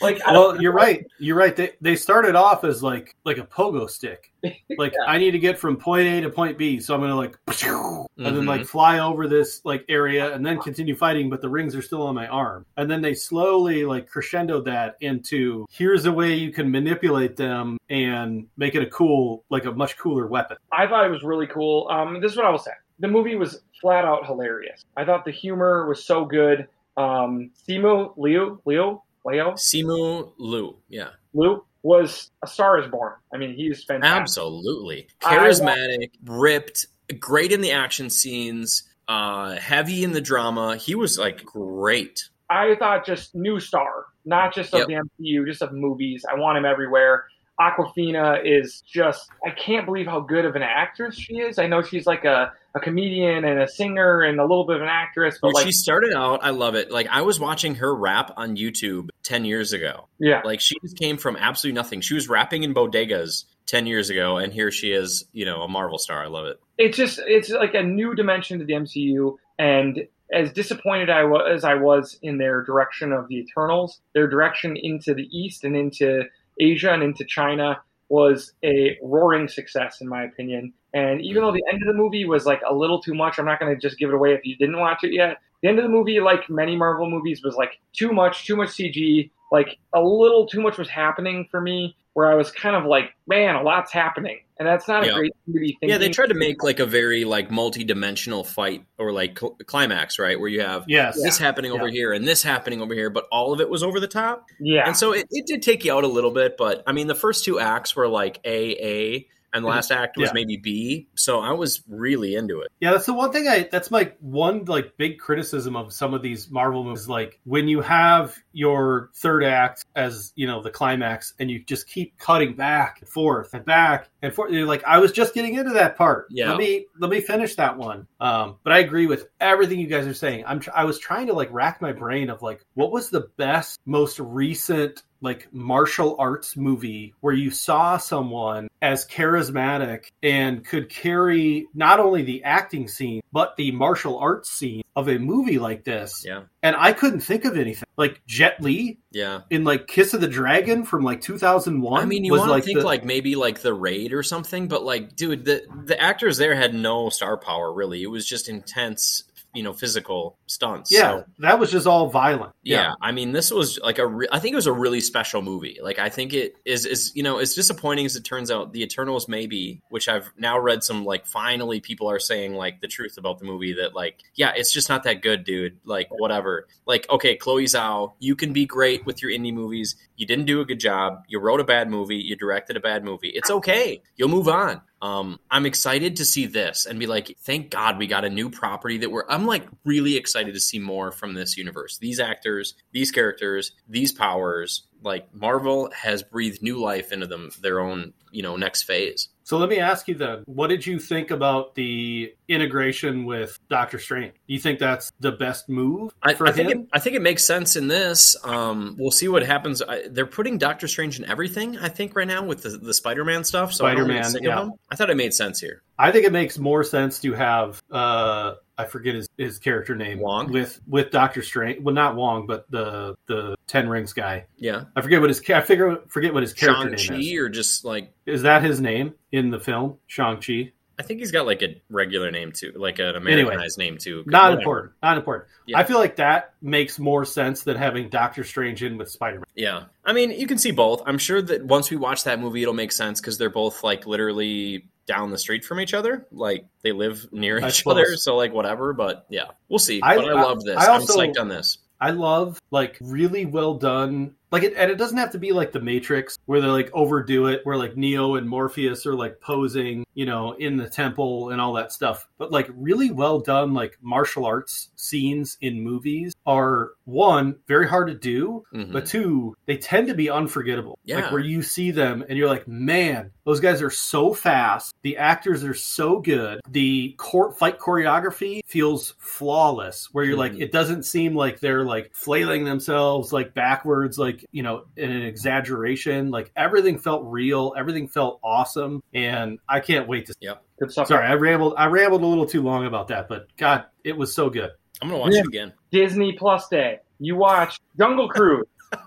like 0.00 0.20
Well, 0.26 0.60
you're 0.60 0.72
right. 0.72 1.06
You're 1.18 1.36
right. 1.36 1.54
They 1.54 1.72
they 1.80 1.96
started 1.96 2.34
off 2.34 2.64
as 2.64 2.82
like 2.82 3.16
like 3.24 3.38
a 3.38 3.44
pogo 3.44 3.88
stick. 3.88 4.32
Like 4.78 4.94
I 5.06 5.18
need 5.18 5.32
to 5.32 5.38
get 5.38 5.58
from 5.58 5.76
point 5.76 6.06
A 6.06 6.20
to 6.22 6.30
point 6.30 6.56
B, 6.56 6.80
so 6.80 6.94
I'm 6.94 7.00
gonna 7.00 7.16
like 7.16 7.36
and 7.66 8.36
then 8.36 8.46
like 8.46 8.64
fly 8.64 9.00
over 9.00 9.28
this 9.28 9.60
like 9.64 9.84
area 9.88 10.34
and 10.34 10.46
then 10.46 10.58
continue 10.58 10.96
fighting, 10.96 11.28
but 11.28 11.42
the 11.42 11.48
rings 11.48 11.74
are 11.74 11.82
still 11.82 12.02
on 12.02 12.14
my 12.14 12.26
arm. 12.28 12.64
And 12.78 12.90
then 12.90 13.02
they 13.02 13.12
slowly 13.12 13.84
like 13.84 14.10
crescendoed 14.10 14.64
that 14.64 14.96
into 15.00 15.66
here's 15.70 16.06
a 16.06 16.12
way 16.12 16.34
you 16.34 16.52
can 16.52 16.70
manipulate 16.70 17.36
them 17.36 17.76
and 17.90 18.46
make 18.56 18.74
it 18.74 18.82
a 18.82 18.86
cool 18.86 19.44
like 19.50 19.66
a 19.66 19.72
much 19.72 19.98
cooler 19.98 20.26
weapon. 20.26 20.56
I 20.72 20.86
thought 20.86 21.04
it 21.04 21.10
was 21.10 21.22
really 21.22 21.46
cool. 21.46 21.88
Um, 21.90 22.20
this 22.20 22.32
is 22.32 22.38
what 22.38 22.46
I 22.46 22.50
will 22.50 22.58
say: 22.58 22.72
the 23.00 23.08
movie 23.08 23.36
was 23.36 23.62
flat 23.80 24.04
out 24.04 24.26
hilarious. 24.26 24.84
I 24.96 25.04
thought 25.04 25.24
the 25.24 25.30
humor 25.30 25.86
was 25.86 26.04
so 26.04 26.24
good. 26.24 26.68
Um, 26.96 27.50
Simu 27.66 28.14
Liu 28.16 28.60
Liu 28.64 29.00
Leo 29.30 29.52
Simu 29.52 30.32
Liu, 30.38 30.76
yeah, 30.88 31.10
Liu 31.34 31.64
was 31.82 32.30
a 32.44 32.46
star 32.46 32.78
is 32.78 32.86
born. 32.88 33.14
I 33.32 33.38
mean, 33.38 33.54
he's 33.54 33.84
fantastic. 33.84 34.20
absolutely 34.20 35.08
charismatic, 35.20 36.10
ripped, 36.24 36.86
great 37.18 37.52
in 37.52 37.60
the 37.62 37.72
action 37.72 38.10
scenes, 38.10 38.82
uh, 39.08 39.56
heavy 39.56 40.04
in 40.04 40.12
the 40.12 40.20
drama. 40.20 40.76
He 40.76 40.94
was 40.94 41.18
like 41.18 41.44
great. 41.44 42.28
I 42.50 42.74
thought 42.78 43.06
just 43.06 43.34
new 43.34 43.60
star, 43.60 44.06
not 44.24 44.54
just 44.54 44.74
of 44.74 44.80
Yep. 44.80 44.88
the 44.88 44.94
MCU, 45.24 45.46
just 45.46 45.62
of 45.62 45.72
movies. 45.72 46.24
I 46.30 46.34
want 46.34 46.58
him 46.58 46.64
everywhere. 46.64 47.24
Awkwafina 47.60 48.40
is 48.44 48.82
just, 48.82 49.28
I 49.46 49.50
can't 49.50 49.84
believe 49.84 50.06
how 50.06 50.20
good 50.20 50.44
of 50.44 50.56
an 50.56 50.62
actress 50.62 51.14
she 51.14 51.34
is. 51.34 51.58
I 51.58 51.66
know 51.66 51.82
she's 51.82 52.06
like 52.06 52.24
a, 52.24 52.52
a 52.74 52.80
comedian 52.80 53.44
and 53.44 53.60
a 53.60 53.68
singer 53.68 54.22
and 54.22 54.40
a 54.40 54.42
little 54.42 54.64
bit 54.64 54.76
of 54.76 54.82
an 54.82 54.88
actress, 54.88 55.38
but 55.40 55.54
like, 55.54 55.66
she 55.66 55.72
started 55.72 56.14
out, 56.14 56.40
I 56.42 56.50
love 56.50 56.74
it. 56.74 56.90
Like 56.90 57.08
I 57.08 57.22
was 57.22 57.38
watching 57.38 57.76
her 57.76 57.94
rap 57.94 58.32
on 58.36 58.56
YouTube 58.56 59.10
ten 59.22 59.44
years 59.44 59.72
ago. 59.72 60.08
yeah, 60.18 60.40
Like 60.44 60.60
she 60.60 60.76
just 60.82 60.96
came 60.96 61.18
from 61.18 61.36
absolutely 61.36 61.74
nothing. 61.76 62.00
She 62.00 62.14
was 62.14 62.28
rapping 62.28 62.62
in 62.62 62.72
bodegas 62.74 63.44
ten 63.66 63.86
years 63.86 64.08
ago, 64.10 64.38
and 64.38 64.52
here 64.52 64.70
she 64.70 64.92
is, 64.92 65.26
you 65.32 65.44
know, 65.44 65.62
a 65.62 65.68
Marvel 65.68 65.98
star. 65.98 66.24
I 66.24 66.28
love 66.28 66.46
it. 66.46 66.60
it's 66.78 66.96
just, 66.96 67.20
it's 67.26 67.50
like 67.50 67.74
a 67.74 67.82
new 67.82 68.14
dimension 68.14 68.58
to 68.60 68.64
the 68.64 68.72
MCU. 68.72 69.36
And 69.58 70.06
as 70.32 70.52
disappointed 70.52 71.10
I 71.10 71.24
was 71.24 71.42
as 71.52 71.64
I 71.64 71.74
was 71.74 72.18
in 72.22 72.38
their 72.38 72.62
direction 72.62 73.12
of 73.12 73.28
the 73.28 73.38
Eternals, 73.38 74.00
their 74.14 74.28
direction 74.28 74.76
into 74.80 75.12
the 75.12 75.28
East 75.36 75.64
and 75.64 75.76
into 75.76 76.22
Asia 76.60 76.92
and 76.92 77.02
into 77.02 77.24
China 77.24 77.80
was 78.08 78.52
a 78.64 78.98
roaring 79.02 79.48
success 79.48 80.00
in 80.00 80.08
my 80.08 80.24
opinion. 80.24 80.72
And 80.94 81.20
even 81.22 81.42
though 81.42 81.52
the 81.52 81.62
end 81.70 81.82
of 81.82 81.86
the 81.86 81.94
movie 81.94 82.24
was 82.24 82.46
like 82.46 82.60
a 82.68 82.74
little 82.74 83.00
too 83.00 83.14
much, 83.14 83.38
I'm 83.38 83.44
not 83.46 83.60
going 83.60 83.74
to 83.74 83.80
just 83.80 83.98
give 83.98 84.08
it 84.10 84.14
away 84.14 84.32
if 84.32 84.40
you 84.44 84.56
didn't 84.56 84.78
watch 84.78 85.04
it 85.04 85.12
yet. 85.12 85.38
The 85.62 85.68
end 85.68 85.78
of 85.78 85.84
the 85.84 85.90
movie, 85.90 86.20
like 86.20 86.48
many 86.48 86.74
Marvel 86.76 87.08
movies, 87.10 87.42
was 87.44 87.54
like 87.54 87.78
too 87.92 88.12
much, 88.12 88.46
too 88.46 88.56
much 88.56 88.70
CG. 88.70 89.30
Like 89.52 89.78
a 89.94 90.00
little 90.00 90.46
too 90.46 90.60
much 90.60 90.78
was 90.78 90.88
happening 90.88 91.46
for 91.50 91.60
me, 91.60 91.96
where 92.14 92.30
I 92.30 92.34
was 92.34 92.50
kind 92.52 92.76
of 92.76 92.84
like, 92.86 93.10
man, 93.26 93.56
a 93.56 93.62
lot's 93.62 93.92
happening, 93.92 94.38
and 94.58 94.66
that's 94.66 94.86
not 94.88 95.04
Yeah. 95.04 95.12
a 95.12 95.14
great 95.16 95.32
thing 95.44 95.54
to 95.54 95.60
be 95.60 95.66
thinking. 95.72 95.88
Yeah, 95.90 95.98
they 95.98 96.08
tried 96.08 96.28
to 96.28 96.34
make 96.34 96.62
like 96.62 96.78
a 96.78 96.86
very 96.86 97.24
like 97.24 97.50
multi-dimensional 97.50 98.44
fight 98.44 98.84
or 98.96 99.12
like 99.12 99.38
cl- 99.38 99.56
climax, 99.66 100.18
right? 100.20 100.38
Where 100.38 100.48
you 100.48 100.60
have 100.60 100.84
Yes. 100.88 101.20
this 101.20 101.36
happening 101.38 101.72
over 101.72 101.88
here 101.88 102.12
and 102.12 102.26
this 102.28 102.42
happening 102.44 102.80
over 102.80 102.94
here, 102.94 103.10
but 103.10 103.26
all 103.32 103.52
of 103.52 103.60
it 103.60 103.68
was 103.68 103.82
over 103.82 103.98
the 104.00 104.06
top. 104.08 104.46
yeah, 104.60 104.84
And 104.86 104.96
so 104.96 105.12
it, 105.12 105.26
it 105.30 105.46
did 105.46 105.62
take 105.62 105.84
you 105.84 105.92
out 105.92 106.04
a 106.04 106.08
little 106.08 106.30
bit, 106.30 106.56
but 106.56 106.82
I 106.86 106.92
mean, 106.92 107.06
the 107.08 107.14
first 107.16 107.44
two 107.44 107.58
acts 107.58 107.96
were 107.96 108.06
like 108.08 108.38
A, 108.44 108.70
A, 108.84 109.28
and 109.52 109.64
the 109.64 109.68
last 109.68 109.90
act 109.90 110.16
was 110.16 110.28
Yeah. 110.28 110.34
maybe 110.34 110.56
B. 110.56 111.08
So 111.14 111.40
I 111.40 111.52
was 111.52 111.82
really 111.88 112.34
into 112.34 112.60
it. 112.60 112.70
Yeah, 112.80 112.92
that's 112.92 113.06
the 113.06 113.14
one 113.14 113.32
thing 113.32 113.48
I 113.48 113.68
that's 113.70 113.90
my 113.90 114.12
one 114.20 114.64
like 114.66 114.96
big 114.96 115.18
criticism 115.18 115.76
of 115.76 115.92
some 115.92 116.14
of 116.14 116.22
these 116.22 116.50
Marvel 116.50 116.84
movies 116.84 117.08
like 117.08 117.40
when 117.44 117.68
you 117.68 117.80
have 117.80 118.36
your 118.52 119.10
third 119.16 119.44
act 119.44 119.84
as, 119.96 120.32
you 120.36 120.46
know, 120.46 120.62
the 120.62 120.70
climax 120.70 121.34
and 121.38 121.50
you 121.50 121.62
just 121.64 121.88
keep 121.88 122.18
cutting 122.18 122.54
back 122.54 122.98
and 123.00 123.08
forth 123.08 123.54
and 123.54 123.64
back 123.64 124.08
and 124.22 124.34
forth 124.34 124.52
you're 124.52 124.66
like 124.66 124.84
I 124.84 124.98
was 124.98 125.12
just 125.12 125.34
getting 125.34 125.54
into 125.54 125.72
that 125.72 125.96
part. 125.96 126.26
Yeah. 126.30 126.50
Let 126.50 126.58
me 126.58 126.86
let 126.98 127.10
me 127.10 127.20
finish 127.20 127.54
that 127.56 127.76
one. 127.76 128.06
Um 128.20 128.56
but 128.62 128.72
I 128.72 128.78
agree 128.78 129.06
with 129.06 129.28
everything 129.40 129.80
you 129.80 129.86
guys 129.86 130.06
are 130.06 130.14
saying. 130.14 130.44
I'm 130.46 130.60
tr- 130.60 130.70
I 130.74 130.84
was 130.84 130.98
trying 130.98 131.26
to 131.28 131.32
like 131.32 131.52
rack 131.52 131.80
my 131.82 131.92
brain 131.92 132.30
of 132.30 132.42
like 132.42 132.64
what 132.74 132.92
was 132.92 133.10
the 133.10 133.28
best 133.36 133.80
most 133.86 134.18
recent 134.20 135.02
like 135.20 135.48
martial 135.52 136.16
arts 136.18 136.56
movie 136.56 137.14
where 137.20 137.34
you 137.34 137.50
saw 137.50 137.96
someone 137.96 138.68
as 138.82 139.06
charismatic 139.06 140.06
and 140.22 140.64
could 140.64 140.88
carry 140.88 141.66
not 141.74 142.00
only 142.00 142.22
the 142.22 142.42
acting 142.44 142.88
scene 142.88 143.20
but 143.32 143.54
the 143.56 143.70
martial 143.72 144.18
arts 144.18 144.50
scene 144.50 144.82
of 144.96 145.08
a 145.08 145.18
movie 145.18 145.58
like 145.58 145.84
this. 145.84 146.24
Yeah. 146.26 146.42
And 146.64 146.74
I 146.76 146.92
couldn't 146.92 147.20
think 147.20 147.44
of 147.44 147.56
anything. 147.56 147.84
Like 147.96 148.20
Jet 148.26 148.60
Li 148.60 148.98
Yeah. 149.12 149.42
in 149.50 149.62
like 149.64 149.86
Kiss 149.86 150.14
of 150.14 150.20
the 150.20 150.26
Dragon 150.26 150.84
from 150.84 151.04
like 151.04 151.20
2001 151.20 152.02
I 152.02 152.06
mean, 152.06 152.24
you 152.24 152.32
want 152.32 152.44
to 152.46 152.50
like 152.50 152.64
think 152.64 152.80
the- 152.80 152.84
like 152.84 153.04
maybe 153.04 153.36
like 153.36 153.60
the 153.60 153.72
raid 153.74 154.12
or 154.12 154.22
something, 154.24 154.66
but 154.66 154.82
like, 154.82 155.14
dude, 155.14 155.44
the 155.44 155.62
the 155.84 156.00
actors 156.00 156.38
there 156.38 156.54
had 156.56 156.74
no 156.74 157.08
star 157.08 157.36
power 157.36 157.72
really. 157.72 158.02
It 158.02 158.10
was 158.10 158.26
just 158.26 158.48
intense 158.48 159.22
you 159.54 159.62
know 159.62 159.72
physical 159.72 160.38
stunts. 160.46 160.92
Yeah, 160.92 161.00
So, 161.10 161.24
that 161.40 161.58
was 161.58 161.70
just 161.70 161.86
all 161.86 162.08
violent. 162.08 162.52
yeah, 162.62 162.92
I 163.00 163.12
mean, 163.12 163.32
this 163.32 163.50
was 163.50 163.78
like 163.82 163.98
a. 163.98 164.06
Re- 164.06 164.28
I 164.30 164.38
think 164.38 164.52
it 164.52 164.56
was 164.56 164.66
a 164.66 164.72
really 164.72 165.00
special 165.00 165.42
movie. 165.42 165.78
Like, 165.82 165.98
I 165.98 166.08
think 166.08 166.32
it 166.32 166.54
is 166.64 166.86
is 166.86 167.12
you 167.14 167.22
know 167.22 167.38
as 167.38 167.54
disappointing 167.54 168.06
as 168.06 168.16
it 168.16 168.24
turns 168.24 168.50
out, 168.50 168.72
The 168.72 168.82
Eternals 168.82 169.28
maybe, 169.28 169.82
which 169.88 170.08
I've 170.08 170.30
now 170.36 170.58
read 170.58 170.82
some 170.84 171.04
like 171.04 171.26
finally 171.26 171.80
people 171.80 172.10
are 172.10 172.18
saying 172.20 172.54
like 172.54 172.80
the 172.80 172.88
truth 172.88 173.18
about 173.18 173.38
the 173.38 173.44
movie 173.44 173.74
that 173.74 173.94
like 173.94 174.20
yeah, 174.34 174.52
it's 174.54 174.72
just 174.72 174.88
not 174.88 175.04
that 175.04 175.22
good, 175.22 175.44
dude. 175.44 175.78
Like 175.84 176.08
whatever. 176.10 176.66
Like 176.86 177.08
okay, 177.10 177.36
Chloe 177.36 177.64
Zhao, 177.64 178.12
you 178.18 178.36
can 178.36 178.52
be 178.52 178.66
great 178.66 179.04
with 179.06 179.22
your 179.22 179.30
indie 179.30 179.54
movies. 179.54 179.96
You 180.16 180.26
didn't 180.26 180.44
do 180.46 180.60
a 180.60 180.64
good 180.64 180.80
job. 180.80 181.24
You 181.28 181.40
wrote 181.40 181.60
a 181.60 181.64
bad 181.64 181.90
movie. 181.90 182.16
You 182.16 182.36
directed 182.36 182.76
a 182.76 182.80
bad 182.80 183.04
movie. 183.04 183.30
It's 183.34 183.50
okay. 183.50 184.02
You'll 184.16 184.28
move 184.28 184.48
on. 184.48 184.82
Um, 185.02 185.38
I'm 185.50 185.64
excited 185.64 186.16
to 186.16 186.24
see 186.24 186.46
this 186.46 186.84
and 186.84 186.98
be 186.98 187.06
like, 187.06 187.36
thank 187.40 187.70
God 187.70 187.98
we 187.98 188.06
got 188.06 188.24
a 188.24 188.30
new 188.30 188.50
property 188.50 188.98
that 188.98 189.10
we're. 189.10 189.24
I'm 189.28 189.46
like 189.46 189.66
really 189.84 190.16
excited 190.16 190.54
to 190.54 190.60
see 190.60 190.78
more 190.78 191.10
from 191.10 191.34
this 191.34 191.56
universe. 191.56 191.98
These 191.98 192.20
actors, 192.20 192.74
these 192.92 193.10
characters, 193.10 193.72
these 193.88 194.12
powers. 194.12 194.86
Like 195.02 195.34
Marvel 195.34 195.90
has 195.96 196.22
breathed 196.22 196.62
new 196.62 196.78
life 196.78 197.12
into 197.12 197.26
them, 197.26 197.50
their 197.62 197.80
own, 197.80 198.12
you 198.30 198.42
know, 198.42 198.56
next 198.56 198.82
phase. 198.82 199.28
So 199.50 199.58
let 199.58 199.68
me 199.68 199.80
ask 199.80 200.06
you 200.06 200.14
then, 200.14 200.44
what 200.46 200.68
did 200.68 200.86
you 200.86 201.00
think 201.00 201.32
about 201.32 201.74
the 201.74 202.32
integration 202.46 203.24
with 203.24 203.58
Doctor 203.68 203.98
Strange? 203.98 204.32
Do 204.34 204.54
you 204.54 204.60
think 204.60 204.78
that's 204.78 205.10
the 205.18 205.32
best 205.32 205.68
move 205.68 206.14
I, 206.22 206.34
for 206.34 206.46
I 206.46 206.52
think 206.52 206.70
him? 206.70 206.82
it, 206.82 206.88
I 206.92 207.00
think 207.00 207.16
it 207.16 207.22
makes 207.22 207.44
sense 207.44 207.74
in 207.74 207.88
this. 207.88 208.36
Um, 208.44 208.94
we'll 208.96 209.10
see 209.10 209.26
what 209.26 209.44
happens. 209.44 209.82
I, 209.82 210.06
they're 210.06 210.24
putting 210.24 210.56
Doctor 210.56 210.86
Strange 210.86 211.18
in 211.18 211.24
everything. 211.24 211.76
I 211.78 211.88
think 211.88 212.14
right 212.14 212.28
now 212.28 212.44
with 212.44 212.62
the, 212.62 212.68
the 212.68 212.94
Spider-Man 212.94 213.42
stuff. 213.42 213.72
So 213.72 213.82
Spider-Man, 213.86 214.36
yeah. 214.40 214.68
I 214.88 214.94
thought 214.94 215.10
it 215.10 215.16
made 215.16 215.34
sense 215.34 215.58
here. 215.58 215.82
I 216.00 216.12
think 216.12 216.24
it 216.24 216.32
makes 216.32 216.58
more 216.58 216.82
sense 216.82 217.20
to 217.20 217.32
have 217.34 217.82
uh 217.90 218.54
I 218.78 218.86
forget 218.86 219.14
his, 219.14 219.28
his 219.36 219.58
character 219.58 219.94
name 219.94 220.20
Wong? 220.20 220.50
with 220.50 220.80
with 220.88 221.10
Doctor 221.10 221.42
Strange. 221.42 221.82
Well, 221.82 221.94
not 221.94 222.16
Wong, 222.16 222.46
but 222.46 222.70
the 222.70 223.14
the 223.26 223.56
Ten 223.66 223.88
Rings 223.88 224.14
guy. 224.14 224.46
Yeah, 224.56 224.84
I 224.96 225.02
forget 225.02 225.20
what 225.20 225.28
his 225.28 225.42
I 225.50 225.60
figure 225.60 225.98
forget 226.08 226.32
what 226.32 226.42
his 226.42 226.54
character 226.54 226.96
Shang 226.96 227.18
name 227.18 227.34
is. 227.34 227.38
Or 227.38 227.48
just 227.50 227.84
like 227.84 228.12
Is 228.24 228.42
that 228.42 228.62
his 228.62 228.80
name 228.80 229.14
in 229.30 229.50
the 229.50 229.60
film 229.60 229.98
Shang 230.06 230.40
Chi? 230.40 230.72
I 230.98 231.02
think 231.02 231.20
he's 231.20 231.32
got 231.32 231.46
like 231.46 231.62
a 231.62 231.80
regular 231.88 232.30
name 232.30 232.52
too, 232.52 232.72
like 232.76 232.98
an 232.98 233.16
Americanized 233.16 233.78
name 233.78 233.96
too. 233.96 234.22
Not 234.26 234.42
Whatever. 234.42 234.58
important. 234.60 234.92
Not 235.02 235.16
important. 235.16 235.48
Yeah. 235.66 235.78
I 235.78 235.84
feel 235.84 235.96
like 235.98 236.16
that 236.16 236.52
makes 236.60 236.98
more 236.98 237.24
sense 237.24 237.62
than 237.62 237.76
having 237.78 238.10
Doctor 238.10 238.44
Strange 238.44 238.82
in 238.82 238.98
with 238.98 239.10
Spider 239.10 239.36
Man. 239.36 239.44
Yeah, 239.54 239.84
I 240.04 240.12
mean, 240.12 240.30
you 240.30 240.46
can 240.46 240.58
see 240.58 240.72
both. 240.72 241.02
I'm 241.06 241.16
sure 241.16 241.40
that 241.40 241.64
once 241.64 241.90
we 241.90 241.96
watch 241.96 242.24
that 242.24 242.38
movie, 242.38 242.60
it'll 242.60 242.74
make 242.74 242.92
sense 242.92 243.18
because 243.18 243.38
they're 243.38 243.48
both 243.48 243.82
like 243.82 244.06
literally 244.06 244.88
down 245.10 245.30
the 245.30 245.38
street 245.38 245.64
from 245.64 245.80
each 245.80 245.92
other. 245.92 246.24
Like 246.30 246.64
they 246.82 246.92
live 246.92 247.26
near 247.32 247.60
I 247.62 247.68
each 247.68 247.78
suppose. 247.78 247.92
other, 247.94 248.16
so 248.16 248.36
like 248.36 248.52
whatever. 248.52 248.92
But 248.92 249.26
yeah, 249.28 249.46
we'll 249.68 249.80
see. 249.80 250.00
I- 250.02 250.14
but 250.16 250.24
I 250.26 250.38
I- 250.38 250.42
love 250.42 250.62
this. 250.64 250.76
I 250.76 250.94
I'm 250.94 251.02
psyched 251.02 251.38
on 251.40 251.48
this. 251.48 251.78
I 252.00 252.10
love 252.10 252.60
like 252.70 252.96
really 253.00 253.44
well 253.44 253.74
done. 253.74 254.34
Like 254.52 254.64
it, 254.64 254.74
and 254.76 254.90
it 254.90 254.96
doesn't 254.98 255.18
have 255.18 255.32
to 255.32 255.38
be 255.38 255.52
like 255.52 255.72
the 255.72 255.80
Matrix 255.80 256.36
where 256.46 256.60
they 256.60 256.66
like 256.66 256.90
overdo 256.92 257.46
it, 257.46 257.60
where 257.64 257.76
like 257.76 257.96
Neo 257.96 258.34
and 258.34 258.48
Morpheus 258.48 259.06
are 259.06 259.14
like 259.14 259.40
posing, 259.40 260.04
you 260.14 260.26
know, 260.26 260.52
in 260.52 260.76
the 260.76 260.88
temple 260.88 261.50
and 261.50 261.60
all 261.60 261.74
that 261.74 261.92
stuff. 261.92 262.26
But 262.38 262.50
like 262.50 262.68
really 262.74 263.10
well 263.10 263.38
done, 263.40 263.74
like 263.74 263.96
martial 264.02 264.44
arts 264.46 264.90
scenes 264.96 265.56
in 265.60 265.80
movies 265.80 266.34
are 266.46 266.90
one 267.04 267.56
very 267.68 267.88
hard 267.88 268.08
to 268.08 268.14
do, 268.14 268.64
Mhm. 268.74 268.92
but 268.92 269.06
two 269.06 269.54
they 269.66 269.76
tend 269.76 270.08
to 270.08 270.14
be 270.14 270.28
unforgettable. 270.30 270.98
Yeah. 271.04 271.16
Like 271.20 271.32
where 271.32 271.40
you 271.40 271.62
see 271.62 271.90
them 271.92 272.24
and 272.28 272.36
you're 272.36 272.48
like, 272.48 272.66
man, 272.66 273.30
those 273.44 273.60
guys 273.60 273.82
are 273.82 273.90
so 273.90 274.34
fast. 274.34 274.94
The 275.02 275.16
actors 275.16 275.62
are 275.64 275.74
so 275.74 276.18
good. 276.20 276.60
The 276.68 277.14
court 277.18 277.56
fight 277.58 277.78
choreography 277.78 278.60
feels 278.66 279.14
flawless. 279.18 280.08
Where 280.12 280.24
you're 280.24 280.36
like, 280.36 280.52
Mhm. 280.52 280.62
it 280.62 280.72
doesn't 280.72 281.04
seem 281.04 281.34
like 281.34 281.60
they're 281.60 281.84
like 281.84 282.10
flailing 282.14 282.64
themselves 282.64 283.32
like 283.32 283.54
backwards, 283.54 284.18
like 284.18 284.39
you 284.52 284.62
know, 284.62 284.84
in 284.96 285.10
an 285.10 285.22
exaggeration. 285.22 286.30
Like 286.30 286.50
everything 286.56 286.98
felt 286.98 287.24
real. 287.24 287.74
Everything 287.78 288.08
felt 288.08 288.40
awesome, 288.42 289.02
and 289.14 289.58
I 289.68 289.80
can't 289.80 290.08
wait 290.08 290.26
to. 290.26 290.34
Good 290.78 290.92
stuff. 290.92 291.08
Sorry, 291.08 291.26
I 291.26 291.34
rambled. 291.34 291.74
I 291.76 291.86
rambled 291.86 292.22
a 292.22 292.26
little 292.26 292.46
too 292.46 292.62
long 292.62 292.86
about 292.86 293.08
that, 293.08 293.28
but 293.28 293.48
God, 293.56 293.84
it 294.04 294.16
was 294.16 294.34
so 294.34 294.48
good. 294.48 294.70
I'm 295.02 295.08
gonna 295.08 295.20
watch 295.20 295.32
Yeah. 295.34 295.40
it 295.40 295.46
again. 295.46 295.72
Disney 295.90 296.32
Plus 296.32 296.68
Day. 296.68 297.00
You 297.18 297.36
watch 297.36 297.78
Jungle 297.98 298.28
Cruise. 298.28 298.66
Yeah. 298.92 298.98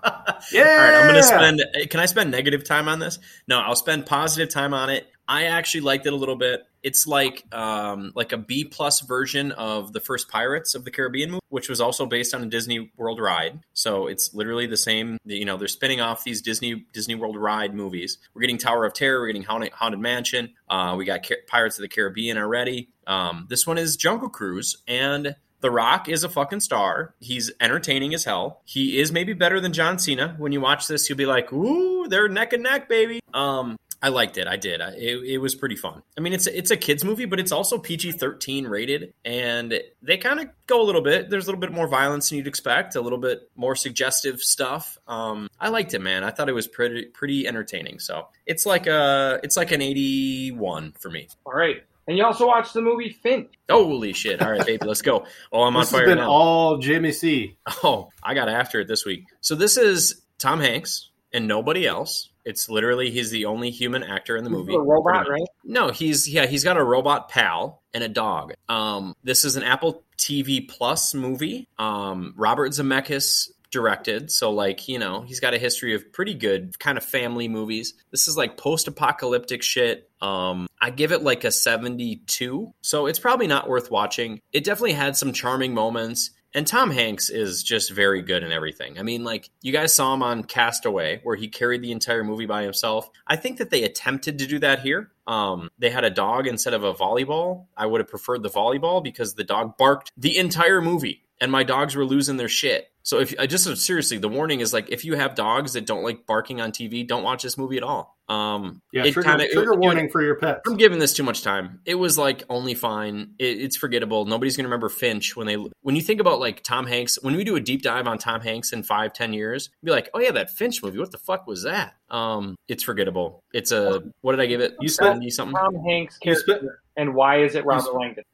All 0.56 0.64
right, 0.64 0.94
I'm 0.94 1.04
going 1.04 1.14
to 1.14 1.22
spend. 1.22 1.62
Can 1.90 2.00
I 2.00 2.06
spend 2.06 2.30
negative 2.30 2.64
time 2.64 2.88
on 2.88 2.98
this? 2.98 3.18
No, 3.48 3.60
I'll 3.60 3.76
spend 3.76 4.06
positive 4.06 4.48
time 4.48 4.74
on 4.74 4.90
it. 4.90 5.06
I 5.26 5.44
actually 5.44 5.80
liked 5.80 6.06
it 6.06 6.12
a 6.12 6.16
little 6.16 6.36
bit. 6.36 6.64
It's 6.82 7.06
like 7.06 7.44
um, 7.50 8.12
like 8.14 8.32
a 8.32 8.36
B 8.36 8.64
plus 8.64 9.00
version 9.00 9.52
of 9.52 9.94
the 9.94 10.00
first 10.00 10.28
Pirates 10.28 10.74
of 10.74 10.84
the 10.84 10.90
Caribbean 10.90 11.30
movie, 11.30 11.40
which 11.48 11.70
was 11.70 11.80
also 11.80 12.04
based 12.04 12.34
on 12.34 12.42
a 12.42 12.46
Disney 12.46 12.92
World 12.98 13.18
ride. 13.18 13.60
So 13.72 14.06
it's 14.06 14.34
literally 14.34 14.66
the 14.66 14.76
same. 14.76 15.16
You 15.24 15.46
know, 15.46 15.56
they're 15.56 15.66
spinning 15.66 16.02
off 16.02 16.24
these 16.24 16.42
Disney 16.42 16.84
Disney 16.92 17.14
World 17.14 17.38
ride 17.38 17.74
movies. 17.74 18.18
We're 18.34 18.42
getting 18.42 18.58
Tower 18.58 18.84
of 18.84 18.92
Terror. 18.92 19.20
We're 19.20 19.28
getting 19.28 19.44
Haunted, 19.44 19.72
Haunted 19.72 20.00
Mansion. 20.00 20.52
Uh, 20.68 20.94
we 20.98 21.06
got 21.06 21.26
Car- 21.26 21.38
Pirates 21.46 21.78
of 21.78 21.82
the 21.82 21.88
Caribbean 21.88 22.36
already. 22.36 22.90
Um, 23.06 23.46
this 23.48 23.66
one 23.66 23.78
is 23.78 23.96
Jungle 23.96 24.28
Cruise, 24.28 24.76
and 24.86 25.36
the 25.64 25.70
Rock 25.70 26.10
is 26.10 26.24
a 26.24 26.28
fucking 26.28 26.60
star. 26.60 27.14
He's 27.20 27.50
entertaining 27.58 28.12
as 28.12 28.22
hell. 28.22 28.60
He 28.66 28.98
is 28.98 29.10
maybe 29.10 29.32
better 29.32 29.60
than 29.60 29.72
John 29.72 29.98
Cena. 29.98 30.34
When 30.36 30.52
you 30.52 30.60
watch 30.60 30.88
this, 30.88 31.08
you'll 31.08 31.16
be 31.16 31.24
like, 31.24 31.50
"Ooh, 31.54 32.06
they're 32.06 32.28
neck 32.28 32.52
and 32.52 32.62
neck, 32.62 32.86
baby." 32.86 33.20
Um, 33.32 33.78
I 34.02 34.08
liked 34.08 34.36
it. 34.36 34.46
I 34.46 34.58
did. 34.58 34.82
I, 34.82 34.90
it, 34.90 35.24
it 35.24 35.38
was 35.38 35.54
pretty 35.54 35.76
fun. 35.76 36.02
I 36.18 36.20
mean, 36.20 36.34
it's 36.34 36.46
it's 36.46 36.70
a 36.70 36.76
kids 36.76 37.02
movie, 37.02 37.24
but 37.24 37.40
it's 37.40 37.50
also 37.50 37.78
PG 37.78 38.12
thirteen 38.12 38.66
rated, 38.66 39.14
and 39.24 39.80
they 40.02 40.18
kind 40.18 40.38
of 40.38 40.50
go 40.66 40.82
a 40.82 40.84
little 40.84 41.00
bit. 41.00 41.30
There's 41.30 41.44
a 41.44 41.46
little 41.46 41.62
bit 41.62 41.72
more 41.72 41.88
violence 41.88 42.28
than 42.28 42.36
you'd 42.36 42.46
expect, 42.46 42.94
a 42.94 43.00
little 43.00 43.18
bit 43.18 43.50
more 43.56 43.74
suggestive 43.74 44.42
stuff. 44.42 44.98
Um, 45.08 45.48
I 45.58 45.70
liked 45.70 45.94
it, 45.94 46.00
man. 46.00 46.24
I 46.24 46.30
thought 46.30 46.50
it 46.50 46.54
was 46.54 46.68
pretty 46.68 47.06
pretty 47.06 47.48
entertaining. 47.48 48.00
So 48.00 48.28
it's 48.44 48.66
like 48.66 48.86
a 48.86 49.40
it's 49.42 49.56
like 49.56 49.72
an 49.72 49.80
eighty 49.80 50.50
one 50.50 50.92
for 51.00 51.10
me. 51.10 51.28
All 51.46 51.54
right. 51.54 51.84
And 52.06 52.18
you 52.18 52.24
also 52.24 52.46
watched 52.46 52.74
the 52.74 52.82
movie 52.82 53.10
Finch. 53.10 53.48
Holy 53.70 54.12
shit! 54.12 54.42
All 54.42 54.50
right, 54.50 54.64
baby, 54.66 54.84
let's 54.86 55.02
go. 55.02 55.24
Oh, 55.52 55.62
I'm 55.62 55.72
This 55.74 55.76
on 55.76 55.80
has 55.80 55.90
fire 55.90 56.06
been 56.06 56.18
now. 56.18 56.30
all 56.30 56.78
Jimmy 56.78 57.12
C. 57.12 57.56
Oh, 57.82 58.10
I 58.22 58.34
got 58.34 58.48
after 58.48 58.80
it 58.80 58.88
this 58.88 59.04
week. 59.06 59.24
So 59.40 59.54
this 59.54 59.76
is 59.76 60.22
Tom 60.38 60.60
Hanks 60.60 61.10
and 61.32 61.48
nobody 61.48 61.86
else. 61.86 62.28
It's 62.44 62.68
literally 62.68 63.10
he's 63.10 63.30
the 63.30 63.46
only 63.46 63.70
human 63.70 64.02
actor 64.02 64.36
in 64.36 64.44
the 64.44 64.50
movie. 64.50 64.74
A 64.74 64.78
robot, 64.78 65.30
right? 65.30 65.46
No, 65.64 65.88
he's 65.88 66.28
yeah, 66.28 66.44
he's 66.46 66.62
got 66.62 66.76
a 66.76 66.84
robot 66.84 67.30
pal 67.30 67.82
and 67.94 68.04
a 68.04 68.08
dog. 68.08 68.52
Um, 68.68 69.14
this 69.24 69.46
is 69.46 69.56
an 69.56 69.62
Apple 69.62 70.02
TV 70.18 70.68
Plus 70.68 71.14
movie. 71.14 71.68
Um, 71.78 72.34
Robert 72.36 72.72
Zemeckis 72.72 73.48
directed, 73.70 74.30
so 74.30 74.50
like 74.52 74.88
you 74.88 74.98
know 74.98 75.22
he's 75.22 75.40
got 75.40 75.54
a 75.54 75.58
history 75.58 75.94
of 75.94 76.12
pretty 76.12 76.34
good 76.34 76.78
kind 76.78 76.98
of 76.98 77.04
family 77.04 77.48
movies. 77.48 77.94
This 78.10 78.28
is 78.28 78.36
like 78.36 78.58
post-apocalyptic 78.58 79.62
shit. 79.62 80.10
Um, 80.24 80.66
I 80.80 80.90
give 80.90 81.12
it 81.12 81.22
like 81.22 81.44
a 81.44 81.52
seventy-two, 81.52 82.72
so 82.80 83.06
it's 83.06 83.18
probably 83.18 83.46
not 83.46 83.68
worth 83.68 83.90
watching. 83.90 84.40
It 84.52 84.64
definitely 84.64 84.92
had 84.92 85.16
some 85.16 85.32
charming 85.32 85.74
moments. 85.74 86.30
And 86.56 86.68
Tom 86.68 86.92
Hanks 86.92 87.30
is 87.30 87.64
just 87.64 87.90
very 87.90 88.22
good 88.22 88.44
in 88.44 88.52
everything. 88.52 88.96
I 89.00 89.02
mean, 89.02 89.24
like, 89.24 89.50
you 89.60 89.72
guys 89.72 89.92
saw 89.92 90.14
him 90.14 90.22
on 90.22 90.44
Castaway, 90.44 91.20
where 91.24 91.34
he 91.34 91.48
carried 91.48 91.82
the 91.82 91.90
entire 91.90 92.22
movie 92.22 92.46
by 92.46 92.62
himself. 92.62 93.10
I 93.26 93.34
think 93.34 93.58
that 93.58 93.70
they 93.70 93.82
attempted 93.82 94.38
to 94.38 94.46
do 94.46 94.60
that 94.60 94.78
here. 94.78 95.10
Um, 95.26 95.68
they 95.80 95.90
had 95.90 96.04
a 96.04 96.10
dog 96.10 96.46
instead 96.46 96.72
of 96.72 96.84
a 96.84 96.94
volleyball. 96.94 97.66
I 97.76 97.86
would 97.86 98.00
have 98.00 98.08
preferred 98.08 98.44
the 98.44 98.50
volleyball 98.50 99.02
because 99.02 99.34
the 99.34 99.42
dog 99.42 99.76
barked 99.76 100.12
the 100.16 100.36
entire 100.38 100.80
movie, 100.80 101.24
and 101.44 101.52
my 101.52 101.62
dogs 101.62 101.94
were 101.94 102.06
losing 102.06 102.38
their 102.38 102.48
shit. 102.48 102.88
So 103.02 103.18
if 103.20 103.34
I 103.38 103.46
just 103.46 103.64
seriously, 103.76 104.16
the 104.16 104.30
warning 104.30 104.60
is 104.60 104.72
like 104.72 104.88
if 104.90 105.04
you 105.04 105.14
have 105.14 105.34
dogs 105.34 105.74
that 105.74 105.84
don't 105.84 106.02
like 106.02 106.24
barking 106.26 106.62
on 106.62 106.72
TV, 106.72 107.06
don't 107.06 107.22
watch 107.22 107.42
this 107.42 107.58
movie 107.58 107.76
at 107.76 107.82
all. 107.82 108.16
Um, 108.30 108.80
Yeah, 108.92 109.04
it 109.04 109.12
trigger, 109.12 109.28
kinda- 109.28 109.48
trigger 109.52 109.74
it- 109.74 109.78
warning 109.78 110.08
for 110.08 110.22
your 110.22 110.36
pets. 110.36 110.62
I'm 110.66 110.78
giving 110.78 110.98
this 110.98 111.12
too 111.12 111.22
much 111.22 111.42
time. 111.42 111.80
It 111.84 111.96
was 111.96 112.16
like 112.16 112.44
only 112.48 112.72
fine. 112.72 113.34
It, 113.38 113.60
it's 113.60 113.76
forgettable. 113.76 114.24
Nobody's 114.24 114.56
gonna 114.56 114.68
remember 114.70 114.88
Finch 114.88 115.36
when 115.36 115.46
they 115.46 115.56
when 115.82 115.96
you 115.96 116.00
think 116.00 116.18
about 116.22 116.40
like 116.40 116.62
Tom 116.62 116.86
Hanks. 116.86 117.18
When 117.20 117.36
we 117.36 117.44
do 117.44 117.56
a 117.56 117.60
deep 117.60 117.82
dive 117.82 118.06
on 118.08 118.16
Tom 118.16 118.40
Hanks 118.40 118.72
in 118.72 118.82
five 118.82 119.12
ten 119.12 119.34
years, 119.34 119.68
be 119.84 119.90
like, 119.90 120.08
oh 120.14 120.20
yeah, 120.20 120.30
that 120.32 120.48
Finch 120.48 120.82
movie. 120.82 120.98
What 120.98 121.12
the 121.12 121.18
fuck 121.18 121.46
was 121.46 121.64
that? 121.64 121.92
Um, 122.08 122.56
it's 122.68 122.82
forgettable. 122.82 123.42
It's 123.52 123.70
a 123.70 124.02
what 124.22 124.32
did 124.32 124.40
I 124.40 124.46
give 124.46 124.62
it? 124.62 124.76
You 124.80 124.88
spent- 124.88 125.08
Seventy 125.08 125.28
something. 125.28 125.54
Tom 125.56 125.74
Hanks 125.86 126.16
character. 126.16 126.42
spent- 126.56 126.72
and 126.96 127.14
why 127.14 127.42
is 127.42 127.54
it 127.54 127.66
Robert 127.66 127.92
Langdon? 127.94 128.24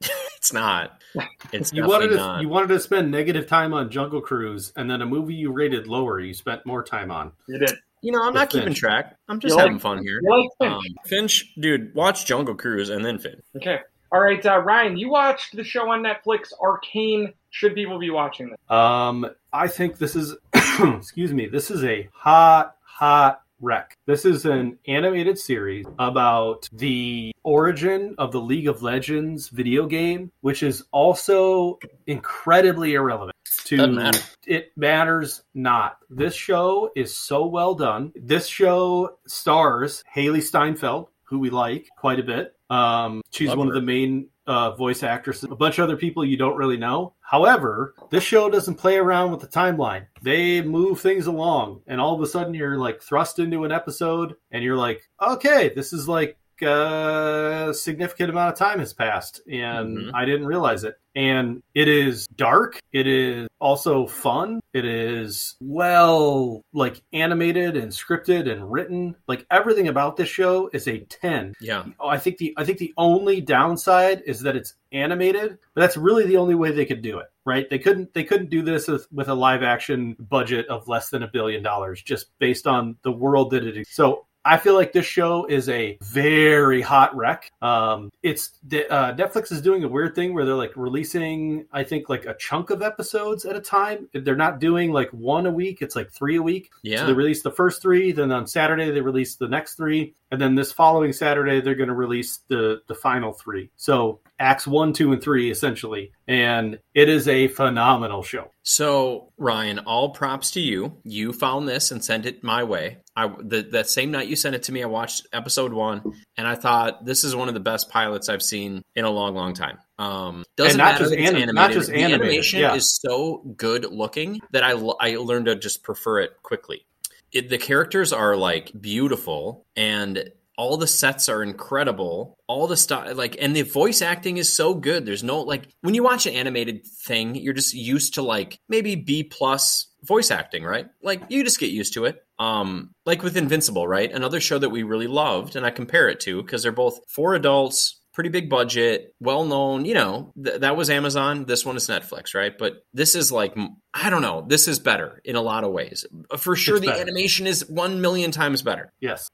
It's 0.41 0.53
not. 0.55 1.03
It's 1.53 1.73
You 1.73 1.87
wanted 1.87 2.09
to 2.11 2.17
not. 2.17 2.41
you 2.43 2.49
wanted 2.49 2.69
to 2.69 2.81
spend 2.81 3.11
negative 3.11 3.47
time 3.47 3.75
on 3.75 3.91
Jungle 3.91 4.21
Cruise, 4.21 4.73
and 4.77 4.89
then 4.91 5.03
a 5.03 5.07
movie 5.07 5.35
you 5.35 5.53
rated 5.53 5.87
lower, 5.89 6.19
you 6.21 6.33
spent 6.33 6.65
more 6.65 6.83
time 6.83 7.11
on. 7.11 7.33
You 7.49 7.59
did. 7.59 7.73
You 8.03 8.13
know, 8.13 8.23
I'm 8.23 8.33
not 8.33 8.53
With 8.53 8.63
keeping 8.63 8.75
track. 8.75 9.17
I'm 9.29 9.41
just 9.41 9.53
You 9.53 9.57
like- 9.57 9.67
having 9.67 9.79
fun 9.81 10.03
here. 10.03 10.21
Like 10.23 10.49
Finch? 10.59 10.73
Um, 10.73 10.83
Finch, 11.05 11.53
dude, 11.59 11.95
watch 11.95 12.25
Jungle 12.25 12.55
Cruise 12.55 12.89
and 12.89 13.05
then 13.05 13.19
Finch. 13.19 13.41
Okay. 13.57 13.81
All 14.13 14.21
right, 14.21 14.45
uh, 14.47 14.59
Ryan, 14.59 14.97
you 14.97 15.11
watched 15.11 15.55
the 15.57 15.63
show 15.65 15.91
on 15.91 16.03
Netflix, 16.03 16.53
Arcane. 16.61 17.33
Should 17.51 17.75
people 17.75 17.99
be 17.99 18.11
watching 18.11 18.51
this? 18.51 18.59
Um, 18.71 19.27
I 19.53 19.67
think 19.69 19.99
this 19.99 20.15
is, 20.17 20.37
excuse 20.81 21.33
me, 21.35 21.47
this 21.47 21.71
is 21.71 21.85
a 21.85 22.09
hot, 22.13 22.77
hot 22.83 23.43
rec. 23.61 23.97
This 24.07 24.25
is 24.25 24.47
an 24.47 24.79
animated 24.87 25.39
series 25.39 25.87
about 25.99 26.69
the 26.73 27.35
origin 27.43 28.15
of 28.19 28.33
the 28.33 28.41
League 28.41 28.69
of 28.69 28.83
Legends 28.83 29.49
video 29.49 29.87
game, 29.87 30.31
which 30.41 30.63
is 30.63 30.85
also 30.93 31.79
incredibly 32.07 32.95
irrelevant 32.95 33.37
to 33.65 33.87
matter. 33.87 34.21
it 34.47 34.73
matters 34.77 35.43
not. 35.55 35.99
This 36.09 36.35
show 36.35 36.91
is 36.97 37.15
so 37.15 37.47
well 37.47 37.75
done. 37.75 38.13
This 38.17 38.47
show 38.47 39.19
stars 39.27 40.05
Hailee 40.15 40.43
Steinfeld, 40.43 41.09
who 41.25 41.39
we 41.39 41.51
like 41.51 41.89
quite 41.97 42.19
a 42.19 42.25
bit. 42.25 42.55
Um, 42.71 43.21
she's 43.31 43.49
Love 43.49 43.59
one 43.59 43.69
her. 43.69 43.75
of 43.75 43.81
the 43.81 43.87
main 43.87 44.29
uh, 44.47 44.71
voice 44.77 45.03
actresses. 45.03 45.45
A 45.45 45.55
bunch 45.57 45.79
of 45.79 45.85
other 45.85 45.97
people 45.97 46.25
you 46.25 46.37
don't 46.37 46.57
really 46.57 46.77
know. 46.77 47.15
However, 47.21 47.95
this 48.11 48.25
show 48.25 48.49
doesn't 48.49 48.77
play 48.77 48.97
around 48.97 49.31
with 49.33 49.41
the 49.41 49.47
timeline. 49.49 50.07
They 50.23 50.63
move 50.63 51.01
things 51.01 51.27
along, 51.27 51.83
and 51.87 52.01
all 52.01 52.15
of 52.15 52.21
a 52.21 52.27
sudden 52.27 52.55
you're 52.55 52.77
like 52.79 53.03
thrust 53.03 53.39
into 53.39 53.65
an 53.65 53.73
episode, 53.73 54.35
and 54.51 54.63
you're 54.65 54.77
like, 54.77 55.03
okay, 55.21 55.73
this 55.75 55.93
is 55.93 56.09
like 56.09 56.37
a 56.63 57.73
significant 57.75 58.31
amount 58.31 58.53
of 58.53 58.59
time 58.59 58.79
has 58.81 58.93
passed, 58.93 59.41
and 59.51 59.97
Mhm. 59.99 60.11
I 60.15 60.25
didn't 60.25 60.47
realize 60.47 60.85
it. 60.85 60.95
And 61.15 61.63
it 61.75 61.89
is 61.89 62.27
dark. 62.29 62.81
It 62.93 63.07
is 63.07 63.49
also 63.61 64.07
fun. 64.07 64.61
It 64.73 64.85
is 64.85 65.57
well, 65.61 66.63
like 66.73 67.03
animated 67.13 67.77
and 67.77 67.91
scripted 67.91 68.51
and 68.51 68.71
written. 68.71 69.17
Like 69.27 69.45
everything 69.51 69.89
about 69.89 70.17
this 70.17 70.29
show 70.29 70.71
is 70.73 70.87
a 70.87 71.01
ten. 71.01 71.55
Yeah. 71.61 71.85
I 72.03 72.19
think 72.19 72.39
the 72.39 72.55
I 72.57 72.65
think 72.65 72.79
the 72.79 72.95
only 72.97 73.41
downside 73.41 74.23
is 74.27 74.41
that 74.43 74.57
it's 74.57 74.75
animated, 74.93 75.59
but 75.75 75.81
that's 75.81 75.97
really 75.97 76.27
the 76.27 76.37
only 76.37 76.55
way 76.55 76.71
they 76.71 76.87
could 76.87 77.03
do 77.03 77.19
it, 77.19 77.27
right? 77.45 77.69
They 77.69 77.79
couldn't 77.79 78.15
they 78.15 78.25
couldn't 78.25 78.51
do 78.51 78.63
this 78.63 78.87
with, 78.87 79.07
with 79.13 79.29
a 79.29 79.35
live 79.35 79.63
action 79.63 80.17
budget 80.19 80.69
of 80.69 80.89
less 80.89 81.11
than 81.11 81.23
a 81.23 81.29
billion 81.29 81.63
dollars 81.63 82.03
just 82.03 82.27
based 82.39 82.67
on 82.67 82.97
the 83.03 83.13
world 83.13 83.51
that 83.51 83.65
it 83.65 83.77
is. 83.77 83.89
So 83.91 84.27
I 84.45 84.57
feel 84.57 84.75
like 84.75 84.93
this 84.93 85.07
show 85.07 85.45
is 85.45 85.69
a 85.69 85.99
very 86.03 86.81
hot 86.81 87.15
wreck. 87.15 87.53
Um, 87.61 88.11
it's 88.23 88.51
uh, 88.73 89.13
Netflix 89.13 89.53
is 89.53 89.61
doing 89.61 89.85
a 89.85 89.89
weird 89.89 90.15
thing 90.15 90.33
where 90.33 90.47
they're 90.47 90.55
like 90.55 90.73
releasing, 90.77 91.67
I 91.73 91.85
think, 91.85 92.09
like 92.09 92.25
a 92.25 92.35
chunk 92.35 92.71
of 92.71 92.83
episodes 92.83 93.45
at 93.45 93.55
a 93.55 93.61
time. 93.61 94.09
They're 94.15 94.37
not 94.37 94.59
doing 94.59 94.93
like 94.93 95.11
one 95.11 95.47
a 95.47 95.51
week; 95.51 95.83
it's 95.83 95.95
like 95.95 96.11
three 96.11 96.37
a 96.37 96.43
week. 96.43 96.71
Yeah. 96.83 97.01
So 97.01 97.07
they 97.07 97.13
released 97.13 97.45
the 97.45 97.51
first 97.51 97.83
three, 97.83 98.13
then 98.13 98.33
on 98.33 98.47
Saturday 98.47 98.91
they 98.91 99.03
released 99.03 99.39
the 99.39 99.49
next 99.49 99.75
three, 99.75 100.15
and 100.31 100.41
then 100.41 100.55
this 100.55 100.73
following 100.73 101.13
Saturday 101.13 101.61
they're 101.61 101.75
going 101.75 101.89
to 101.89 101.95
release 101.95 102.41
the 102.49 102.83
the 102.87 102.95
final 102.95 103.33
three. 103.33 103.71
So 103.77 104.21
acts 104.41 104.67
one, 104.67 104.93
two, 104.93 105.13
and 105.13 105.23
three 105.23 105.51
essentially, 105.51 106.11
and 106.27 106.79
it 106.95 107.09
is 107.09 107.29
a 107.29 107.47
phenomenal 107.49 108.23
show. 108.23 108.51
So 108.63 109.33
Ryan, 109.39 109.81
all 109.81 110.11
props 110.11 110.51
to 110.53 110.61
you. 110.61 110.99
You 111.05 111.33
found 111.33 111.69
this 111.69 111.91
and 111.93 112.03
sent 112.05 112.27
it 112.27 112.43
my 112.43 112.65
way. 112.65 112.99
I 113.15 113.29
the, 113.39 113.63
that 113.73 113.89
same 113.91 114.11
night 114.11 114.29
you 114.29 114.37
sent 114.37 114.55
it 114.55 114.65
to 114.65 114.73
me, 114.73 114.83
I 114.83 114.87
watched 114.87 115.27
episode 115.33 115.73
one, 115.73 116.03
and 116.37 116.49
I 116.49 116.55
thought 116.55 117.05
this 117.05 117.23
is 117.23 117.37
one 117.37 117.49
of 117.49 117.55
the 117.55 117.61
best 117.61 117.91
pilots 117.91 118.29
I've 118.29 118.43
seen 118.43 118.83
in 118.97 119.05
a 119.05 119.11
long, 119.11 119.35
long 119.35 119.55
time. 119.55 119.79
Um, 119.99 120.45
doesn't 120.57 120.73
And 120.73 120.79
not 120.79 120.93
matter 120.95 121.05
just 121.05 121.13
anim- 121.13 121.27
animated. 121.27 121.55
not 121.55 121.71
just 121.73 121.89
the 121.91 121.97
animated, 121.97 122.21
animation 122.23 122.61
yeah. 122.61 122.75
is 122.75 122.99
so 123.01 123.39
good 123.57 123.85
looking 123.85 124.41
that 124.53 124.65
I, 124.65 124.71
I 124.73 125.17
learned 125.17 125.47
to 125.47 125.57
just 125.57 125.83
prefer 125.83 126.21
it 126.21 126.31
quickly. 126.43 126.87
It, 127.33 127.49
the 127.51 127.59
characters 127.59 128.13
are 128.13 128.35
like 128.37 128.73
beautiful 128.81 129.67
and 129.77 130.31
all 130.61 130.77
the 130.77 130.87
sets 130.87 131.29
are 131.31 131.43
incredible. 131.43 132.37
All 132.47 132.67
the 132.67 132.77
stuff 132.77 133.17
like 133.17 133.37
and 133.41 133.57
the 133.57 133.63
voice 133.63 134.03
acting 134.03 134.37
is 134.37 134.53
so 134.53 134.75
good. 134.75 135.07
There's 135.07 135.23
no 135.23 135.41
like 135.41 135.69
when 135.81 135.95
you 135.95 136.03
watch 136.03 136.27
an 136.27 136.35
animated 136.35 136.87
thing 136.87 137.35
you're 137.35 137.55
just 137.55 137.73
used 137.75 138.15
to 138.15 138.23
like 138.23 138.59
maybe 138.69 138.95
b 138.95 139.23
plus 139.25 139.89
voice 140.03 140.31
acting 140.31 140.63
right? 140.65 140.87
Like 141.03 141.23
you 141.31 141.45
just 141.45 141.61
get 141.61 141.71
used 141.71 141.95
to 141.95 142.05
it. 142.05 142.23
Um 142.39 142.91
like 143.07 143.23
with 143.23 143.37
invincible 143.39 143.89
right? 143.89 144.13
Another 144.13 144.41
show 144.41 144.59
that 144.59 144.69
we 144.71 144.83
really 144.83 145.07
loved 145.07 145.57
and 145.57 145.65
i 145.65 145.71
compare 145.71 146.09
it 146.11 146.21
to 146.21 146.43
because 146.43 146.63
they're 146.63 146.73
both 146.73 147.01
for 147.09 147.35
adults 147.35 147.97
pretty 148.13 148.29
big 148.31 148.51
budget 148.51 149.15
well 149.21 149.45
known 149.45 149.85
you 149.85 149.95
know 149.95 150.33
th- 150.45 150.61
that 150.63 150.77
was 150.77 150.91
amazon 150.91 151.45
this 151.45 151.65
one 151.65 151.77
is 151.77 151.87
netflix 151.87 152.35
right? 152.35 152.59
But 152.59 152.85
this 152.93 153.15
is 153.15 153.31
like 153.33 153.55
i 153.95 154.11
don't 154.11 154.21
know 154.29 154.45
this 154.47 154.67
is 154.69 154.79
better 154.81 155.23
in 155.25 155.37
a 155.37 155.41
lot 155.43 155.65
of 155.65 155.71
ways. 155.73 156.05
For 156.37 156.55
sure 156.57 156.77
It's 156.77 156.85
the 156.87 156.91
better. 156.91 157.03
animation 157.03 157.47
is 157.47 157.67
1 157.71 158.01
million 158.01 158.31
times 158.33 158.63
better. 158.63 158.93
Yes. 159.01 159.31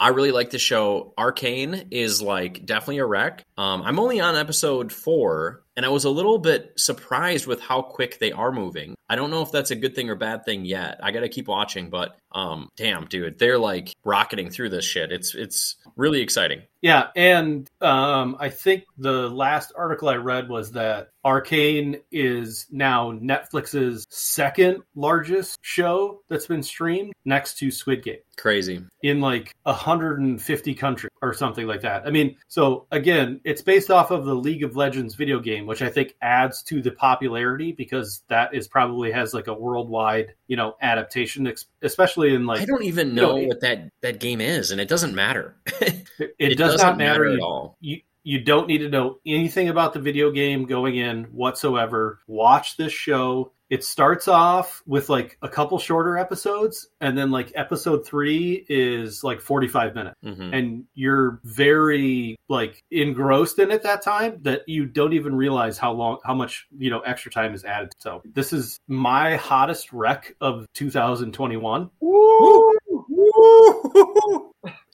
I 0.00 0.08
really 0.08 0.32
like 0.32 0.48
the 0.48 0.58
show. 0.58 1.12
Arcane 1.18 1.88
is 1.90 2.22
like 2.22 2.64
definitely 2.64 2.98
a 2.98 3.06
wreck. 3.06 3.44
Um, 3.58 3.82
I'm 3.82 4.00
only 4.00 4.18
on 4.18 4.34
episode 4.34 4.90
four, 4.90 5.62
and 5.76 5.84
I 5.84 5.90
was 5.90 6.04
a 6.04 6.10
little 6.10 6.38
bit 6.38 6.72
surprised 6.76 7.46
with 7.46 7.60
how 7.60 7.82
quick 7.82 8.18
they 8.18 8.32
are 8.32 8.50
moving. 8.50 8.94
I 9.10 9.16
don't 9.16 9.32
know 9.32 9.42
if 9.42 9.50
that's 9.50 9.72
a 9.72 9.74
good 9.74 9.96
thing 9.96 10.08
or 10.08 10.14
bad 10.14 10.44
thing 10.44 10.64
yet. 10.64 11.00
I 11.02 11.10
got 11.10 11.20
to 11.20 11.28
keep 11.28 11.48
watching, 11.48 11.90
but 11.90 12.16
um, 12.30 12.70
damn, 12.76 13.06
dude, 13.06 13.40
they're 13.40 13.58
like 13.58 13.96
rocketing 14.04 14.50
through 14.50 14.68
this 14.68 14.84
shit. 14.84 15.10
It's 15.10 15.34
it's 15.34 15.74
really 15.96 16.20
exciting. 16.20 16.62
Yeah, 16.80 17.08
and 17.16 17.68
um, 17.80 18.36
I 18.38 18.50
think 18.50 18.84
the 18.96 19.28
last 19.28 19.72
article 19.76 20.08
I 20.08 20.14
read 20.14 20.48
was 20.48 20.72
that 20.72 21.10
Arcane 21.24 21.98
is 22.10 22.66
now 22.70 23.12
Netflix's 23.12 24.06
second 24.08 24.82
largest 24.94 25.58
show 25.60 26.22
that's 26.28 26.46
been 26.46 26.62
streamed 26.62 27.12
next 27.24 27.58
to 27.58 27.70
Squid 27.70 28.02
Game 28.02 28.20
Crazy. 28.38 28.82
in 29.02 29.20
like 29.20 29.54
150 29.64 30.74
countries 30.74 31.10
or 31.20 31.34
something 31.34 31.66
like 31.66 31.82
that. 31.82 32.06
I 32.06 32.10
mean, 32.10 32.36
so 32.48 32.86
again, 32.90 33.40
it's 33.44 33.60
based 33.60 33.90
off 33.90 34.10
of 34.10 34.24
the 34.24 34.34
League 34.34 34.62
of 34.62 34.76
Legends 34.76 35.16
video 35.16 35.40
game, 35.40 35.66
which 35.66 35.82
I 35.82 35.90
think 35.90 36.14
adds 36.22 36.62
to 36.64 36.80
the 36.80 36.92
popularity 36.92 37.72
because 37.72 38.22
that 38.28 38.54
is 38.54 38.68
probably 38.68 38.99
has 39.08 39.32
like 39.34 39.46
a 39.46 39.54
worldwide, 39.54 40.34
you 40.46 40.56
know, 40.56 40.76
adaptation, 40.82 41.52
especially 41.82 42.34
in 42.34 42.46
like 42.46 42.60
I 42.60 42.64
don't 42.64 42.84
even 42.84 43.08
you 43.08 43.14
know 43.14 43.36
know, 43.36 43.48
what 43.48 43.60
that 43.60 43.90
that 44.02 44.20
game 44.20 44.40
is, 44.40 44.70
and 44.70 44.80
it 44.80 44.88
doesn't 44.88 45.14
matter. 45.14 45.56
it, 45.80 46.06
It 46.38 46.58
does 46.58 46.74
doesn't 46.74 46.98
matter, 46.98 47.24
matter 47.24 47.34
at 47.34 47.40
all. 47.40 47.76
You 47.80 48.00
you 48.22 48.40
don't 48.44 48.68
need 48.68 48.78
to 48.78 48.88
know 48.88 49.18
anything 49.26 49.68
about 49.68 49.92
the 49.94 50.00
video 50.00 50.30
game 50.30 50.66
going 50.66 50.96
in 50.96 51.24
whatsoever. 51.24 52.20
Watch 52.26 52.76
this 52.76 52.92
show. 52.92 53.52
It 53.70 53.84
starts 53.84 54.26
off 54.28 54.82
with 54.86 55.08
like 55.08 55.38
a 55.42 55.48
couple 55.48 55.78
shorter 55.78 56.18
episodes, 56.18 56.88
and 57.00 57.16
then 57.16 57.30
like 57.30 57.52
episode 57.54 58.04
three 58.04 58.66
is 58.68 59.22
like 59.24 59.40
forty 59.40 59.68
five 59.68 59.94
minutes. 59.94 60.16
Mhm. 60.24 60.52
and 60.54 60.84
you're 60.94 61.40
very 61.44 62.36
like 62.48 62.82
engrossed 62.90 63.58
in 63.60 63.70
it 63.70 63.82
that 63.84 64.02
time 64.02 64.38
that 64.42 64.68
you 64.68 64.86
don't 64.86 65.12
even 65.12 65.34
realize 65.34 65.78
how 65.78 65.92
long 65.92 66.18
how 66.24 66.34
much 66.34 66.66
you 66.76 66.90
know 66.90 67.00
extra 67.00 67.30
time 67.30 67.54
is 67.54 67.64
added 67.64 67.90
so 67.98 68.20
this 68.34 68.52
is 68.52 68.80
my 68.88 69.36
hottest 69.36 69.92
wreck 69.92 70.34
of 70.40 70.66
2021 70.74 71.90
Woo! 72.00 72.76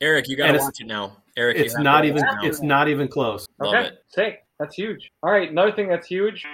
Eric, 0.00 0.28
you 0.28 0.36
got 0.36 0.50
And 0.50 0.54
to 0.54 0.56
it's- 0.56 0.64
watch 0.64 0.80
it 0.80 0.86
now. 0.86 1.16
Eric, 1.36 1.56
it's 1.58 1.76
not 1.78 2.04
even 2.04 2.22
watch 2.22 2.36
now. 2.42 2.48
it's 2.48 2.62
not 2.62 2.88
even 2.88 3.08
close 3.08 3.46
Love 3.58 3.74
okay, 3.74 3.86
it. 3.88 3.98
sick. 4.08 4.44
That's 4.58 4.74
huge. 4.74 5.10
All 5.22 5.30
right, 5.30 5.50
another 5.50 5.72
thing 5.72 5.88
that's 5.88 6.06
huge. 6.06 6.44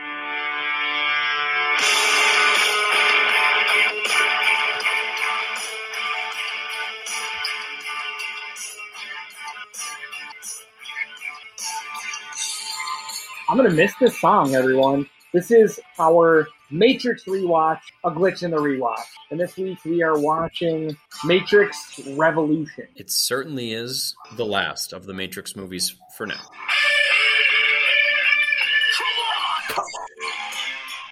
I'm 13.53 13.59
gonna 13.59 13.69
miss 13.69 13.93
this 14.01 14.19
song, 14.19 14.55
everyone. 14.55 15.07
This 15.35 15.51
is 15.51 15.79
our 15.99 16.49
Matrix 16.71 17.25
rewatch, 17.25 17.81
a 18.03 18.11
glitch 18.11 18.43
in 18.43 18.51
the 18.51 18.57
rewatch, 18.57 19.05
and 19.31 19.39
this 19.39 19.59
week 19.59 19.77
we 19.85 20.03
are 20.03 20.19
watching 20.19 20.97
Matrix 21.27 22.01
Revolution. 22.17 22.89
It 22.97 23.11
certainly 23.11 23.75
is 23.75 24.17
the 24.37 24.47
last 24.47 24.95
of 24.95 25.05
the 25.05 25.13
Matrix 25.13 25.55
movies 25.55 25.95
for 26.17 26.27
now. 26.27 26.41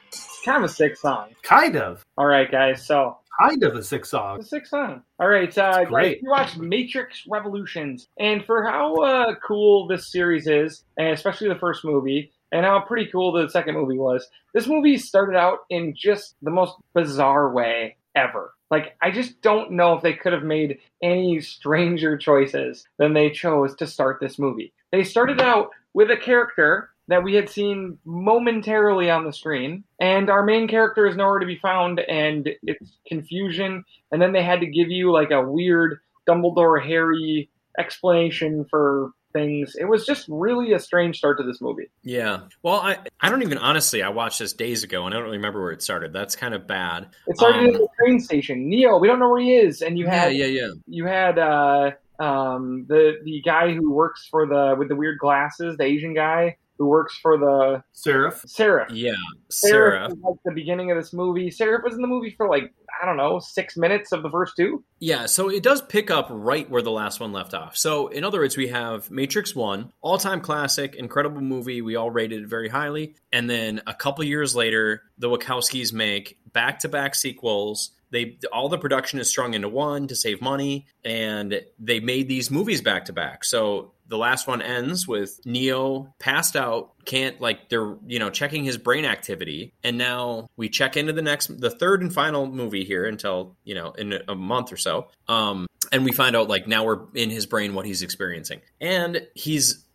It's 0.09 0.41
kind 0.43 0.65
of 0.65 0.71
a 0.71 0.73
sick 0.73 0.97
song. 0.97 1.35
kind 1.43 1.77
of 1.77 2.07
All 2.17 2.25
right, 2.25 2.51
guys. 2.51 2.87
So 2.87 3.19
kind 3.41 3.63
of 3.63 3.75
a 3.75 3.83
sick 3.83 4.05
song 4.05 4.39
It's 4.39 4.47
a 4.47 4.49
sick 4.49 4.67
song. 4.67 5.03
All 5.19 5.29
right, 5.29 5.57
uh, 5.57 5.85
great. 5.85 6.23
you 6.23 6.31
watched 6.31 6.59
Matrix 6.59 7.25
Revolutions, 7.29 8.09
and 8.19 8.45
for 8.45 8.63
how 8.65 8.97
uh, 8.97 9.35
cool 9.47 9.87
this 9.87 10.11
series 10.11 10.47
is, 10.47 10.85
and 10.99 11.09
especially 11.09 11.49
the 11.49 11.55
first 11.57 11.85
movie, 11.85 12.33
and 12.53 12.65
how 12.65 12.81
pretty 12.81 13.11
cool 13.11 13.33
the 13.33 13.49
second 13.49 13.75
movie 13.75 13.99
was, 13.99 14.29
this 14.55 14.67
movie 14.67 14.97
started 14.97 15.37
out 15.37 15.61
in 15.71 15.95
just 15.97 16.35
the 16.43 16.51
most 16.51 16.75
bizarre 16.95 17.53
way 17.53 17.97
ever. 18.15 18.55
Like, 18.71 18.97
I 19.03 19.11
just 19.11 19.41
don't 19.43 19.73
know 19.73 19.95
if 19.95 20.03
they 20.03 20.15
could 20.15 20.33
have 20.33 20.45
made 20.45 20.79
any 21.03 21.41
stranger 21.41 22.17
choices 22.17 22.87
than 22.99 23.15
they 23.15 23.31
chose 23.31 23.75
to 23.77 23.87
start 23.87 24.19
this 24.21 24.39
movie. 24.39 24.73
They 24.93 25.05
started 25.05 25.41
out 25.41 25.71
with 25.93 26.11
a 26.11 26.17
character 26.17 26.90
that 27.11 27.25
we 27.25 27.35
had 27.35 27.49
seen 27.49 27.99
momentarily 28.05 29.11
on 29.11 29.25
the 29.25 29.33
screen, 29.33 29.83
and 30.01 30.31
our 30.31 30.45
main 30.45 30.69
character 30.69 31.09
is 31.09 31.17
nowhere 31.17 31.41
to 31.41 31.47
be 31.47 31.57
found, 31.57 31.99
and 31.99 32.49
it's 32.63 32.99
confusion. 33.07 33.85
And 34.13 34.23
then 34.23 34.33
they 34.33 34.45
had 34.45 34.61
to 34.61 34.67
give 34.67 34.91
you 34.91 35.11
like 35.13 35.33
a 35.33 35.43
weird 35.43 35.99
Dumbledore 36.29 36.81
Harry 36.81 37.51
explanation 37.77 38.65
for 38.71 39.11
things. 39.33 39.75
It 39.75 39.87
was 39.87 40.07
just 40.07 40.27
really 40.29 40.73
a 40.73 40.79
strange 40.79 41.19
start 41.19 41.39
to 41.39 41.45
this 41.45 41.61
movie. 41.61 41.91
Yeah. 42.05 42.43
Well, 42.63 42.81
I 42.81 42.99
I 43.21 43.29
don't 43.29 43.43
even 43.43 43.59
honestly. 43.59 44.05
I 44.05 44.11
watched 44.11 44.39
this 44.39 44.53
days 44.53 44.85
ago, 44.85 45.05
and 45.05 45.13
I 45.13 45.19
don't 45.19 45.31
remember 45.31 45.61
where 45.61 45.73
it 45.73 45.83
started. 45.83 46.13
That's 46.13 46.37
kind 46.37 46.55
of 46.55 46.69
bad. 46.69 47.09
It 47.27 47.37
started 47.37 47.61
um, 47.61 47.67
at 47.67 47.73
the 47.73 47.89
train 47.99 48.21
station. 48.21 48.69
Neo, 48.69 48.99
we 48.99 49.09
don't 49.09 49.19
know 49.19 49.31
where 49.31 49.41
he 49.41 49.57
is, 49.57 49.83
and 49.83 49.99
you 49.99 50.07
had 50.07 50.33
yeah, 50.33 50.47
yeah, 50.47 50.61
yeah. 50.61 50.71
You 50.87 51.07
had 51.07 51.41
uh, 51.41 51.91
um, 52.21 52.87
the 52.89 53.15
the 53.25 53.43
guy 53.45 53.75
who 53.75 53.93
works 53.93 54.29
for 54.31 54.47
the 54.47 54.77
with 54.79 54.89
the 54.89 54.97
weird 54.97 55.19
glasses, 55.19 55.77
the 55.77 55.85
Asian 55.85 56.15
guy 56.15 56.57
who 56.81 56.87
works 56.87 57.19
for 57.21 57.37
the 57.37 57.85
Seraph. 57.93 58.43
Seraph. 58.47 58.91
Yeah, 58.91 59.13
Seraph. 59.51 60.13
Seraph 60.13 60.19
like 60.23 60.37
the 60.47 60.53
beginning 60.53 60.91
of 60.91 60.97
this 60.97 61.13
movie. 61.13 61.51
Seraph 61.51 61.85
was 61.85 61.95
in 61.95 62.01
the 62.01 62.09
movie 62.09 62.35
for 62.35 62.49
like 62.49 62.73
I 63.01 63.05
don't 63.05 63.19
know 63.19 63.39
six 63.39 63.77
minutes 63.77 64.13
of 64.13 64.23
the 64.23 64.31
first 64.31 64.55
two. 64.57 64.83
Yeah, 64.99 65.27
so 65.27 65.51
it 65.51 65.63
does 65.63 65.83
pick 65.83 66.11
up 66.11 66.29
right 66.31 66.69
where 66.71 66.81
the 66.81 66.91
last 66.91 67.21
one 67.21 67.33
left 67.33 67.53
off. 67.53 67.77
So 67.77 68.09
in 68.09 68.25
other 68.25 68.41
words, 68.41 68.57
we 68.57 68.69
have 68.69 69.11
Matrix 69.11 69.55
One, 69.55 69.93
all 70.01 70.17
time 70.17 70.41
classic, 70.41 70.95
incredible 70.95 71.43
movie. 71.43 71.83
We 71.83 71.97
all 71.97 72.11
rated 72.11 72.45
it 72.45 72.49
very 72.49 72.71
highly, 72.71 73.15
and 73.31 73.49
then 73.49 73.83
a 73.87 73.93
couple 73.93 74.25
years 74.25 74.57
later, 74.57 75.03
the 75.19 75.29
Wachowskis 75.29 75.93
make 75.93 76.39
back 76.51 76.79
to 76.81 76.89
back 76.89 77.15
sequels 77.15 77.91
they 78.11 78.39
all 78.53 78.69
the 78.69 78.79
production 78.79 79.21
is 79.21 79.29
strung 79.29 79.55
into 79.55 79.69
one 79.69 80.09
to 80.09 80.17
save 80.17 80.43
money 80.43 80.87
and 81.05 81.63
they 81.79 82.01
made 82.01 82.29
these 82.29 82.51
movies 82.51 82.83
back 82.83 83.05
to 83.05 83.13
back 83.13 83.45
so 83.45 83.93
the 84.11 84.19
last 84.19 84.47
one 84.47 84.61
ends 84.61 85.09
with 85.09 85.41
Neo 85.47 86.13
passed 86.19 86.57
out, 86.57 86.93
can't 87.05 87.41
like 87.41 87.69
they're 87.71 87.97
you 88.07 88.19
know 88.19 88.29
checking 88.29 88.65
his 88.65 88.77
brain 88.77 89.05
activity, 89.05 89.73
and 89.83 89.97
now 89.97 90.51
we 90.57 90.69
check 90.69 90.97
into 90.97 91.13
the 91.13 91.23
next, 91.23 91.61
the 91.61 91.71
third 91.71 92.03
and 92.03 92.13
final 92.13 92.47
movie 92.47 92.85
here 92.85 93.07
until 93.07 93.57
you 93.65 93.75
know 93.75 93.93
in 93.93 94.19
a 94.29 94.35
month 94.35 94.73
or 94.73 94.77
so, 94.77 95.09
um, 95.29 95.67
and 95.93 96.05
we 96.05 96.13
find 96.13 96.37
out 96.37 96.49
like 96.49 96.67
now 96.67 96.85
we're 96.85 97.07
in 97.15 97.31
his 97.31 97.47
brain 97.47 97.73
what 97.73 97.87
he's 97.87 98.03
experiencing, 98.03 98.61
and 98.81 99.27
he's 99.35 99.87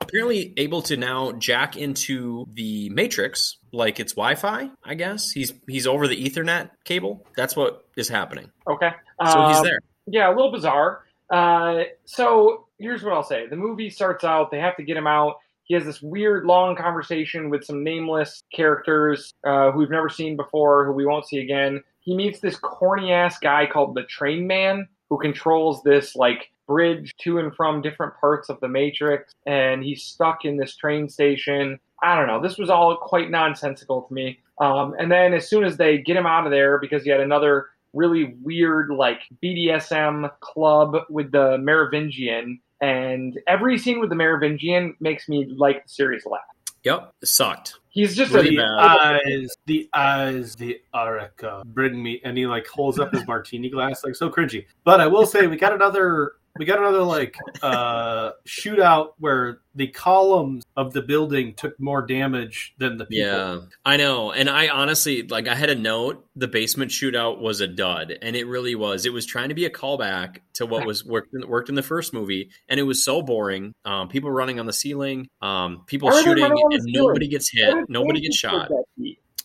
apparently 0.00 0.54
able 0.56 0.80
to 0.80 0.96
now 0.96 1.32
jack 1.32 1.76
into 1.76 2.46
the 2.54 2.88
matrix 2.90 3.58
like 3.72 3.98
it's 4.00 4.12
wi-fi 4.12 4.70
i 4.84 4.94
guess. 4.94 5.30
He's 5.30 5.52
he's 5.66 5.86
over 5.86 6.08
the 6.08 6.16
ethernet 6.16 6.70
cable. 6.84 7.26
That's 7.36 7.54
what 7.54 7.84
is 7.96 8.08
happening. 8.08 8.50
Okay. 8.66 8.90
So 9.20 9.38
um, 9.38 9.52
he's 9.52 9.62
there. 9.62 9.80
yeah 10.06 10.28
a 10.28 10.34
little 10.34 10.52
bizarre. 10.52 11.04
Uh, 11.28 11.82
so 12.06 12.67
here's 12.78 13.02
what 13.02 13.12
I'll 13.12 13.22
say: 13.22 13.46
the 13.46 13.56
movie 13.56 13.90
starts 13.90 14.24
out. 14.24 14.50
They 14.50 14.60
have 14.60 14.76
to 14.76 14.82
get 14.82 14.96
him 14.96 15.06
out. 15.06 15.36
He 15.64 15.74
has 15.74 15.84
this 15.84 16.00
weird 16.00 16.46
long 16.46 16.76
conversation 16.76 17.50
with 17.50 17.64
some 17.64 17.84
nameless 17.84 18.42
characters 18.54 19.34
uh, 19.44 19.70
who 19.70 19.80
we've 19.80 19.90
never 19.90 20.08
seen 20.08 20.34
before, 20.34 20.86
who 20.86 20.92
we 20.92 21.04
won't 21.04 21.26
see 21.26 21.38
again. 21.38 21.82
He 22.00 22.16
meets 22.16 22.40
this 22.40 22.56
corny 22.56 23.12
ass 23.12 23.38
guy 23.38 23.66
called 23.66 23.94
the 23.94 24.04
Train 24.04 24.46
Man, 24.46 24.88
who 25.10 25.18
controls 25.18 25.82
this 25.82 26.16
like 26.16 26.50
bridge 26.66 27.14
to 27.18 27.38
and 27.38 27.54
from 27.54 27.82
different 27.82 28.14
parts 28.20 28.48
of 28.48 28.60
the 28.60 28.68
Matrix, 28.68 29.34
and 29.46 29.82
he's 29.82 30.04
stuck 30.04 30.44
in 30.44 30.56
this 30.56 30.76
train 30.76 31.08
station. 31.08 31.78
I 32.02 32.14
don't 32.14 32.28
know. 32.28 32.40
This 32.40 32.58
was 32.58 32.70
all 32.70 32.96
quite 32.96 33.30
nonsensical 33.30 34.02
to 34.02 34.14
me. 34.14 34.38
Um, 34.60 34.94
and 34.98 35.10
then 35.10 35.34
as 35.34 35.48
soon 35.48 35.64
as 35.64 35.76
they 35.76 35.98
get 35.98 36.16
him 36.16 36.26
out 36.26 36.46
of 36.46 36.52
there, 36.52 36.78
because 36.78 37.02
he 37.02 37.10
had 37.10 37.20
another 37.20 37.66
really 37.94 38.36
weird 38.42 38.90
like 38.90 39.20
BDSM 39.42 40.30
club 40.40 40.96
with 41.08 41.32
the 41.32 41.58
Merovingian, 41.58 42.60
and 42.80 43.38
every 43.46 43.78
scene 43.78 44.00
with 44.00 44.10
the 44.10 44.16
Merovingian 44.16 44.94
makes 45.00 45.28
me 45.28 45.46
like 45.56 45.84
the 45.84 45.88
series 45.88 46.24
laugh. 46.26 46.40
Yep, 46.84 47.12
it 47.22 47.26
sucked. 47.26 47.74
He's 47.88 48.16
just 48.16 48.32
the 48.32 48.58
a, 48.58 48.64
eyes, 48.64 49.48
the 49.66 49.88
eyes, 49.92 50.54
the 50.54 50.80
areca 50.94 51.62
bring 51.66 52.00
me, 52.00 52.20
and 52.24 52.38
he 52.38 52.46
like 52.46 52.66
holds 52.68 53.00
up 53.00 53.12
his 53.12 53.26
martini 53.28 53.68
glass, 53.68 54.04
like 54.04 54.14
so 54.14 54.30
cringy. 54.30 54.66
But 54.84 55.00
I 55.00 55.06
will 55.08 55.26
say, 55.26 55.48
we 55.48 55.56
got 55.56 55.72
another 55.72 56.32
we 56.58 56.64
got 56.64 56.78
another 56.78 57.02
like 57.02 57.36
uh 57.62 58.32
shootout 58.46 59.10
where 59.18 59.60
the 59.74 59.86
columns 59.88 60.64
of 60.76 60.92
the 60.92 61.02
building 61.02 61.54
took 61.54 61.78
more 61.78 62.04
damage 62.04 62.74
than 62.78 62.98
the 62.98 63.06
people. 63.06 63.26
Yeah, 63.26 63.60
I 63.84 63.96
know. 63.96 64.32
And 64.32 64.50
I 64.50 64.68
honestly 64.68 65.22
like 65.22 65.46
I 65.46 65.54
had 65.54 65.70
a 65.70 65.74
note 65.74 66.26
the 66.34 66.48
basement 66.48 66.90
shootout 66.90 67.40
was 67.40 67.60
a 67.60 67.68
dud 67.68 68.16
and 68.20 68.34
it 68.34 68.46
really 68.46 68.74
was. 68.74 69.06
It 69.06 69.12
was 69.12 69.24
trying 69.24 69.50
to 69.50 69.54
be 69.54 69.64
a 69.64 69.70
callback 69.70 70.38
to 70.54 70.66
what 70.66 70.84
was 70.84 71.04
worked 71.04 71.32
in, 71.32 71.48
worked 71.48 71.68
in 71.68 71.76
the 71.76 71.82
first 71.82 72.12
movie 72.12 72.50
and 72.68 72.80
it 72.80 72.82
was 72.82 73.04
so 73.04 73.22
boring. 73.22 73.72
Um, 73.84 74.08
people 74.08 74.30
running 74.30 74.58
on 74.58 74.66
the 74.66 74.72
ceiling, 74.72 75.28
um, 75.40 75.84
people 75.86 76.10
shooting 76.10 76.44
and 76.44 76.82
nobody 76.86 77.28
gets 77.28 77.50
hit, 77.52 77.88
nobody 77.88 78.20
gets 78.20 78.36
shot. 78.36 78.70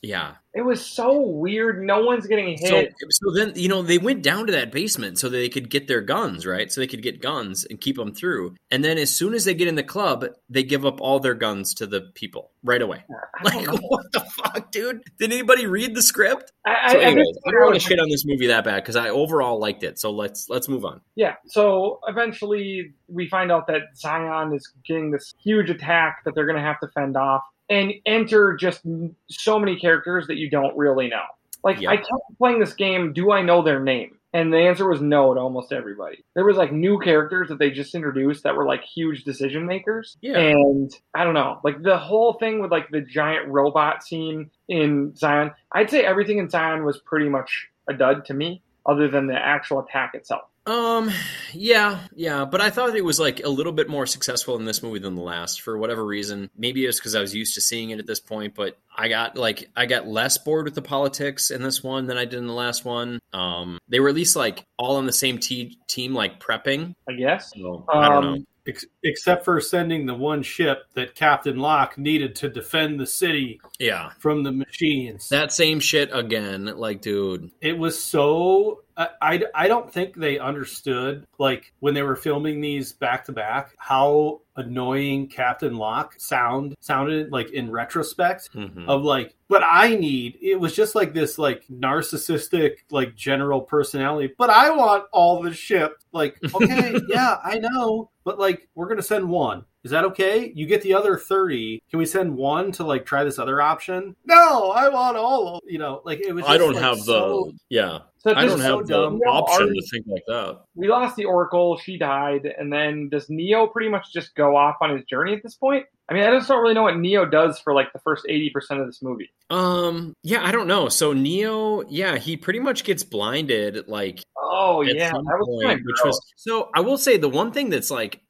Yeah. 0.03 0.35
It 0.53 0.61
was 0.61 0.85
so 0.85 1.19
weird. 1.19 1.81
No 1.81 2.03
one's 2.03 2.27
getting 2.27 2.57
hit. 2.59 2.93
So, 2.99 3.07
so 3.09 3.33
then, 3.33 3.53
you 3.55 3.69
know, 3.69 3.81
they 3.81 3.97
went 3.97 4.21
down 4.21 4.45
to 4.45 4.51
that 4.51 4.71
basement 4.71 5.17
so 5.17 5.29
they 5.29 5.49
could 5.49 5.69
get 5.69 5.87
their 5.87 6.01
guns, 6.01 6.45
right? 6.45 6.71
So 6.71 6.81
they 6.81 6.87
could 6.87 7.01
get 7.01 7.21
guns 7.21 7.65
and 7.67 7.79
keep 7.79 7.95
them 7.95 8.13
through. 8.13 8.55
And 8.69 8.83
then 8.83 8.97
as 8.99 9.15
soon 9.15 9.33
as 9.33 9.45
they 9.45 9.55
get 9.55 9.67
in 9.67 9.75
the 9.75 9.83
club, 9.83 10.25
they 10.49 10.61
give 10.61 10.85
up 10.85 10.99
all 11.01 11.19
their 11.19 11.33
guns 11.33 11.73
to 11.75 11.87
the 11.87 12.01
people 12.13 12.51
right 12.63 12.81
away. 12.81 13.03
Like, 13.43 13.61
know. 13.65 13.77
what 13.81 14.11
the 14.11 14.19
fuck, 14.19 14.71
dude? 14.71 15.01
Did 15.17 15.31
anybody 15.31 15.65
read 15.65 15.95
the 15.95 16.01
script? 16.01 16.51
I, 16.67 16.91
so 16.91 16.99
anyways, 16.99 17.25
I, 17.45 17.49
I, 17.49 17.49
I 17.49 17.51
don't 17.51 17.63
want 17.63 17.75
to 17.75 17.79
shit 17.79 17.99
on 17.99 18.09
this 18.09 18.25
movie 18.25 18.47
that 18.47 18.65
bad 18.65 18.83
because 18.83 18.97
I 18.97 19.09
overall 19.09 19.59
liked 19.59 19.83
it. 19.83 19.97
So 19.97 20.11
let's 20.11 20.49
let's 20.49 20.67
move 20.67 20.85
on. 20.85 21.01
Yeah. 21.15 21.35
So 21.47 21.99
eventually 22.07 22.93
we 23.07 23.27
find 23.29 23.51
out 23.51 23.67
that 23.67 23.81
Zion 23.95 24.53
is 24.53 24.69
getting 24.85 25.11
this 25.11 25.33
huge 25.41 25.69
attack 25.69 26.23
that 26.25 26.35
they're 26.35 26.45
going 26.45 26.57
to 26.57 26.63
have 26.63 26.79
to 26.81 26.89
fend 26.89 27.15
off 27.15 27.43
and 27.69 27.93
enter 28.05 28.55
just 28.55 28.81
so 29.29 29.59
many 29.59 29.79
characters 29.79 30.27
that 30.27 30.37
you 30.37 30.49
don't 30.49 30.75
really 30.77 31.07
know. 31.07 31.23
Like 31.63 31.81
yep. 31.81 31.91
I 31.91 31.95
kept 31.97 32.37
playing 32.37 32.59
this 32.59 32.73
game, 32.73 33.13
do 33.13 33.31
I 33.31 33.41
know 33.41 33.63
their 33.63 33.79
name? 33.79 34.17
And 34.35 34.51
the 34.51 34.57
answer 34.57 34.89
was 34.89 34.99
no 34.99 35.33
to 35.33 35.39
almost 35.39 35.71
everybody. 35.71 36.25
There 36.33 36.43
was 36.43 36.57
like 36.57 36.71
new 36.71 36.99
characters 36.99 37.49
that 37.49 37.59
they 37.59 37.69
just 37.69 37.93
introduced 37.93 38.43
that 38.43 38.55
were 38.55 38.65
like 38.65 38.83
huge 38.83 39.23
decision 39.23 39.67
makers. 39.67 40.17
Yeah. 40.21 40.39
And 40.39 40.91
I 41.13 41.23
don't 41.23 41.35
know, 41.35 41.59
like 41.63 41.83
the 41.83 41.97
whole 41.97 42.33
thing 42.33 42.59
with 42.59 42.71
like 42.71 42.89
the 42.89 43.01
giant 43.01 43.47
robot 43.47 44.03
scene 44.03 44.49
in 44.67 45.15
Zion, 45.15 45.51
I'd 45.71 45.91
say 45.91 46.03
everything 46.03 46.39
in 46.39 46.49
Zion 46.49 46.83
was 46.83 46.97
pretty 46.97 47.29
much 47.29 47.69
a 47.87 47.93
dud 47.93 48.25
to 48.25 48.33
me, 48.33 48.63
other 48.87 49.07
than 49.07 49.27
the 49.27 49.35
actual 49.35 49.79
attack 49.79 50.15
itself. 50.15 50.43
Um, 50.65 51.11
yeah, 51.51 51.99
yeah, 52.15 52.45
but 52.45 52.61
I 52.61 52.69
thought 52.69 52.95
it 52.95 53.03
was 53.03 53.19
like 53.19 53.43
a 53.43 53.49
little 53.49 53.73
bit 53.73 53.89
more 53.89 54.05
successful 54.05 54.55
in 54.55 54.65
this 54.65 54.81
movie 54.81 54.99
than 54.99 55.15
the 55.15 55.21
last 55.21 55.61
for 55.61 55.77
whatever 55.77 56.05
reason. 56.05 56.49
Maybe 56.57 56.85
it's 56.85 56.99
because 56.99 57.15
I 57.15 57.21
was 57.21 57.35
used 57.35 57.55
to 57.55 57.61
seeing 57.61 57.89
it 57.89 57.99
at 57.99 58.07
this 58.07 58.21
point, 58.21 58.55
but 58.55 58.77
I 58.95 59.09
got 59.09 59.37
like 59.37 59.69
I 59.75 59.85
got 59.85 60.07
less 60.07 60.37
bored 60.37 60.65
with 60.65 60.75
the 60.75 60.81
politics 60.81 61.51
in 61.51 61.63
this 61.63 61.83
one 61.83 62.07
than 62.07 62.17
I 62.17 62.25
did 62.25 62.39
in 62.39 62.47
the 62.47 62.53
last 62.53 62.85
one. 62.85 63.19
Um, 63.33 63.77
they 63.89 63.99
were 63.99 64.09
at 64.09 64.15
least 64.15 64.35
like 64.35 64.65
all 64.77 64.95
on 64.95 65.05
the 65.05 65.13
same 65.13 65.37
te- 65.37 65.79
team, 65.87 66.13
like 66.13 66.39
prepping. 66.39 66.95
I 67.09 67.13
guess. 67.13 67.51
So, 67.53 67.85
um, 67.91 67.99
I 67.99 68.09
don't 68.09 68.23
know. 68.23 68.43
Ex- 68.65 68.85
except 69.03 69.43
for 69.43 69.59
sending 69.59 70.05
the 70.05 70.13
one 70.13 70.41
ship 70.41 70.85
that 70.93 71.15
Captain 71.15 71.57
Locke 71.57 71.97
needed 71.97 72.33
to 72.37 72.49
defend 72.49 72.97
the 72.97 73.05
city 73.05 73.59
yeah. 73.77 74.11
from 74.19 74.43
the 74.43 74.53
machines. 74.53 75.27
That 75.27 75.51
same 75.51 75.81
shit 75.81 76.09
again. 76.13 76.65
Like, 76.65 77.01
dude. 77.01 77.51
It 77.59 77.77
was 77.77 78.01
so. 78.01 78.83
I, 78.97 79.43
I, 79.55 79.67
don't 79.67 79.91
think 79.91 80.15
they 80.15 80.37
understood, 80.37 81.25
like, 81.39 81.73
when 81.79 81.93
they 81.93 82.03
were 82.03 82.15
filming 82.15 82.61
these 82.61 82.93
back 82.93 83.25
to 83.25 83.31
back, 83.31 83.73
how 83.77 84.41
annoying 84.55 85.27
Captain 85.27 85.75
Locke 85.75 86.15
sound 86.17 86.75
sounded 86.79 87.31
like 87.31 87.51
in 87.51 87.71
retrospect 87.71 88.49
mm-hmm. 88.53 88.87
of 88.87 89.03
like 89.03 89.35
but 89.47 89.63
I 89.65 89.95
need 89.95 90.37
it 90.41 90.59
was 90.59 90.75
just 90.75 90.95
like 90.95 91.13
this 91.13 91.37
like 91.37 91.65
narcissistic 91.71 92.77
like 92.91 93.15
general 93.15 93.61
personality 93.61 94.33
but 94.37 94.49
I 94.49 94.69
want 94.69 95.05
all 95.11 95.41
the 95.41 95.53
ship 95.53 95.97
like 96.11 96.37
okay 96.53 96.99
yeah 97.07 97.37
I 97.43 97.57
know 97.57 98.11
but 98.23 98.37
like 98.37 98.67
we're 98.75 98.87
gonna 98.87 99.01
send 99.01 99.27
one 99.27 99.65
is 99.83 99.91
that 99.91 100.05
okay? 100.05 100.49
You 100.55 100.65
get 100.65 100.81
the 100.81 100.93
other 100.93 101.17
30. 101.17 101.83
Can 101.89 101.99
we 101.99 102.05
send 102.05 102.37
one 102.37 102.71
to 102.73 102.85
like 102.85 103.05
try 103.05 103.25
this 103.25 103.37
other 103.37 103.61
option? 103.61 104.15
No, 104.25 104.71
I 104.71 104.87
want 104.87 105.17
all 105.17 105.55
of 105.55 105.61
you 105.67 105.77
know, 105.77 106.01
like 106.05 106.21
it 106.21 106.31
was 106.31 106.45
I 106.47 106.57
don't 106.57 106.75
like, 106.75 106.83
have 106.83 106.99
so, 106.99 107.51
the 107.51 107.59
yeah. 107.67 107.99
So 108.23 108.33
I 108.33 108.45
don't 108.45 108.59
have 108.61 108.87
so 108.87 109.09
the 109.09 109.25
option 109.27 109.67
to 109.67 109.81
think 109.91 110.05
like 110.07 110.23
that. 110.27 110.61
We 110.75 110.87
lost 110.87 111.17
the 111.17 111.25
Oracle, 111.25 111.77
she 111.77 111.97
died, 111.97 112.45
and 112.45 112.71
then 112.71 113.09
does 113.09 113.29
Neo 113.29 113.67
pretty 113.67 113.89
much 113.89 114.13
just 114.13 114.33
go 114.33 114.55
off 114.55 114.77
on 114.79 114.95
his 114.95 115.05
journey 115.05 115.33
at 115.33 115.43
this 115.43 115.55
point? 115.55 115.85
I 116.07 116.13
mean, 116.13 116.23
I 116.23 116.31
just 116.31 116.47
don't 116.47 116.61
really 116.61 116.73
know 116.73 116.83
what 116.83 116.97
Neo 116.97 117.25
does 117.25 117.59
for 117.59 117.73
like 117.73 117.91
the 117.91 117.99
first 117.99 118.25
80% 118.29 118.79
of 118.79 118.85
this 118.85 119.01
movie. 119.01 119.29
Um, 119.49 120.15
yeah, 120.23 120.45
I 120.45 120.53
don't 120.53 120.67
know. 120.67 120.87
So 120.87 121.11
Neo, 121.11 121.83
yeah, 121.89 122.17
he 122.17 122.37
pretty 122.37 122.59
much 122.59 122.85
gets 122.85 123.03
blinded 123.03 123.89
like 123.89 124.23
Oh 124.37 124.81
yeah, 124.81 125.11
that 125.11 125.13
was 125.13 125.63
point, 125.63 125.81
which 125.85 125.99
was 126.05 126.21
So 126.37 126.69
I 126.73 126.79
will 126.79 126.97
say 126.97 127.17
the 127.17 127.29
one 127.29 127.51
thing 127.51 127.69
that's 127.69 127.91
like 127.91 128.21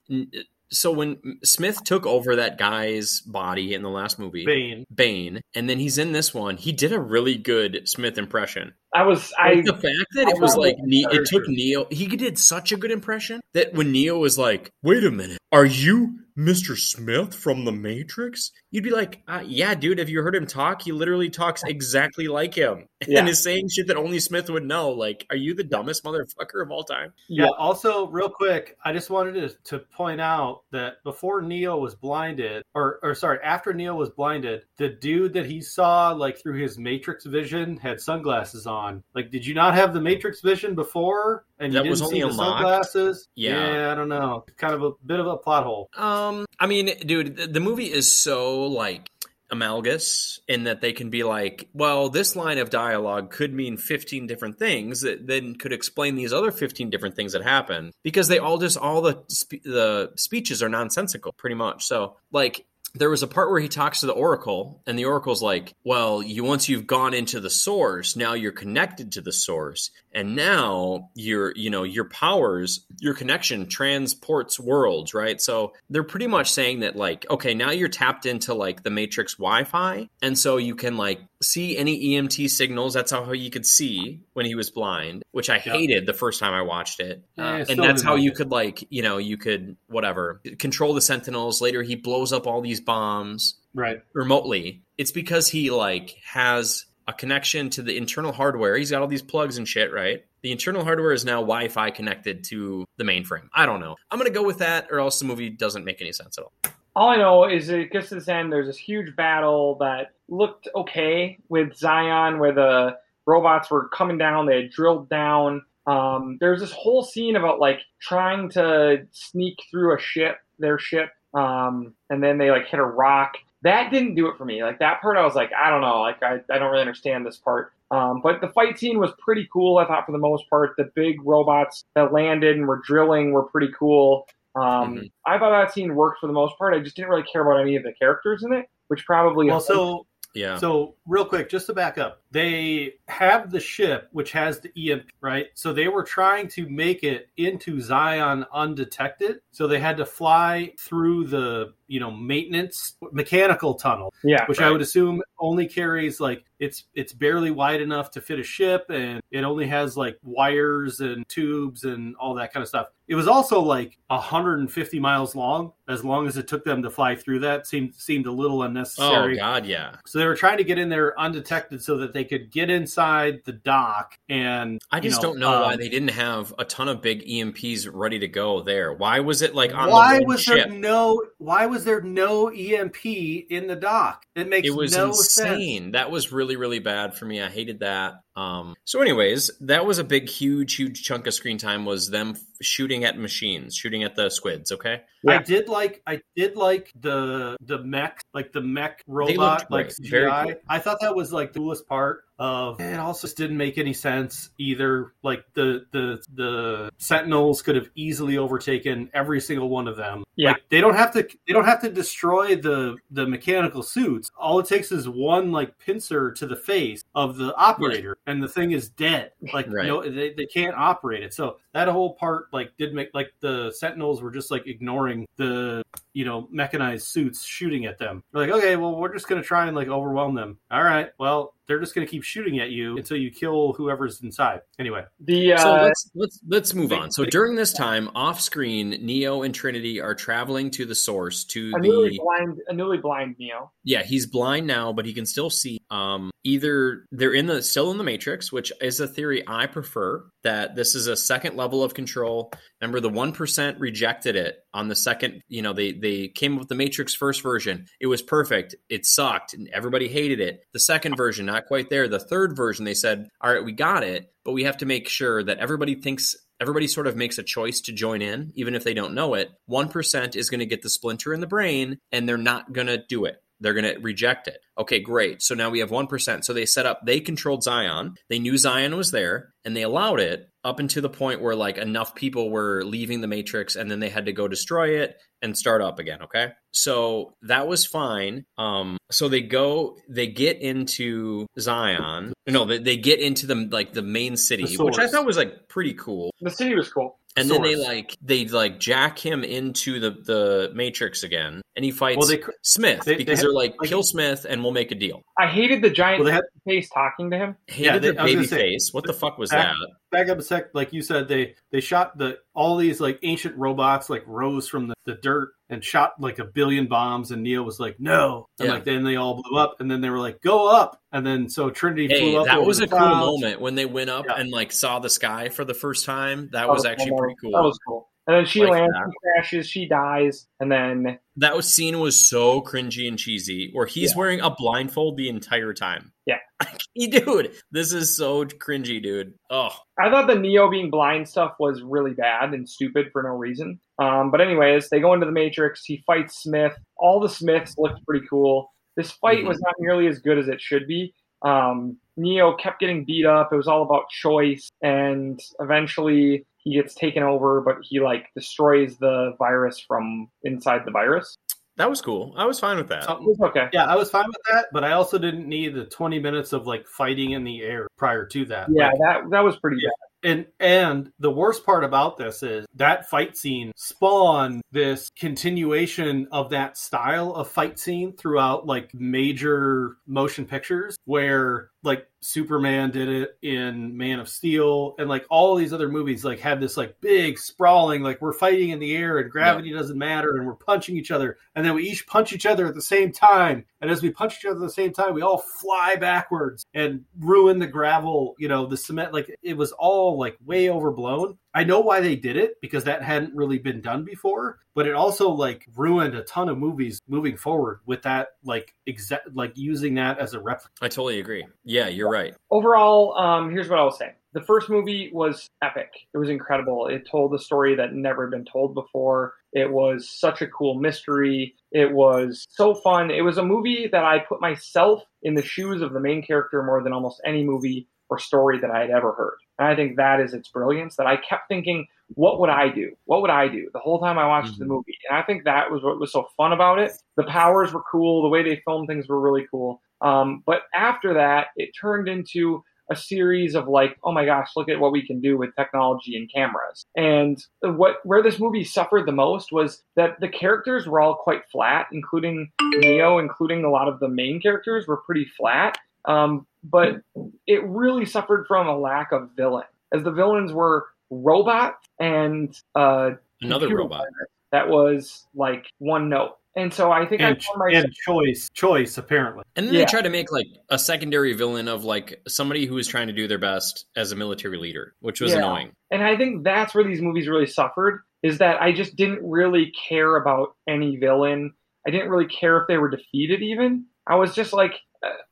so 0.71 0.91
when 0.91 1.39
Smith 1.43 1.83
took 1.83 2.05
over 2.05 2.35
that 2.37 2.57
guy's 2.57 3.21
body 3.21 3.73
in 3.73 3.83
the 3.83 3.89
last 3.89 4.19
movie, 4.19 4.45
Bane, 4.45 4.85
Bane, 4.93 5.41
and 5.53 5.69
then 5.69 5.77
he's 5.79 5.97
in 5.97 6.11
this 6.11 6.33
one, 6.33 6.57
he 6.57 6.71
did 6.71 6.91
a 6.91 6.99
really 6.99 7.37
good 7.37 7.83
Smith 7.85 8.17
impression. 8.17 8.73
I 8.93 9.03
was 9.03 9.33
I 9.39 9.61
the 9.61 9.73
fact 9.73 9.83
that 10.15 10.29
it 10.29 10.39
was 10.39 10.55
like 10.55 10.75
ne- 10.79 11.05
it 11.11 11.25
took 11.25 11.47
Neo. 11.47 11.85
He 11.89 12.07
did 12.07 12.37
such 12.37 12.71
a 12.71 12.77
good 12.77 12.91
impression 12.91 13.41
that 13.53 13.73
when 13.73 13.91
Neo 13.91 14.17
was 14.17 14.37
like, 14.37 14.69
"Wait 14.83 15.03
a 15.03 15.11
minute, 15.11 15.39
are 15.51 15.65
you 15.65 16.19
Mr. 16.37 16.77
Smith 16.77 17.33
from 17.35 17.65
The 17.65 17.71
Matrix?" 17.71 18.51
You'd 18.71 18.83
be 18.83 18.91
like, 18.91 19.21
uh, 19.27 19.43
"Yeah, 19.45 19.73
dude. 19.75 19.99
Have 19.99 20.09
you 20.09 20.21
heard 20.21 20.35
him 20.35 20.45
talk? 20.47 20.81
He 20.83 20.91
literally 20.91 21.29
talks 21.29 21.63
exactly 21.63 22.27
like 22.27 22.53
him, 22.53 22.87
Yeah. 23.07 23.19
and 23.19 23.29
is 23.29 23.41
saying 23.41 23.69
shit 23.69 23.87
that 23.87 23.97
only 23.97 24.19
Smith 24.19 24.49
would 24.49 24.65
know. 24.65 24.89
Like, 24.91 25.25
are 25.29 25.35
you 25.35 25.53
the 25.55 25.63
dumbest 25.63 26.03
motherfucker 26.03 26.61
of 26.61 26.69
all 26.71 26.83
time?" 26.83 27.13
Yeah. 27.27 27.47
Also, 27.57 28.07
real 28.07 28.29
quick, 28.29 28.77
I 28.85 28.93
just 28.93 29.09
wanted 29.09 29.33
to, 29.33 29.55
to 29.77 29.79
point 29.79 30.21
out 30.21 30.61
that 30.71 31.03
before 31.03 31.41
Neo 31.41 31.77
was 31.77 31.95
blinded, 31.95 32.63
or 32.75 32.99
or 33.01 33.15
sorry, 33.15 33.39
after 33.43 33.73
Neo 33.73 33.95
was 33.95 34.09
blinded, 34.11 34.65
the 34.77 34.89
dude 34.89 35.33
that 35.33 35.45
he 35.47 35.61
saw 35.61 36.11
like 36.11 36.39
through 36.41 36.61
his 36.61 36.77
Matrix 36.77 37.25
vision 37.25 37.77
had 37.77 37.99
sunglasses 37.99 38.67
on. 38.67 38.82
Like, 39.15 39.31
did 39.31 39.45
you 39.45 39.53
not 39.53 39.75
have 39.75 39.93
the 39.93 40.01
Matrix 40.01 40.41
vision 40.41 40.75
before? 40.75 41.45
And 41.59 41.73
you 41.73 41.79
didn't 41.79 41.89
was 41.89 41.99
see 41.99 42.05
only 42.05 42.21
the 42.21 42.27
unlocked? 42.27 42.59
sunglasses? 42.59 43.27
Yeah. 43.35 43.91
I 43.91 43.95
don't 43.95 44.09
know. 44.09 44.45
Kind 44.57 44.73
of 44.73 44.83
a 44.83 44.91
bit 45.05 45.19
of 45.19 45.27
a 45.27 45.37
plot 45.37 45.63
hole. 45.63 45.89
Um, 45.95 46.45
I 46.59 46.67
mean, 46.67 46.91
dude, 47.05 47.37
the, 47.37 47.47
the 47.47 47.59
movie 47.59 47.91
is 47.91 48.11
so 48.11 48.65
like 48.67 49.09
amalgous 49.53 50.39
in 50.47 50.63
that 50.63 50.81
they 50.81 50.91
can 50.91 51.09
be 51.09 51.23
like, 51.23 51.69
well, 51.73 52.09
this 52.09 52.35
line 52.35 52.57
of 52.57 52.69
dialogue 52.69 53.31
could 53.31 53.53
mean 53.53 53.77
15 53.77 54.27
different 54.27 54.57
things 54.57 55.01
that 55.01 55.27
then 55.27 55.55
could 55.55 55.71
explain 55.71 56.15
these 56.15 56.33
other 56.33 56.51
15 56.51 56.89
different 56.89 57.15
things 57.15 57.33
that 57.33 57.43
happen 57.43 57.91
because 58.03 58.27
they 58.27 58.39
all 58.39 58.57
just 58.57 58.77
all 58.77 59.01
the 59.01 59.23
spe- 59.29 59.63
the 59.63 60.11
speeches 60.15 60.63
are 60.63 60.69
nonsensical 60.69 61.31
pretty 61.33 61.55
much. 61.55 61.85
So, 61.85 62.17
like 62.31 62.65
there 62.95 63.09
was 63.09 63.23
a 63.23 63.27
part 63.27 63.49
where 63.49 63.59
he 63.59 63.67
talks 63.67 64.01
to 64.01 64.05
the 64.05 64.13
oracle 64.13 64.81
and 64.85 64.97
the 64.97 65.05
oracle's 65.05 65.41
like 65.41 65.73
well 65.83 66.21
you 66.21 66.43
once 66.43 66.69
you've 66.69 66.87
gone 66.87 67.13
into 67.13 67.39
the 67.39 67.49
source 67.49 68.15
now 68.15 68.33
you're 68.33 68.51
connected 68.51 69.11
to 69.11 69.21
the 69.21 69.31
source 69.31 69.91
and 70.13 70.35
now 70.35 71.09
your 71.15 71.53
you 71.55 71.69
know 71.69 71.83
your 71.83 72.05
powers 72.05 72.85
your 72.99 73.13
connection 73.13 73.67
transports 73.67 74.59
worlds 74.59 75.13
right? 75.13 75.41
So 75.41 75.73
they're 75.89 76.03
pretty 76.03 76.27
much 76.27 76.51
saying 76.51 76.81
that 76.81 76.95
like 76.95 77.25
okay 77.29 77.53
now 77.53 77.71
you're 77.71 77.89
tapped 77.89 78.25
into 78.25 78.53
like 78.53 78.83
the 78.83 78.89
matrix 78.89 79.35
wi-fi 79.35 80.09
and 80.21 80.37
so 80.37 80.57
you 80.57 80.75
can 80.75 80.97
like 80.97 81.21
see 81.43 81.77
any 81.77 82.09
emt 82.15 82.49
signals. 82.49 82.93
That's 82.93 83.11
how 83.11 83.31
you 83.33 83.49
could 83.49 83.65
see 83.65 84.21
when 84.33 84.45
he 84.45 84.55
was 84.55 84.69
blind 84.71 85.23
which 85.31 85.49
i 85.49 85.57
hated 85.59 86.05
the 86.05 86.13
first 86.13 86.39
time 86.39 86.53
i 86.53 86.61
watched 86.61 86.99
it. 86.99 87.23
Yeah, 87.35 87.55
Uh, 87.61 87.65
and 87.69 87.79
that's 87.79 88.01
how 88.03 88.15
you 88.15 88.21
annoying. 88.29 88.35
could 88.35 88.51
like 88.51 88.85
you 88.89 89.01
know 89.01 89.17
you 89.17 89.37
could 89.37 89.75
whatever 89.87 90.41
control 90.59 90.93
the 90.93 91.01
sentinels. 91.01 91.61
Later 91.61 91.81
he 91.83 91.95
blows 91.95 92.31
up 92.33 92.47
all 92.47 92.61
these 92.61 92.81
bombs 92.81 93.55
Right. 93.73 94.01
remotely. 94.13 94.83
It's 94.97 95.11
because 95.11 95.47
he 95.49 95.71
like 95.71 96.15
has 96.25 96.85
a 97.07 97.13
connection 97.13 97.69
to 97.71 97.81
the 97.81 97.97
internal 97.97 98.31
hardware. 98.31 98.77
He's 98.77 98.91
got 98.91 99.01
all 99.01 99.07
these 99.07 99.21
plugs 99.23 99.57
and 99.57 99.67
shit 99.67 99.91
right? 99.91 100.23
The 100.41 100.51
internal 100.51 100.83
hardware 100.83 101.11
is 101.13 101.25
now 101.25 101.41
wi-fi 101.41 101.89
connected 101.89 102.43
to 102.45 102.85
the 102.97 103.03
mainframe. 103.03 103.47
I 103.53 103.65
don't 103.65 103.79
know. 103.79 103.95
I'm 104.11 104.17
gonna 104.19 104.29
go 104.29 104.43
with 104.43 104.59
that 104.59 104.87
or 104.91 104.99
else 104.99 105.19
the 105.19 105.25
movie 105.25 105.49
doesn't 105.49 105.83
make 105.85 105.99
any 106.01 106.11
sense 106.13 106.37
at 106.37 106.43
all 106.45 106.53
all 106.95 107.09
I 107.09 107.17
know 107.17 107.45
is 107.45 107.69
it 107.69 107.91
gets 107.91 108.09
to 108.09 108.15
this 108.15 108.27
end. 108.27 108.51
There's 108.51 108.67
this 108.67 108.77
huge 108.77 109.15
battle 109.15 109.77
that 109.79 110.11
looked 110.27 110.67
okay 110.75 111.37
with 111.49 111.75
Zion, 111.75 112.39
where 112.39 112.53
the 112.53 112.97
robots 113.25 113.71
were 113.71 113.89
coming 113.89 114.17
down. 114.17 114.45
They 114.45 114.63
had 114.63 114.71
drilled 114.71 115.09
down. 115.09 115.63
Um, 115.87 116.37
there's 116.39 116.61
this 116.61 116.71
whole 116.71 117.03
scene 117.03 117.35
about 117.35 117.59
like 117.59 117.79
trying 118.01 118.49
to 118.51 119.05
sneak 119.11 119.59
through 119.69 119.95
a 119.95 119.99
ship, 119.99 120.37
their 120.59 120.79
ship, 120.79 121.09
um, 121.33 121.93
and 122.09 122.23
then 122.23 122.37
they 122.37 122.51
like 122.51 122.67
hit 122.67 122.79
a 122.79 122.85
rock. 122.85 123.33
That 123.63 123.91
didn't 123.91 124.15
do 124.15 124.27
it 124.27 124.37
for 124.37 124.45
me. 124.45 124.63
Like 124.63 124.79
that 124.79 125.01
part, 125.01 125.17
I 125.17 125.23
was 125.23 125.35
like, 125.35 125.51
I 125.53 125.69
don't 125.69 125.81
know. 125.81 126.01
Like 126.01 126.21
I, 126.21 126.39
I 126.53 126.59
don't 126.59 126.69
really 126.69 126.81
understand 126.81 127.25
this 127.25 127.37
part. 127.37 127.71
Um, 127.91 128.21
but 128.21 128.41
the 128.41 128.49
fight 128.49 128.79
scene 128.79 128.99
was 128.99 129.11
pretty 129.19 129.47
cool. 129.51 129.77
I 129.77 129.85
thought 129.85 130.05
for 130.05 130.13
the 130.13 130.17
most 130.17 130.49
part, 130.49 130.73
the 130.77 130.89
big 130.95 131.17
robots 131.23 131.85
that 131.95 132.11
landed 132.11 132.57
and 132.57 132.67
were 132.67 132.81
drilling 132.85 133.31
were 133.31 133.43
pretty 133.43 133.71
cool. 133.77 134.25
Um, 134.55 134.95
Mhm. 134.97 135.11
I 135.25 135.37
thought 135.39 135.51
that 135.51 135.73
scene 135.73 135.95
worked 135.95 136.19
for 136.19 136.27
the 136.27 136.33
most 136.33 136.57
part. 136.57 136.73
I 136.73 136.79
just 136.79 136.95
didn't 136.95 137.09
really 137.09 137.23
care 137.23 137.41
about 137.41 137.59
any 137.61 137.75
of 137.75 137.83
the 137.83 137.93
characters 137.93 138.43
in 138.43 138.53
it, 138.53 138.67
which 138.87 139.05
probably 139.05 139.49
also. 139.49 140.05
yeah 140.35 140.57
So, 140.57 140.95
real 141.05 141.25
quick, 141.25 141.47
just 141.49 141.67
to 141.67 141.73
back 141.73 141.97
up, 141.99 142.21
they 142.31 142.95
have 143.07 143.51
the 143.51 143.59
ship 143.59 144.09
which 144.13 144.31
has 144.31 144.59
the 144.59 144.71
EMP, 144.75 145.05
right? 145.21 145.47
So, 145.53 145.71
they 145.73 145.87
were 145.87 146.03
trying 146.03 146.47
to 146.49 146.67
make 146.69 147.03
it 147.03 147.29
into 147.37 147.79
Zion 147.79 148.43
undetected. 148.51 149.41
So, 149.51 149.67
they 149.67 149.79
had 149.79 149.97
to 149.97 150.05
fly 150.05 150.73
through 150.79 151.25
the, 151.27 151.73
you 151.87 151.99
know, 151.99 152.11
maintenance 152.11 152.95
mechanical 153.11 153.73
tunnel, 153.75 154.13
yeah, 154.23 154.45
which 154.47 154.61
I 154.61 154.69
would 154.69 154.81
assume 154.81 155.21
only 155.39 155.67
carries 155.67 156.19
like 156.19 156.45
it's 156.59 156.85
it's 156.95 157.11
barely 157.11 157.51
wide 157.51 157.81
enough 157.81 158.11
to 158.11 158.21
fit 158.21 158.39
a 158.39 158.43
ship 158.43 158.85
and 158.89 159.21
it 159.31 159.43
only 159.43 159.67
has 159.67 159.97
like 159.97 160.17
wires 160.23 161.01
and 161.01 161.27
tubes 161.27 161.83
and 161.83 162.15
all 162.15 162.35
that 162.35 162.53
kind 162.53 162.61
of 162.61 162.69
stuff. 162.69 162.87
It 163.09 163.15
was 163.15 163.27
also 163.27 163.59
like 163.59 163.97
150 164.07 164.99
miles 165.01 165.35
long. 165.35 165.73
As 165.89 166.05
long 166.05 166.25
as 166.25 166.37
it 166.37 166.47
took 166.47 166.63
them 166.63 166.81
to 166.83 166.89
fly 166.89 167.15
through 167.17 167.39
that 167.39 167.67
seemed 167.67 167.93
seemed 167.95 168.25
a 168.25 168.31
little 168.31 168.63
unnecessary. 168.63 169.37
oh 169.37 169.41
god 169.41 169.65
yeah 169.65 169.97
So 170.05 170.19
they 170.19 170.25
were 170.25 170.35
trying 170.35 170.57
to 170.59 170.63
get 170.63 170.77
in 170.79 170.87
there 170.87 171.19
undetected 171.19 171.83
so 171.83 171.97
that 171.97 172.13
they 172.13 172.23
could 172.23 172.49
get 172.49 172.69
inside 172.69 173.41
the 173.43 173.51
dock 173.51 174.17
and 174.29 174.81
I 174.89 174.97
you 174.97 175.09
just 175.09 175.21
don't 175.21 175.39
know 175.39 175.63
why 175.63 175.73
um, 175.73 175.79
they 175.79 175.89
didn't 175.89 176.11
have 176.11 176.53
a 176.57 176.63
ton 176.63 176.87
of 176.87 177.01
big 177.01 177.25
EMPs 177.27 177.89
ready 177.91 178.19
to 178.19 178.29
go 178.29 178.61
there. 178.61 178.93
Why 178.93 179.19
was 179.19 179.41
it 179.41 179.53
like 179.53 179.73
on 179.73 179.89
why 179.89 180.19
the 180.19 180.23
one 180.23 180.27
was 180.35 180.43
ship? 180.43 180.69
there 180.69 180.79
no 180.79 181.21
why 181.39 181.65
was 181.73 181.83
there 181.83 182.01
no 182.01 182.49
EMP 182.49 183.05
in 183.05 183.67
the 183.67 183.75
dock? 183.75 184.25
It 184.35 184.47
makes 184.47 184.67
it 184.67 184.71
was 184.71 184.95
no 184.95 185.07
insane. 185.07 185.83
sense. 185.83 185.93
That 185.93 186.11
was 186.11 186.31
really, 186.31 186.55
really 186.55 186.79
bad 186.79 187.15
for 187.15 187.25
me. 187.25 187.41
I 187.41 187.49
hated 187.49 187.79
that. 187.79 188.13
Um, 188.35 188.75
so, 188.85 189.01
anyways, 189.01 189.51
that 189.61 189.85
was 189.85 189.99
a 189.99 190.03
big, 190.03 190.27
huge, 190.27 190.75
huge 190.75 191.03
chunk 191.03 191.27
of 191.27 191.33
screen 191.33 191.57
time. 191.57 191.85
Was 191.85 192.09
them 192.09 192.31
f- 192.31 192.43
shooting 192.61 193.03
at 193.03 193.17
machines, 193.17 193.75
shooting 193.75 194.03
at 194.03 194.15
the 194.15 194.29
squids. 194.29 194.71
Okay, 194.71 195.01
I 195.27 195.37
did 195.39 195.67
like 195.67 196.01
I 196.07 196.21
did 196.35 196.55
like 196.55 196.91
the 196.99 197.57
the 197.61 197.79
mech 197.79 198.23
like 198.33 198.51
the 198.51 198.61
mech 198.61 199.03
robot 199.07 199.69
like 199.69 199.87
great. 199.87 200.09
Very 200.09 200.31
CGI. 200.31 200.43
cool. 200.43 200.53
I 200.67 200.79
thought 200.79 200.97
that 201.01 201.15
was 201.15 201.31
like 201.31 201.53
the 201.53 201.59
coolest 201.59 201.87
part 201.87 202.23
of 202.39 202.81
it 202.81 202.99
also 202.99 203.27
just 203.27 203.37
didn't 203.37 203.57
make 203.57 203.77
any 203.77 203.93
sense 203.93 204.49
either. 204.57 205.13
Like 205.23 205.45
the 205.53 205.85
the 205.91 206.21
the 206.33 206.91
sentinels 206.97 207.61
could 207.61 207.75
have 207.75 207.89
easily 207.95 208.37
overtaken 208.37 209.09
every 209.13 209.39
single 209.39 209.69
one 209.69 209.87
of 209.87 209.95
them. 209.95 210.23
Yeah. 210.35 210.51
Like 210.51 210.63
they 210.69 210.81
don't 210.81 210.95
have 210.95 211.13
to 211.13 211.27
they 211.47 211.53
don't 211.53 211.65
have 211.65 211.81
to 211.81 211.89
destroy 211.89 212.55
the 212.55 212.97
the 213.11 213.25
mechanical 213.25 213.83
suits. 213.83 214.29
All 214.37 214.59
it 214.59 214.67
takes 214.67 214.91
is 214.91 215.07
one 215.07 215.51
like 215.51 215.77
pincer 215.79 216.31
to 216.31 216.45
the 216.45 216.55
face 216.55 217.03
of 217.15 217.37
the 217.37 217.55
operator 217.55 218.17
and 218.25 218.41
the 218.41 218.47
thing 218.47 218.71
is 218.71 218.89
dead. 218.89 219.31
Like 219.53 219.67
Right. 219.71 219.87
no 219.87 220.01
they, 220.01 220.33
they 220.33 220.45
can't 220.45 220.75
operate 220.75 221.23
it. 221.23 221.33
So 221.33 221.57
that 221.73 221.87
whole 221.87 222.15
part 222.15 222.45
like 222.53 222.71
did 222.77 222.93
make 222.93 223.09
like 223.13 223.33
the 223.39 223.71
sentinels 223.71 224.21
were 224.21 224.31
just 224.31 224.51
like 224.51 224.67
ignoring 224.67 225.27
the 225.37 225.83
you 226.13 226.25
know 226.25 226.47
mechanized 226.51 227.07
suits 227.07 227.43
shooting 227.43 227.85
at 227.85 227.97
them. 227.97 228.23
They're 228.31 228.47
like, 228.47 228.57
okay, 228.57 228.75
well 228.75 228.95
we're 228.95 229.13
just 229.13 229.27
gonna 229.27 229.43
try 229.43 229.67
and 229.67 229.75
like 229.75 229.87
overwhelm 229.87 230.35
them. 230.35 230.57
All 230.71 230.83
right, 230.83 231.09
well 231.19 231.53
they're 231.65 231.79
just 231.79 231.95
gonna 231.95 232.07
keep 232.07 232.23
shooting 232.23 232.59
at 232.59 232.71
you 232.71 232.97
until 232.97 233.17
you 233.17 233.31
kill 233.31 233.73
whoever's 233.73 234.21
inside. 234.21 234.61
Anyway, 234.79 235.03
the 235.19 235.53
uh, 235.53 235.57
so 235.57 235.73
let's 235.75 236.11
let's 236.15 236.39
let's 236.47 236.73
move 236.73 236.91
on. 236.91 237.11
So 237.11 237.25
during 237.25 237.55
this 237.55 237.71
time, 237.73 238.09
off 238.15 238.41
screen, 238.41 238.89
Neo 239.01 239.43
and 239.43 239.55
Trinity 239.55 240.01
are 240.01 240.15
traveling 240.15 240.71
to 240.71 240.85
the 240.85 240.95
source 240.95 241.43
to 241.45 241.71
a 241.75 241.79
newly 241.79 242.09
the 242.09 242.19
blind, 242.19 242.59
a 242.67 242.73
newly 242.73 242.97
blind 242.97 243.35
Neo. 243.39 243.71
yeah 243.83 244.03
he's 244.03 244.25
blind 244.25 244.67
now 244.67 244.93
but 244.93 245.05
he 245.05 245.13
can 245.13 245.25
still 245.25 245.49
see 245.49 245.79
um 245.91 246.31
either 246.43 247.05
they're 247.11 247.33
in 247.33 247.45
the 247.45 247.61
still 247.61 247.91
in 247.91 247.97
the 247.97 248.03
matrix 248.03 248.51
which 248.51 248.71
is 248.81 248.99
a 248.99 249.07
theory 249.07 249.43
i 249.47 249.65
prefer 249.65 250.25
that 250.43 250.75
this 250.75 250.95
is 250.95 251.07
a 251.07 251.15
second 251.15 251.55
level 251.55 251.83
of 251.83 251.93
control. 251.93 252.51
Remember 252.81 252.99
the 252.99 253.09
1% 253.09 253.79
rejected 253.79 254.35
it 254.35 254.57
on 254.73 254.87
the 254.87 254.95
second 254.95 255.41
you 255.47 255.61
know 255.61 255.73
they 255.73 255.91
they 255.91 256.27
came 256.27 256.53
up 256.53 256.59
with 256.59 256.69
the 256.69 256.75
matrix 256.75 257.13
first 257.13 257.41
version. 257.41 257.87
It 257.99 258.07
was 258.07 258.21
perfect. 258.21 258.75
It 258.89 259.05
sucked 259.05 259.53
and 259.53 259.69
everybody 259.69 260.07
hated 260.07 260.39
it. 260.39 260.61
The 260.73 260.79
second 260.79 261.15
version 261.15 261.45
not 261.45 261.65
quite 261.65 261.89
there. 261.89 262.07
The 262.07 262.19
third 262.19 262.55
version 262.55 262.85
they 262.85 262.93
said 262.93 263.27
all 263.41 263.53
right 263.53 263.63
we 263.63 263.71
got 263.71 264.03
it 264.03 264.31
but 264.43 264.53
we 264.53 264.65
have 264.65 264.77
to 264.77 264.85
make 264.85 265.07
sure 265.07 265.43
that 265.43 265.59
everybody 265.59 265.95
thinks 265.95 266.35
everybody 266.59 266.87
sort 266.87 267.07
of 267.07 267.15
makes 267.15 267.37
a 267.37 267.43
choice 267.43 267.81
to 267.81 267.91
join 267.91 268.21
in 268.21 268.51
even 268.55 268.75
if 268.75 268.83
they 268.83 268.93
don't 268.93 269.13
know 269.13 269.33
it. 269.33 269.49
1% 269.69 270.35
is 270.35 270.49
going 270.49 270.59
to 270.59 270.65
get 270.65 270.81
the 270.81 270.89
splinter 270.89 271.33
in 271.33 271.39
the 271.39 271.47
brain 271.47 271.97
and 272.11 272.27
they're 272.27 272.37
not 272.37 272.71
going 272.71 272.87
to 272.87 273.03
do 273.07 273.25
it 273.25 273.42
they're 273.63 273.73
going 273.73 273.95
to 273.95 273.99
reject 273.99 274.47
it. 274.47 274.57
Okay, 274.77 274.99
great. 274.99 275.41
So 275.41 275.55
now 275.55 275.69
we 275.69 275.79
have 275.79 275.89
1%. 275.89 276.43
So 276.43 276.53
they 276.53 276.65
set 276.65 276.85
up, 276.85 276.99
they 277.05 277.19
controlled 277.19 277.63
Zion. 277.63 278.15
They 278.29 278.39
knew 278.39 278.57
Zion 278.57 278.95
was 278.95 279.11
there 279.11 279.53
and 279.63 279.75
they 279.75 279.83
allowed 279.83 280.19
it 280.19 280.49
up 280.63 280.79
until 280.79 281.01
the 281.01 281.09
point 281.09 281.41
where 281.41 281.55
like 281.55 281.77
enough 281.77 282.15
people 282.15 282.49
were 282.49 282.83
leaving 282.83 283.21
the 283.21 283.27
matrix 283.27 283.75
and 283.75 283.89
then 283.89 283.99
they 283.99 284.09
had 284.09 284.25
to 284.25 284.33
go 284.33 284.47
destroy 284.47 285.01
it 285.01 285.15
and 285.41 285.57
start 285.57 285.81
up 285.81 285.99
again. 285.99 286.23
Okay. 286.23 286.51
So 286.71 287.33
that 287.43 287.67
was 287.67 287.85
fine. 287.85 288.45
Um, 288.57 288.97
so 289.11 289.29
they 289.29 289.41
go, 289.41 289.97
they 290.09 290.27
get 290.27 290.61
into 290.61 291.45
Zion. 291.59 292.33
No, 292.47 292.65
they, 292.65 292.79
they 292.79 292.97
get 292.97 293.19
into 293.19 293.45
the 293.45 293.55
like 293.71 293.93
the 293.93 294.01
main 294.01 294.35
city, 294.37 294.75
The 294.75 294.83
which 294.83 294.99
I 294.99 295.07
thought 295.07 295.25
was 295.25 295.37
like 295.37 295.69
pretty 295.69 295.93
cool. 295.93 296.31
The 296.41 296.51
city 296.51 296.75
was 296.75 296.89
cool. 296.91 297.19
And 297.35 297.49
then 297.49 297.61
they 297.61 297.75
like 297.75 298.17
they 298.21 298.45
like 298.45 298.79
jack 298.79 299.17
him 299.17 299.43
into 299.43 299.99
the 299.99 300.11
the 300.11 300.71
Matrix 300.73 301.23
again, 301.23 301.61
and 301.75 301.83
he 301.83 301.91
fights 301.91 302.17
well, 302.17 302.27
they, 302.27 302.43
Smith 302.61 303.03
they, 303.03 303.15
because 303.15 303.41
they 303.41 303.47
are 303.47 303.53
like, 303.53 303.75
like 303.79 303.89
kill 303.89 304.03
Smith 304.03 304.45
and 304.47 304.63
we'll 304.63 304.71
make 304.71 304.91
a 304.91 304.95
deal. 304.95 305.21
I 305.37 305.47
hated 305.47 305.81
the 305.81 305.89
giant 305.89 306.23
well, 306.23 306.33
had, 306.33 306.43
face 306.65 306.89
talking 306.89 307.31
to 307.31 307.37
him. 307.37 307.55
Hated 307.67 308.03
yeah, 308.03 308.11
the 308.11 308.13
baby 308.13 308.45
say, 308.45 308.57
face. 308.57 308.93
What 308.93 309.05
the 309.05 309.13
fuck 309.13 309.37
was 309.37 309.49
back, 309.49 309.73
that? 309.73 309.89
Back 310.13 310.29
up 310.29 310.37
a 310.37 310.43
sec. 310.43 310.73
Like 310.73 310.93
you 310.93 311.01
said, 311.01 311.27
they 311.27 311.55
they 311.71 311.81
shot 311.81 312.17
the 312.17 312.37
all 312.53 312.77
these 312.77 313.01
like 313.01 313.19
ancient 313.23 313.57
robots 313.57 314.09
like 314.09 314.23
rose 314.27 314.69
from 314.69 314.87
the, 314.87 314.93
the 315.05 315.15
dirt 315.15 315.49
and 315.69 315.83
shot 315.83 316.13
like 316.19 316.37
a 316.37 316.45
billion 316.45 316.87
bombs, 316.87 317.31
and 317.31 317.41
Neo 317.41 317.63
was 317.63 317.79
like, 317.79 317.99
"No," 317.99 318.47
and 318.59 318.67
yeah. 318.67 318.75
like 318.75 318.83
then 318.83 319.03
they 319.03 319.15
all 319.15 319.41
blew 319.41 319.57
up, 319.57 319.77
and 319.79 319.89
then 319.89 320.01
they 320.01 320.11
were 320.11 320.19
like, 320.19 320.39
"Go 320.41 320.69
up," 320.69 321.01
and 321.11 321.25
then 321.25 321.49
so 321.49 321.71
Trinity 321.71 322.07
hey, 322.07 322.19
flew 322.19 322.41
up. 322.41 322.45
That 322.45 322.63
was 322.63 322.79
a 322.79 322.87
cool 322.87 322.99
moment 322.99 323.59
when 323.59 323.75
they 323.75 323.85
went 323.85 324.11
up 324.11 324.25
yeah. 324.27 324.35
and 324.39 324.51
like 324.51 324.71
saw 324.71 324.99
the 324.99 325.09
sky 325.09 325.49
for 325.49 325.65
the 325.65 325.73
first 325.73 326.05
time. 326.05 326.43
That, 326.51 326.51
that 326.51 326.69
was, 326.69 326.79
was, 326.79 326.85
actually 326.85 327.17
pretty 327.17 327.35
cool. 327.41 327.51
That 327.51 327.63
was 327.63 327.79
cool. 327.87 328.07
And 328.25 328.37
then 328.37 328.45
she 328.45 328.61
like 328.61 328.71
lands, 328.71 328.95
she 328.95 329.17
crashes, 329.21 329.67
she 329.67 329.87
dies, 329.87 330.47
and 330.61 330.71
then 330.71 331.19
that 331.35 331.55
was 331.55 331.67
scene 331.67 331.99
was 331.99 332.25
so 332.25 332.61
cringy 332.61 333.07
and 333.07 333.19
cheesy. 333.19 333.69
Where 333.73 333.85
he's 333.85 334.11
yeah. 334.11 334.17
wearing 334.17 334.39
a 334.39 334.49
blindfold 334.49 335.17
the 335.17 335.27
entire 335.27 335.73
time. 335.73 336.13
Yeah, 336.25 336.37
dude, 336.95 337.51
this 337.71 337.91
is 337.91 338.15
so 338.15 338.45
cringy, 338.45 339.03
dude. 339.03 339.33
Oh, 339.49 339.71
I 339.99 340.09
thought 340.09 340.27
the 340.27 340.35
Neo 340.35 340.69
being 340.69 340.89
blind 340.89 341.27
stuff 341.27 341.55
was 341.59 341.81
really 341.81 342.13
bad 342.13 342.53
and 342.53 342.67
stupid 342.67 343.07
for 343.11 343.23
no 343.23 343.29
reason. 343.29 343.79
Um, 343.99 344.31
but 344.31 344.39
anyways, 344.39 344.87
they 344.89 345.01
go 345.01 345.13
into 345.13 345.25
the 345.25 345.33
Matrix. 345.33 345.83
He 345.83 346.01
fights 346.07 346.43
Smith. 346.43 346.73
All 346.95 347.19
the 347.19 347.29
Smiths 347.29 347.75
looked 347.77 348.05
pretty 348.05 348.25
cool. 348.29 348.71
This 348.95 349.11
fight 349.11 349.39
mm-hmm. 349.39 349.49
was 349.49 349.59
not 349.59 349.73
nearly 349.79 350.07
as 350.07 350.19
good 350.19 350.37
as 350.37 350.47
it 350.47 350.61
should 350.61 350.87
be. 350.87 351.13
Um, 351.41 351.97
Neo 352.15 352.55
kept 352.55 352.79
getting 352.79 353.03
beat 353.03 353.25
up. 353.25 353.51
It 353.51 353.57
was 353.57 353.67
all 353.67 353.81
about 353.83 354.09
choice, 354.09 354.69
and 354.81 355.39
eventually 355.59 356.45
he 356.63 356.75
gets 356.75 356.93
taken 356.93 357.23
over, 357.23 357.61
but 357.61 357.77
he 357.81 357.99
like 357.99 358.27
destroys 358.35 358.97
the 358.97 359.33
virus 359.37 359.79
from 359.79 360.29
inside 360.43 360.81
the 360.85 360.91
virus. 360.91 361.35
That 361.77 361.89
was 361.89 362.01
cool. 362.01 362.33
I 362.37 362.45
was 362.45 362.59
fine 362.59 362.77
with 362.77 362.87
that. 362.89 363.09
okay. 363.09 363.67
Yeah, 363.73 363.85
I 363.85 363.95
was 363.95 364.11
fine 364.11 364.27
with 364.27 364.37
that, 364.51 364.67
but 364.71 364.83
I 364.83 364.91
also 364.91 365.17
didn't 365.17 365.47
need 365.47 365.73
the 365.73 365.85
20 365.85 366.19
minutes 366.19 366.53
of 366.53 366.67
like 366.67 366.87
fighting 366.87 367.31
in 367.31 367.43
the 367.43 367.63
air 367.63 367.87
prior 367.97 368.27
to 368.27 368.45
that. 368.45 368.69
Yeah, 368.71 368.89
like, 368.89 368.99
that 368.99 369.29
that 369.31 369.43
was 369.43 369.57
pretty 369.57 369.77
yeah. 369.81 369.89
bad. 369.89 370.09
And 370.25 370.45
and 370.59 371.11
the 371.19 371.31
worst 371.31 371.65
part 371.65 371.83
about 371.83 372.17
this 372.17 372.43
is 372.43 372.65
that 372.75 373.09
fight 373.09 373.35
scene 373.35 373.71
spawned 373.75 374.61
this 374.71 375.09
continuation 375.19 376.27
of 376.31 376.51
that 376.51 376.77
style 376.77 377.33
of 377.33 377.49
fight 377.49 377.77
scene 377.77 378.15
throughout 378.15 378.65
like 378.65 378.89
major 378.93 379.97
motion 380.07 380.45
pictures 380.45 380.95
where 381.05 381.71
like 381.83 382.07
Superman 382.21 382.91
did 382.91 383.09
it 383.09 383.37
in 383.41 383.95
Man 383.97 384.19
of 384.19 384.29
Steel, 384.29 384.95
and 384.97 385.09
like 385.09 385.25
all 385.29 385.55
these 385.55 385.73
other 385.73 385.89
movies, 385.89 386.23
like 386.23 386.39
had 386.39 386.59
this 386.59 386.77
like 386.77 386.99
big 387.01 387.37
sprawling, 387.37 388.01
like 388.01 388.21
we're 388.21 388.33
fighting 388.33 388.69
in 388.69 388.79
the 388.79 388.95
air 388.95 389.19
and 389.19 389.29
gravity 389.29 389.69
yeah. 389.69 389.77
doesn't 389.77 389.97
matter, 389.97 390.37
and 390.37 390.47
we're 390.47 390.55
punching 390.55 390.97
each 390.97 391.11
other, 391.11 391.37
and 391.55 391.65
then 391.65 391.75
we 391.75 391.83
each 391.83 392.07
punch 392.07 392.33
each 392.33 392.45
other 392.45 392.65
at 392.67 392.75
the 392.75 392.81
same 392.81 393.11
time, 393.11 393.65
and 393.81 393.91
as 393.91 394.01
we 394.01 394.09
punch 394.09 394.37
each 394.39 394.45
other 394.45 394.55
at 394.55 394.61
the 394.61 394.69
same 394.69 394.93
time, 394.93 395.13
we 395.13 395.21
all 395.21 395.37
fly 395.37 395.95
backwards 395.95 396.65
and 396.73 397.03
ruin 397.19 397.59
the 397.59 397.67
gravel, 397.67 398.35
you 398.39 398.47
know, 398.47 398.65
the 398.65 398.77
cement. 398.77 399.13
Like 399.13 399.29
it 399.43 399.57
was 399.57 399.71
all 399.73 400.17
like 400.17 400.37
way 400.45 400.69
overblown. 400.69 401.37
I 401.53 401.63
know 401.63 401.81
why 401.81 402.01
they 402.01 402.15
did 402.15 402.35
it 402.35 402.59
because 402.61 402.85
that 402.85 403.03
hadn't 403.03 403.35
really 403.35 403.59
been 403.59 403.81
done 403.81 404.03
before, 404.03 404.59
but 404.73 404.87
it 404.87 404.95
also 404.95 405.29
like 405.29 405.67
ruined 405.75 406.15
a 406.15 406.23
ton 406.23 406.49
of 406.49 406.57
movies 406.57 406.99
moving 407.07 407.37
forward 407.37 407.79
with 407.85 408.01
that 408.03 408.29
like 408.43 408.73
exact 408.87 409.35
like 409.35 409.55
using 409.55 409.95
that 409.95 410.17
as 410.19 410.33
a 410.33 410.39
replica. 410.39 410.71
I 410.81 410.87
totally 410.87 411.19
agree. 411.19 411.45
Yeah, 411.63 411.89
you're 411.89 412.09
right. 412.09 412.33
Overall, 412.49 413.15
um, 413.17 413.51
here's 413.51 413.69
what 413.69 413.79
I'll 413.79 413.91
say. 413.91 414.13
The 414.33 414.41
first 414.41 414.67
movie 414.67 415.11
was 415.13 415.47
epic. 415.61 415.91
It 416.11 416.17
was 416.17 416.29
incredible. 416.29 416.87
It 416.87 417.07
told 417.09 417.35
a 417.35 417.39
story 417.39 417.75
that 417.75 417.93
never 417.93 418.25
had 418.25 418.31
been 418.31 418.45
told 418.45 418.73
before. 418.73 419.35
It 419.51 419.71
was 419.71 420.09
such 420.09 420.41
a 420.41 420.47
cool 420.47 420.79
mystery. 420.79 421.53
It 421.71 421.91
was 421.91 422.47
so 422.49 422.73
fun. 422.73 423.11
It 423.11 423.21
was 423.21 423.37
a 423.37 423.45
movie 423.45 423.87
that 423.91 424.03
I 424.03 424.19
put 424.19 424.41
myself 424.41 425.03
in 425.21 425.35
the 425.35 425.43
shoes 425.43 425.83
of 425.83 425.93
the 425.93 425.99
main 425.99 426.23
character 426.23 426.63
more 426.63 426.81
than 426.81 426.93
almost 426.93 427.21
any 427.23 427.43
movie 427.43 427.87
or 428.09 428.17
story 428.17 428.59
that 428.59 428.71
I 428.71 428.81
had 428.81 428.89
ever 428.89 429.13
heard. 429.13 429.37
And 429.59 429.67
I 429.67 429.75
think 429.75 429.97
that 429.97 430.19
is 430.19 430.33
its 430.33 430.49
brilliance 430.49 430.95
that 430.95 431.07
I 431.07 431.17
kept 431.17 431.47
thinking, 431.47 431.87
what 432.15 432.39
would 432.39 432.49
I 432.49 432.69
do? 432.69 432.91
What 433.05 433.21
would 433.21 433.29
I 433.29 433.47
do 433.47 433.69
the 433.73 433.79
whole 433.79 433.99
time 433.99 434.17
I 434.17 434.27
watched 434.27 434.53
mm-hmm. 434.53 434.59
the 434.59 434.65
movie? 434.65 434.97
And 435.09 435.17
I 435.17 435.23
think 435.23 435.43
that 435.43 435.71
was 435.71 435.83
what 435.83 435.99
was 435.99 436.11
so 436.11 436.27
fun 436.37 436.53
about 436.53 436.79
it. 436.79 436.91
The 437.17 437.23
powers 437.23 437.73
were 437.73 437.83
cool. 437.91 438.21
The 438.21 438.29
way 438.29 438.43
they 438.43 438.61
filmed 438.65 438.87
things 438.87 439.07
were 439.07 439.19
really 439.19 439.45
cool. 439.49 439.81
Um, 440.01 440.43
but 440.45 440.63
after 440.73 441.13
that, 441.13 441.47
it 441.55 441.71
turned 441.79 442.07
into 442.07 442.63
a 442.91 442.95
series 442.95 443.55
of 443.55 443.67
like, 443.67 443.97
oh 444.03 444.11
my 444.11 444.25
gosh, 444.25 444.49
look 444.55 444.69
at 444.69 444.79
what 444.79 444.91
we 444.91 445.05
can 445.05 445.21
do 445.21 445.37
with 445.37 445.55
technology 445.55 446.17
and 446.17 446.31
cameras. 446.31 446.85
And 446.95 447.43
what 447.61 447.97
where 448.03 448.21
this 448.21 448.39
movie 448.39 448.63
suffered 448.63 449.05
the 449.05 449.13
most 449.13 449.51
was 449.51 449.81
that 449.95 450.19
the 450.19 450.27
characters 450.27 450.87
were 450.87 450.99
all 450.99 451.15
quite 451.15 451.43
flat, 451.51 451.87
including 451.91 452.51
Neo, 452.61 453.19
including 453.19 453.63
a 453.63 453.69
lot 453.69 453.87
of 453.87 453.99
the 453.99 454.09
main 454.09 454.41
characters 454.41 454.87
were 454.87 454.97
pretty 454.97 455.25
flat. 455.25 455.77
Um, 456.05 456.45
but 456.63 457.01
it 457.47 457.63
really 457.65 458.05
suffered 458.05 458.45
from 458.47 458.67
a 458.67 458.77
lack 458.77 459.11
of 459.11 459.31
villain, 459.35 459.65
as 459.93 460.03
the 460.03 460.11
villains 460.11 460.53
were 460.53 460.87
robots 461.09 461.87
and 461.99 462.57
uh, 462.75 463.11
another 463.41 463.75
robot 463.75 464.05
that 464.51 464.69
was 464.69 465.27
like 465.35 465.65
one 465.79 466.09
note. 466.09 466.37
And 466.55 466.71
so 466.71 466.91
I 466.91 467.07
think 467.07 467.21
and, 467.21 467.35
I 467.35 467.57
my 467.57 467.71
and 467.73 467.91
choice, 467.91 468.47
choice 468.53 468.99
apparently. 468.99 469.43
And 469.55 469.65
then 469.65 469.73
yeah. 469.73 469.81
they 469.81 469.85
tried 469.85 470.03
to 470.03 470.11
make 470.11 470.31
like 470.31 470.47
a 470.69 470.77
secondary 470.77 471.33
villain 471.33 471.67
of 471.67 471.83
like 471.83 472.21
somebody 472.27 472.67
who 472.67 472.75
was 472.75 472.87
trying 472.87 473.07
to 473.07 473.13
do 473.13 473.27
their 473.27 473.39
best 473.39 473.85
as 473.95 474.11
a 474.11 474.15
military 474.15 474.57
leader, 474.57 474.93
which 474.99 475.19
was 475.19 475.31
yeah. 475.31 475.39
annoying. 475.39 475.71
And 475.89 476.03
I 476.03 476.15
think 476.15 476.43
that's 476.43 476.75
where 476.75 476.83
these 476.83 477.01
movies 477.01 477.27
really 477.27 477.47
suffered 477.47 478.03
is 478.21 478.37
that 478.37 478.61
I 478.61 478.71
just 478.71 478.95
didn't 478.95 479.27
really 479.27 479.73
care 479.89 480.15
about 480.15 480.55
any 480.67 480.95
villain. 480.97 481.53
I 481.87 481.89
didn't 481.89 482.09
really 482.09 482.27
care 482.27 482.61
if 482.61 482.67
they 482.67 482.77
were 482.77 482.89
defeated 482.89 483.41
even. 483.41 483.85
I 484.05 484.15
was 484.15 484.35
just 484.35 484.53
like, 484.53 484.73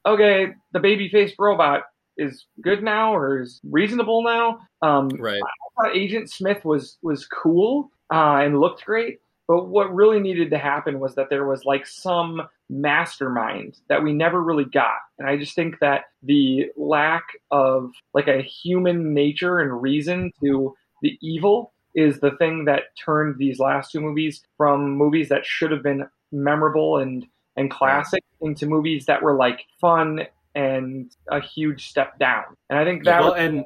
okay, 0.05 0.53
the 0.71 0.79
baby 0.79 1.09
faced 1.09 1.35
robot 1.39 1.83
is 2.17 2.45
good 2.61 2.83
now 2.83 3.15
or 3.15 3.41
is 3.41 3.59
reasonable 3.63 4.23
now. 4.23 4.59
Um, 4.81 5.09
right. 5.09 5.41
I 5.41 5.83
thought 5.83 5.95
Agent 5.95 6.29
Smith 6.29 6.63
was 6.65 6.97
was 7.01 7.25
cool 7.25 7.89
uh, 8.11 8.39
and 8.43 8.59
looked 8.59 8.85
great, 8.85 9.19
but 9.47 9.67
what 9.67 9.93
really 9.93 10.19
needed 10.19 10.49
to 10.51 10.57
happen 10.57 10.99
was 10.99 11.15
that 11.15 11.29
there 11.29 11.45
was 11.45 11.65
like 11.65 11.85
some 11.85 12.41
mastermind 12.69 13.77
that 13.89 14.03
we 14.03 14.13
never 14.13 14.41
really 14.41 14.65
got, 14.65 14.99
and 15.19 15.27
I 15.27 15.37
just 15.37 15.55
think 15.55 15.79
that 15.79 16.05
the 16.23 16.67
lack 16.77 17.23
of 17.49 17.91
like 18.13 18.27
a 18.27 18.41
human 18.41 19.13
nature 19.13 19.59
and 19.59 19.81
reason 19.81 20.31
to 20.43 20.75
the 21.01 21.17
evil 21.21 21.73
is 21.95 22.19
the 22.19 22.31
thing 22.37 22.65
that 22.65 22.83
turned 22.97 23.37
these 23.37 23.59
last 23.59 23.91
two 23.91 23.99
movies 23.99 24.41
from 24.57 24.91
movies 24.91 25.29
that 25.29 25.45
should 25.45 25.71
have 25.71 25.83
been 25.83 26.07
memorable 26.31 26.97
and 26.97 27.25
and 27.55 27.69
classic 27.69 28.23
into 28.41 28.65
movies 28.65 29.05
that 29.05 29.21
were 29.21 29.35
like 29.35 29.65
fun 29.79 30.21
and 30.53 31.11
a 31.29 31.39
huge 31.39 31.89
step 31.89 32.19
down. 32.19 32.43
And 32.69 32.77
I 32.77 32.83
think 32.83 33.05
that 33.05 33.21
well, 33.21 33.33
and, 33.33 33.63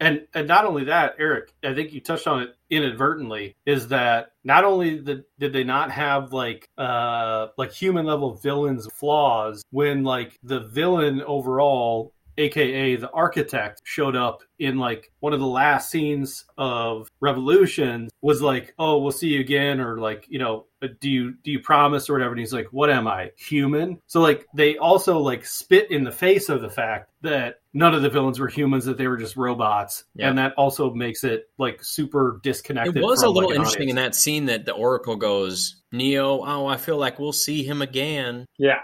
And 0.00 0.26
and 0.34 0.48
not 0.48 0.64
only 0.64 0.84
that, 0.84 1.14
Eric, 1.18 1.52
I 1.64 1.74
think 1.74 1.92
you 1.92 2.00
touched 2.00 2.26
on 2.26 2.42
it 2.42 2.54
inadvertently, 2.68 3.54
is 3.64 3.88
that 3.88 4.32
not 4.44 4.64
only 4.64 4.98
the, 4.98 5.24
did 5.38 5.52
they 5.52 5.64
not 5.64 5.90
have 5.90 6.32
like 6.32 6.68
uh 6.76 7.48
like 7.56 7.72
human 7.72 8.04
level 8.04 8.34
villains 8.34 8.86
flaws 8.92 9.64
when 9.70 10.04
like 10.04 10.38
the 10.42 10.60
villain 10.60 11.22
overall 11.22 12.12
aka 12.38 12.96
the 12.96 13.10
architect 13.10 13.80
showed 13.84 14.16
up 14.16 14.42
in 14.58 14.78
like 14.78 15.12
one 15.20 15.32
of 15.32 15.40
the 15.40 15.46
last 15.46 15.90
scenes 15.90 16.44
of 16.56 17.10
revolution 17.20 18.08
was 18.22 18.42
like 18.42 18.74
oh 18.78 18.98
we'll 18.98 19.12
see 19.12 19.28
you 19.28 19.40
again 19.40 19.80
or 19.80 19.98
like 19.98 20.26
you 20.28 20.38
know 20.38 20.66
uh, 20.82 20.88
do 21.00 21.10
you 21.10 21.34
do 21.42 21.50
you 21.50 21.60
promise 21.60 22.08
or 22.08 22.14
whatever 22.14 22.32
and 22.32 22.40
he's 22.40 22.52
like 22.52 22.66
what 22.70 22.90
am 22.90 23.06
i 23.06 23.30
human? 23.36 23.98
So 24.06 24.20
like 24.20 24.46
they 24.54 24.76
also 24.76 25.18
like 25.18 25.44
spit 25.44 25.90
in 25.90 26.04
the 26.04 26.12
face 26.12 26.48
of 26.48 26.60
the 26.60 26.70
fact 26.70 27.10
that 27.22 27.60
none 27.72 27.94
of 27.94 28.02
the 28.02 28.10
villains 28.10 28.38
were 28.38 28.48
humans 28.48 28.84
that 28.84 28.96
they 28.96 29.08
were 29.08 29.16
just 29.16 29.36
robots 29.36 30.04
yeah. 30.14 30.28
and 30.28 30.38
that 30.38 30.52
also 30.54 30.92
makes 30.92 31.24
it 31.24 31.48
like 31.58 31.82
super 31.82 32.40
disconnected 32.42 32.96
it 32.96 33.02
was 33.02 33.22
a 33.22 33.28
little 33.28 33.50
like, 33.50 33.56
interesting 33.58 33.88
in 33.88 33.96
that 33.96 34.14
scene 34.14 34.46
that 34.46 34.64
the 34.64 34.72
oracle 34.72 35.16
goes 35.16 35.82
neo 35.92 36.44
oh 36.44 36.66
i 36.66 36.76
feel 36.76 36.96
like 36.98 37.18
we'll 37.18 37.32
see 37.32 37.62
him 37.62 37.82
again. 37.82 38.46
Yeah 38.58 38.80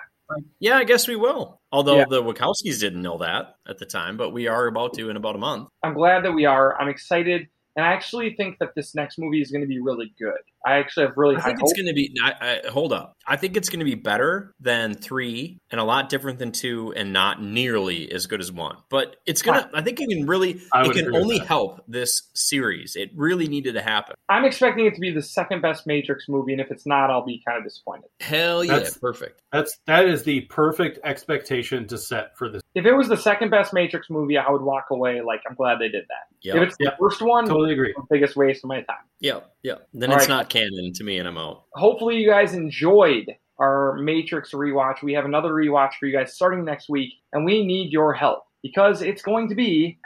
yeah, 0.61 0.77
I 0.77 0.85
guess 0.85 1.09
we 1.09 1.17
will. 1.17 1.61
Although 1.71 1.99
yeah. 1.99 2.05
the 2.09 2.23
Wachowskis 2.23 2.81
didn't 2.81 3.03
know 3.03 3.19
that 3.19 3.55
at 3.69 3.79
the 3.79 3.87
time, 3.87 4.17
but 4.17 4.31
we 4.31 4.47
are 4.47 4.67
about 4.67 4.95
to 4.95 5.11
in 5.11 5.17
about 5.17 5.35
a 5.35 5.39
month. 5.39 5.69
I'm 5.83 5.95
glad 5.95 6.25
that 6.25 6.33
we 6.33 6.45
are. 6.45 6.81
I'm 6.81 6.89
excited. 6.89 7.49
And 7.77 7.87
I 7.87 7.93
actually 7.93 8.35
think 8.37 8.59
that 8.61 8.71
this 8.77 8.95
next 8.95 9.19
movie 9.19 9.41
is 9.41 9.51
going 9.51 9.63
to 9.63 9.69
be 9.69 9.81
really 9.81 10.13
good. 10.19 10.41
I 10.65 10.79
actually 10.79 11.07
have 11.07 11.15
really 11.17 11.37
I 11.37 11.41
high 11.41 11.47
think 11.49 11.61
it's 11.63 11.73
going 11.73 11.87
to 11.87 11.93
be. 11.95 12.15
I, 12.23 12.61
I, 12.65 12.71
hold 12.71 12.93
up. 12.93 13.15
I 13.27 13.37
think 13.37 13.57
it's 13.57 13.69
going 13.69 13.81
to 13.81 13.85
be 13.85 13.95
better 13.95 14.53
than 14.61 14.95
three, 14.95 15.59
and 15.71 15.81
a 15.81 15.85
lot 15.85 16.09
different 16.09 16.39
than 16.39 16.53
two, 16.53 16.93
and 16.97 17.13
not 17.13 17.43
nearly 17.43 18.11
as 18.13 18.27
good 18.27 18.41
as 18.41 18.51
one. 18.51 18.77
But 18.91 19.17
it's 19.27 19.43
gonna. 19.43 19.71
I 19.75 19.83
think 19.83 20.01
it 20.01 20.09
can 20.09 20.27
really. 20.27 20.61
It 20.75 20.93
can 20.93 21.15
only 21.15 21.39
help 21.39 21.81
this 21.89 22.31
series. 22.35 22.97
It 22.97 23.11
really 23.15 23.49
needed 23.49 23.75
to 23.75 23.83
happen. 23.83 24.15
I'm 24.29 24.45
expecting 24.45 24.87
it 24.87 24.95
to 24.95 25.01
be 25.01 25.11
the 25.11 25.23
second 25.23 25.63
best 25.63 25.87
Matrix 25.87 26.29
movie, 26.29 26.53
and 26.53 26.61
if 26.61 26.71
it's 26.71 26.87
not, 26.87 27.11
I'll 27.11 27.25
be 27.25 27.43
kind 27.47 27.59
of 27.59 27.65
disappointed. 27.65 28.09
Hell 28.21 28.65
yeah, 28.65 28.73
That's- 28.73 28.99
perfect. 28.99 29.41
That's 29.53 29.79
that 29.87 30.07
is 30.07 30.23
the 30.23 30.43
perfect 30.43 30.99
expectation 31.05 31.87
to 31.89 31.99
set 31.99 32.37
for 32.39 32.49
this. 32.49 32.63
If 32.75 32.87
it 32.87 32.93
was 32.93 33.09
the 33.09 33.17
second 33.17 33.51
best 33.51 33.75
Matrix 33.75 34.09
movie, 34.09 34.39
I 34.39 34.51
would 34.51 34.63
walk 34.63 34.87
away 34.91 35.21
like 35.21 35.41
I'm 35.49 35.55
glad 35.55 35.79
they 35.79 35.89
did 35.89 36.05
that. 36.09 36.37
Yep. 36.43 36.57
If 36.57 36.63
it's 36.69 36.77
the 36.79 36.95
first 36.99 37.21
one, 37.21 37.47
Totally 37.47 37.73
agree. 37.73 37.95
biggest 38.11 38.35
waste 38.35 38.65
of 38.65 38.69
my 38.69 38.81
time. 38.83 38.97
Yeah, 39.21 39.41
yeah. 39.63 39.75
Then 39.93 40.11
All 40.11 40.17
it's 40.17 40.29
right. 40.29 40.37
not 40.37 40.49
canon 40.53 40.93
to 40.95 41.05
me, 41.05 41.19
and 41.19 41.27
I'm 41.27 41.39
out. 41.39 41.65
Hopefully, 41.75 42.17
you 42.17 42.29
guys 42.29 42.55
enjoyed 42.55 43.25
our 43.59 43.97
Matrix 43.99 44.53
rewatch. 44.53 45.03
We 45.03 45.15
have 45.15 45.25
another 45.25 45.51
rewatch 45.51 45.93
for 45.99 46.07
you 46.07 46.17
guys 46.17 46.35
starting 46.35 46.65
next 46.65 46.89
week, 46.89 47.13
and 47.33 47.45
we 47.45 47.65
need 47.65 47.91
your 47.91 48.13
help 48.13 48.45
because 48.63 49.03
it's 49.03 49.23
going 49.23 49.49
to 49.49 49.55
be. 49.55 49.99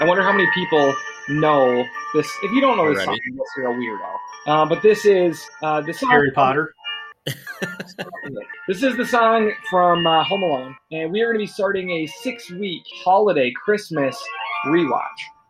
I 0.00 0.06
wonder 0.06 0.22
how 0.22 0.32
many 0.32 0.48
people 0.52 0.94
know 1.28 1.84
this. 2.14 2.28
If 2.42 2.50
you 2.52 2.60
don't 2.60 2.76
know 2.76 2.92
this 2.92 3.06
Already. 3.06 3.06
song, 3.06 3.18
I 3.26 3.36
guess 3.36 3.46
you're 3.56 3.70
a 3.70 3.74
weirdo. 3.74 4.14
Uh, 4.46 4.66
but 4.66 4.82
this 4.82 5.06
is 5.06 5.48
uh, 5.62 5.80
the 5.80 5.94
song 5.94 6.10
Harry 6.10 6.32
Potter. 6.32 6.74
this 8.68 8.82
is 8.82 8.96
the 8.96 9.04
song 9.06 9.50
from 9.70 10.06
uh, 10.06 10.22
Home 10.24 10.42
Alone, 10.42 10.76
and 10.92 11.10
we 11.10 11.22
are 11.22 11.32
going 11.32 11.38
to 11.38 11.50
be 11.50 11.52
starting 11.52 11.90
a 11.90 12.06
six-week 12.06 12.82
holiday 13.02 13.50
Christmas 13.64 14.22
rewatch. 14.66 15.00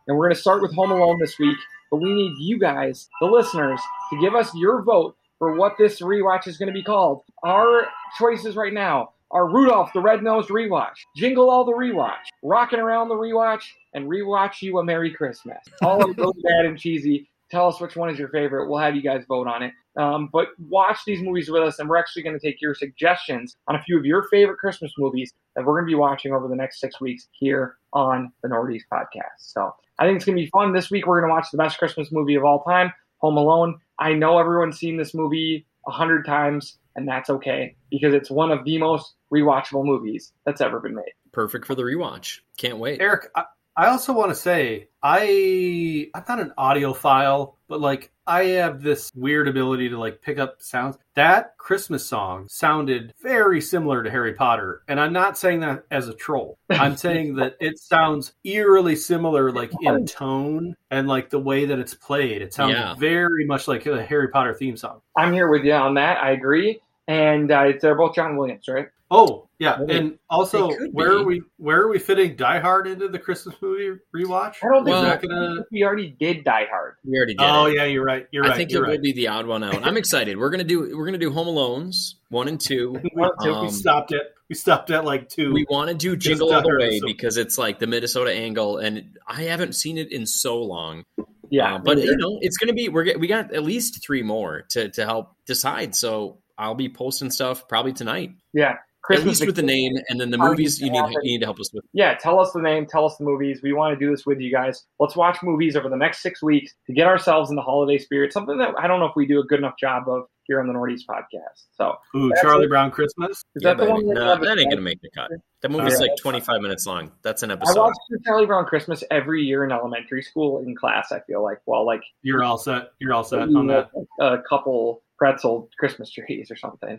And 0.06 0.16
we're 0.16 0.26
going 0.26 0.36
to 0.36 0.40
start 0.40 0.62
with 0.62 0.72
Home 0.74 0.92
Alone 0.92 1.18
this 1.18 1.38
week, 1.38 1.56
but 1.90 1.96
we 1.96 2.12
need 2.12 2.32
you 2.38 2.60
guys, 2.60 3.08
the 3.20 3.26
listeners, 3.26 3.80
to 4.10 4.20
give 4.20 4.34
us 4.34 4.54
your 4.54 4.82
vote 4.82 5.16
for 5.38 5.56
what 5.56 5.74
this 5.76 6.00
rewatch 6.00 6.46
is 6.46 6.58
going 6.58 6.68
to 6.68 6.72
be 6.72 6.82
called. 6.82 7.22
Our 7.42 7.88
choices 8.18 8.54
right 8.54 8.72
now 8.72 9.10
are 9.32 9.48
Rudolph 9.50 9.92
the 9.94 10.00
Red-Nosed 10.00 10.50
Rewatch, 10.50 10.94
Jingle 11.16 11.50
All 11.50 11.64
the 11.64 11.72
Rewatch, 11.72 12.22
Rocking 12.44 12.78
Around 12.78 13.08
the 13.08 13.16
Rewatch, 13.16 13.64
and 13.94 14.08
Rewatch 14.08 14.62
You 14.62 14.78
a 14.78 14.84
Merry 14.84 15.12
Christmas. 15.12 15.58
All 15.82 16.08
of 16.08 16.14
those 16.14 16.34
bad 16.44 16.66
and 16.66 16.78
cheesy. 16.78 17.28
Tell 17.50 17.66
us 17.66 17.80
which 17.80 17.96
one 17.96 18.10
is 18.10 18.18
your 18.18 18.28
favorite. 18.28 18.68
We'll 18.68 18.78
have 18.78 18.94
you 18.94 19.02
guys 19.02 19.24
vote 19.28 19.48
on 19.48 19.64
it. 19.64 19.72
Um, 19.96 20.28
but 20.32 20.48
watch 20.68 20.98
these 21.06 21.22
movies 21.22 21.48
with 21.48 21.62
us, 21.62 21.78
and 21.78 21.88
we're 21.88 21.96
actually 21.96 22.22
going 22.22 22.38
to 22.38 22.44
take 22.44 22.60
your 22.60 22.74
suggestions 22.74 23.56
on 23.68 23.76
a 23.76 23.82
few 23.82 23.98
of 23.98 24.04
your 24.04 24.24
favorite 24.24 24.58
Christmas 24.58 24.92
movies 24.98 25.32
that 25.54 25.64
we're 25.64 25.74
going 25.74 25.86
to 25.86 25.90
be 25.90 25.94
watching 25.94 26.32
over 26.32 26.48
the 26.48 26.56
next 26.56 26.80
six 26.80 27.00
weeks 27.00 27.28
here 27.32 27.76
on 27.92 28.32
the 28.42 28.48
Northeast 28.48 28.86
Podcast. 28.92 29.38
So 29.38 29.72
I 29.98 30.04
think 30.04 30.16
it's 30.16 30.24
going 30.24 30.36
to 30.36 30.42
be 30.42 30.50
fun. 30.50 30.72
This 30.72 30.90
week, 30.90 31.06
we're 31.06 31.20
going 31.20 31.30
to 31.30 31.34
watch 31.34 31.46
the 31.52 31.58
best 31.58 31.78
Christmas 31.78 32.10
movie 32.10 32.34
of 32.34 32.44
all 32.44 32.62
time, 32.64 32.92
Home 33.18 33.36
Alone. 33.36 33.78
I 33.98 34.12
know 34.12 34.38
everyone's 34.38 34.78
seen 34.78 34.96
this 34.96 35.14
movie 35.14 35.66
a 35.86 35.90
hundred 35.92 36.26
times, 36.26 36.78
and 36.96 37.06
that's 37.06 37.30
okay 37.30 37.76
because 37.90 38.14
it's 38.14 38.30
one 38.30 38.50
of 38.50 38.64
the 38.64 38.78
most 38.78 39.14
rewatchable 39.32 39.84
movies 39.84 40.32
that's 40.44 40.60
ever 40.60 40.80
been 40.80 40.94
made. 40.94 41.12
Perfect 41.32 41.66
for 41.66 41.74
the 41.74 41.82
rewatch. 41.82 42.40
Can't 42.56 42.78
wait. 42.78 43.00
Eric, 43.00 43.28
I, 43.36 43.44
I 43.76 43.86
also 43.86 44.12
want 44.12 44.30
to 44.30 44.34
say 44.36 44.88
I 45.02 46.08
I'm 46.14 46.24
not 46.28 46.40
an 46.40 46.52
audiophile, 46.58 47.54
but 47.68 47.80
like 47.80 48.10
I 48.26 48.44
have 48.44 48.82
this 48.82 49.10
weird 49.14 49.48
ability 49.48 49.88
to 49.90 49.98
like 49.98 50.22
pick 50.22 50.38
up 50.38 50.56
sounds. 50.62 50.96
That 51.14 51.56
Christmas 51.58 52.06
song 52.06 52.46
sounded 52.48 53.12
very 53.22 53.60
similar 53.60 54.02
to 54.02 54.10
Harry 54.10 54.32
Potter, 54.34 54.82
and 54.88 54.98
I'm 54.98 55.12
not 55.12 55.36
saying 55.36 55.60
that 55.60 55.84
as 55.90 56.08
a 56.08 56.14
troll. 56.14 56.58
I'm 56.70 56.96
saying 56.98 57.36
that 57.36 57.56
it 57.60 57.78
sounds 57.78 58.32
eerily 58.44 58.96
similar, 58.96 59.52
like 59.52 59.70
in 59.82 60.06
tone 60.06 60.74
and 60.90 61.06
like 61.06 61.30
the 61.30 61.38
way 61.38 61.64
that 61.66 61.78
it's 61.78 61.94
played. 61.94 62.40
It 62.42 62.54
sounds 62.54 62.72
Yeah. 62.74 62.94
very 62.94 63.44
much 63.46 63.68
like 63.68 63.86
a 63.86 64.02
Harry 64.04 64.28
Potter 64.28 64.54
theme 64.54 64.76
song. 64.76 65.00
I'm 65.16 65.32
here 65.32 65.48
with 65.50 65.64
you 65.64 65.72
on 65.74 65.94
that. 65.94 66.22
I 66.22 66.30
agree. 66.30 66.80
And 67.06 67.50
uh, 67.50 67.72
they're 67.80 67.94
both 67.94 68.14
John 68.14 68.36
Williams, 68.36 68.66
right? 68.68 68.88
Oh 69.16 69.48
yeah, 69.58 69.76
Maybe. 69.78 69.96
and 69.98 70.18
also 70.28 70.70
where 70.90 71.10
be. 71.10 71.14
are 71.16 71.22
we 71.24 71.42
where 71.58 71.80
are 71.82 71.88
we 71.88 71.98
fitting 71.98 72.34
Die 72.36 72.58
Hard 72.58 72.86
into 72.88 73.08
the 73.08 73.18
Christmas 73.18 73.54
movie 73.62 73.98
rewatch? 74.14 74.56
I 74.62 74.68
don't 74.72 74.84
think 74.84 74.88
Well- 74.88 75.04
Is 75.04 75.08
that 75.10 75.22
gonna? 75.22 75.64
we 75.70 75.84
already 75.84 76.08
did 76.18 76.42
Die 76.44 76.66
Hard. 76.70 76.96
We 77.04 77.16
already 77.16 77.34
did. 77.34 77.44
Oh 77.46 77.66
it. 77.66 77.76
yeah, 77.76 77.84
you're 77.84 78.04
right. 78.04 78.26
You're 78.32 78.44
I 78.44 78.48
right. 78.48 78.54
I 78.54 78.56
think 78.58 78.70
it 78.70 78.74
you're 78.74 78.82
will 78.82 78.90
right. 78.90 79.02
be 79.02 79.12
the 79.12 79.28
odd 79.28 79.46
one 79.46 79.62
out. 79.62 79.86
I'm 79.86 79.96
excited. 79.96 80.36
We're 80.36 80.50
gonna 80.50 80.64
do 80.64 80.96
we're 80.96 81.06
gonna 81.06 81.18
do 81.18 81.30
Home 81.32 81.46
Alones 81.46 82.14
one 82.30 82.48
and 82.48 82.60
two. 82.60 82.92
we, 83.14 83.22
Um, 83.22 83.62
we 83.66 83.70
stopped 83.70 84.12
at 84.12 84.22
we 84.48 84.54
stopped 84.56 84.90
at 84.90 85.04
like 85.04 85.28
two. 85.28 85.52
We 85.52 85.64
want 85.70 85.88
to 85.90 85.94
do 85.94 86.16
Jingle 86.16 86.52
All 86.52 86.62
the 86.62 86.76
Way 86.78 86.98
so- 86.98 87.06
because 87.06 87.36
it's 87.36 87.56
like 87.56 87.78
the 87.78 87.86
Minnesota 87.86 88.32
angle, 88.32 88.78
and 88.78 89.16
I 89.26 89.44
haven't 89.44 89.74
seen 89.74 89.96
it 89.98 90.10
in 90.12 90.26
so 90.26 90.60
long. 90.60 91.04
Yeah, 91.50 91.76
Uh, 91.76 91.78
but 91.78 91.98
you 91.98 92.16
know, 92.16 92.38
it's 92.40 92.56
gonna 92.56 92.72
be 92.72 92.88
we're 92.88 93.16
we 93.18 93.28
got 93.28 93.54
at 93.54 93.62
least 93.62 94.02
three 94.04 94.22
more 94.22 94.64
to 94.70 94.88
to 94.90 95.04
help 95.04 95.36
decide. 95.46 95.94
So 95.94 96.38
I'll 96.58 96.74
be 96.74 96.88
posting 96.88 97.30
stuff 97.30 97.68
probably 97.68 97.92
tonight, 97.92 98.30
yeah. 98.52 98.76
At 99.04 99.16
Christmas 99.16 99.40
least 99.40 99.46
with 99.46 99.56
the 99.56 99.62
name 99.62 99.92
and 100.08 100.20
then 100.20 100.30
the 100.30 100.38
movies 100.38 100.80
you 100.80 100.86
you 100.86 100.92
need 100.92 101.10
you 101.10 101.20
need 101.32 101.38
to 101.40 101.46
help 101.46 101.60
us 101.60 101.72
with. 101.74 101.84
Yeah, 101.92 102.14
tell 102.14 102.40
us 102.40 102.52
the 102.52 102.60
name, 102.62 102.86
tell 102.86 103.04
us 103.04 103.16
the 103.18 103.24
movies. 103.24 103.60
We 103.62 103.72
want 103.72 103.98
to 103.98 104.04
do 104.04 104.10
this 104.10 104.24
with 104.24 104.40
you 104.40 104.50
guys. 104.50 104.84
Let's 104.98 105.14
watch 105.16 105.38
movies 105.42 105.76
over 105.76 105.88
the 105.88 105.96
next 105.96 106.22
six 106.22 106.42
weeks 106.42 106.72
to 106.86 106.92
get 106.94 107.06
ourselves 107.06 107.50
in 107.50 107.56
the 107.56 107.62
holiday 107.62 107.98
spirit. 107.98 108.32
Something 108.32 108.56
that 108.58 108.74
I 108.78 108.86
don't 108.86 109.00
know 109.00 109.06
if 109.06 109.16
we 109.16 109.26
do 109.26 109.40
a 109.40 109.44
good 109.44 109.58
enough 109.58 109.74
job 109.78 110.08
of 110.08 110.24
here 110.46 110.60
on 110.60 110.66
the 110.66 110.72
Northeast 110.74 111.06
podcast. 111.08 111.64
So 111.76 111.94
Ooh, 112.16 112.30
Charlie 112.42 112.66
it. 112.66 112.68
Brown 112.68 112.90
Christmas. 112.90 113.38
is 113.54 113.62
Yeah, 113.62 113.70
that 113.74 113.78
the 113.78 113.84
baby. 113.92 114.04
one? 114.06 114.14
No, 114.14 114.36
that 114.38 114.58
ain't 114.58 114.70
gonna 114.70 114.82
make 114.82 115.00
the 115.00 115.08
cut. 115.10 115.30
That 115.62 115.70
movie's 115.70 115.94
Alright. 115.94 116.10
like 116.10 116.18
25 116.18 116.60
minutes 116.60 116.86
long. 116.86 117.10
That's 117.22 117.42
an 117.42 117.50
episode. 117.50 117.68
I 117.68 117.70
episode. 117.70 117.82
watched 118.10 118.24
Charlie 118.26 118.46
Brown 118.46 118.66
Christmas 118.66 119.02
every 119.10 119.42
year 119.42 119.64
in 119.64 119.72
elementary 119.72 120.22
school 120.22 120.58
in 120.62 120.74
class. 120.76 121.12
I 121.12 121.20
feel 121.20 121.42
like, 121.42 121.58
well, 121.66 121.86
like 121.86 122.02
You're 122.22 122.42
all 122.44 122.58
set. 122.58 122.90
You're 122.98 123.14
all 123.14 123.24
set 123.24 123.40
on 123.40 123.66
that. 123.68 123.90
a 124.20 124.38
couple 124.48 125.02
pretzel 125.24 125.70
Christmas 125.78 126.10
trees 126.10 126.50
or 126.50 126.56
something. 126.56 126.98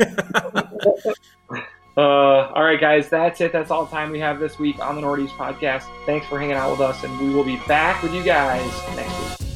Uh, 1.96 2.52
all 2.54 2.62
right, 2.62 2.80
guys, 2.80 3.08
that's 3.08 3.40
it. 3.40 3.50
That's 3.50 3.72
all 3.72 3.84
the 3.84 3.90
time 3.90 4.12
we 4.12 4.20
have 4.20 4.38
this 4.38 4.56
week 4.56 4.78
on 4.78 4.94
the 4.94 5.00
Northeast 5.00 5.34
Podcast. 5.34 5.82
Thanks 6.06 6.28
for 6.28 6.38
hanging 6.38 6.54
out 6.54 6.70
with 6.70 6.80
us, 6.80 7.02
and 7.02 7.18
we 7.18 7.34
will 7.34 7.42
be 7.42 7.56
back 7.66 8.04
with 8.04 8.14
you 8.14 8.22
guys 8.22 8.70
next 8.94 9.40
week. 9.40 9.47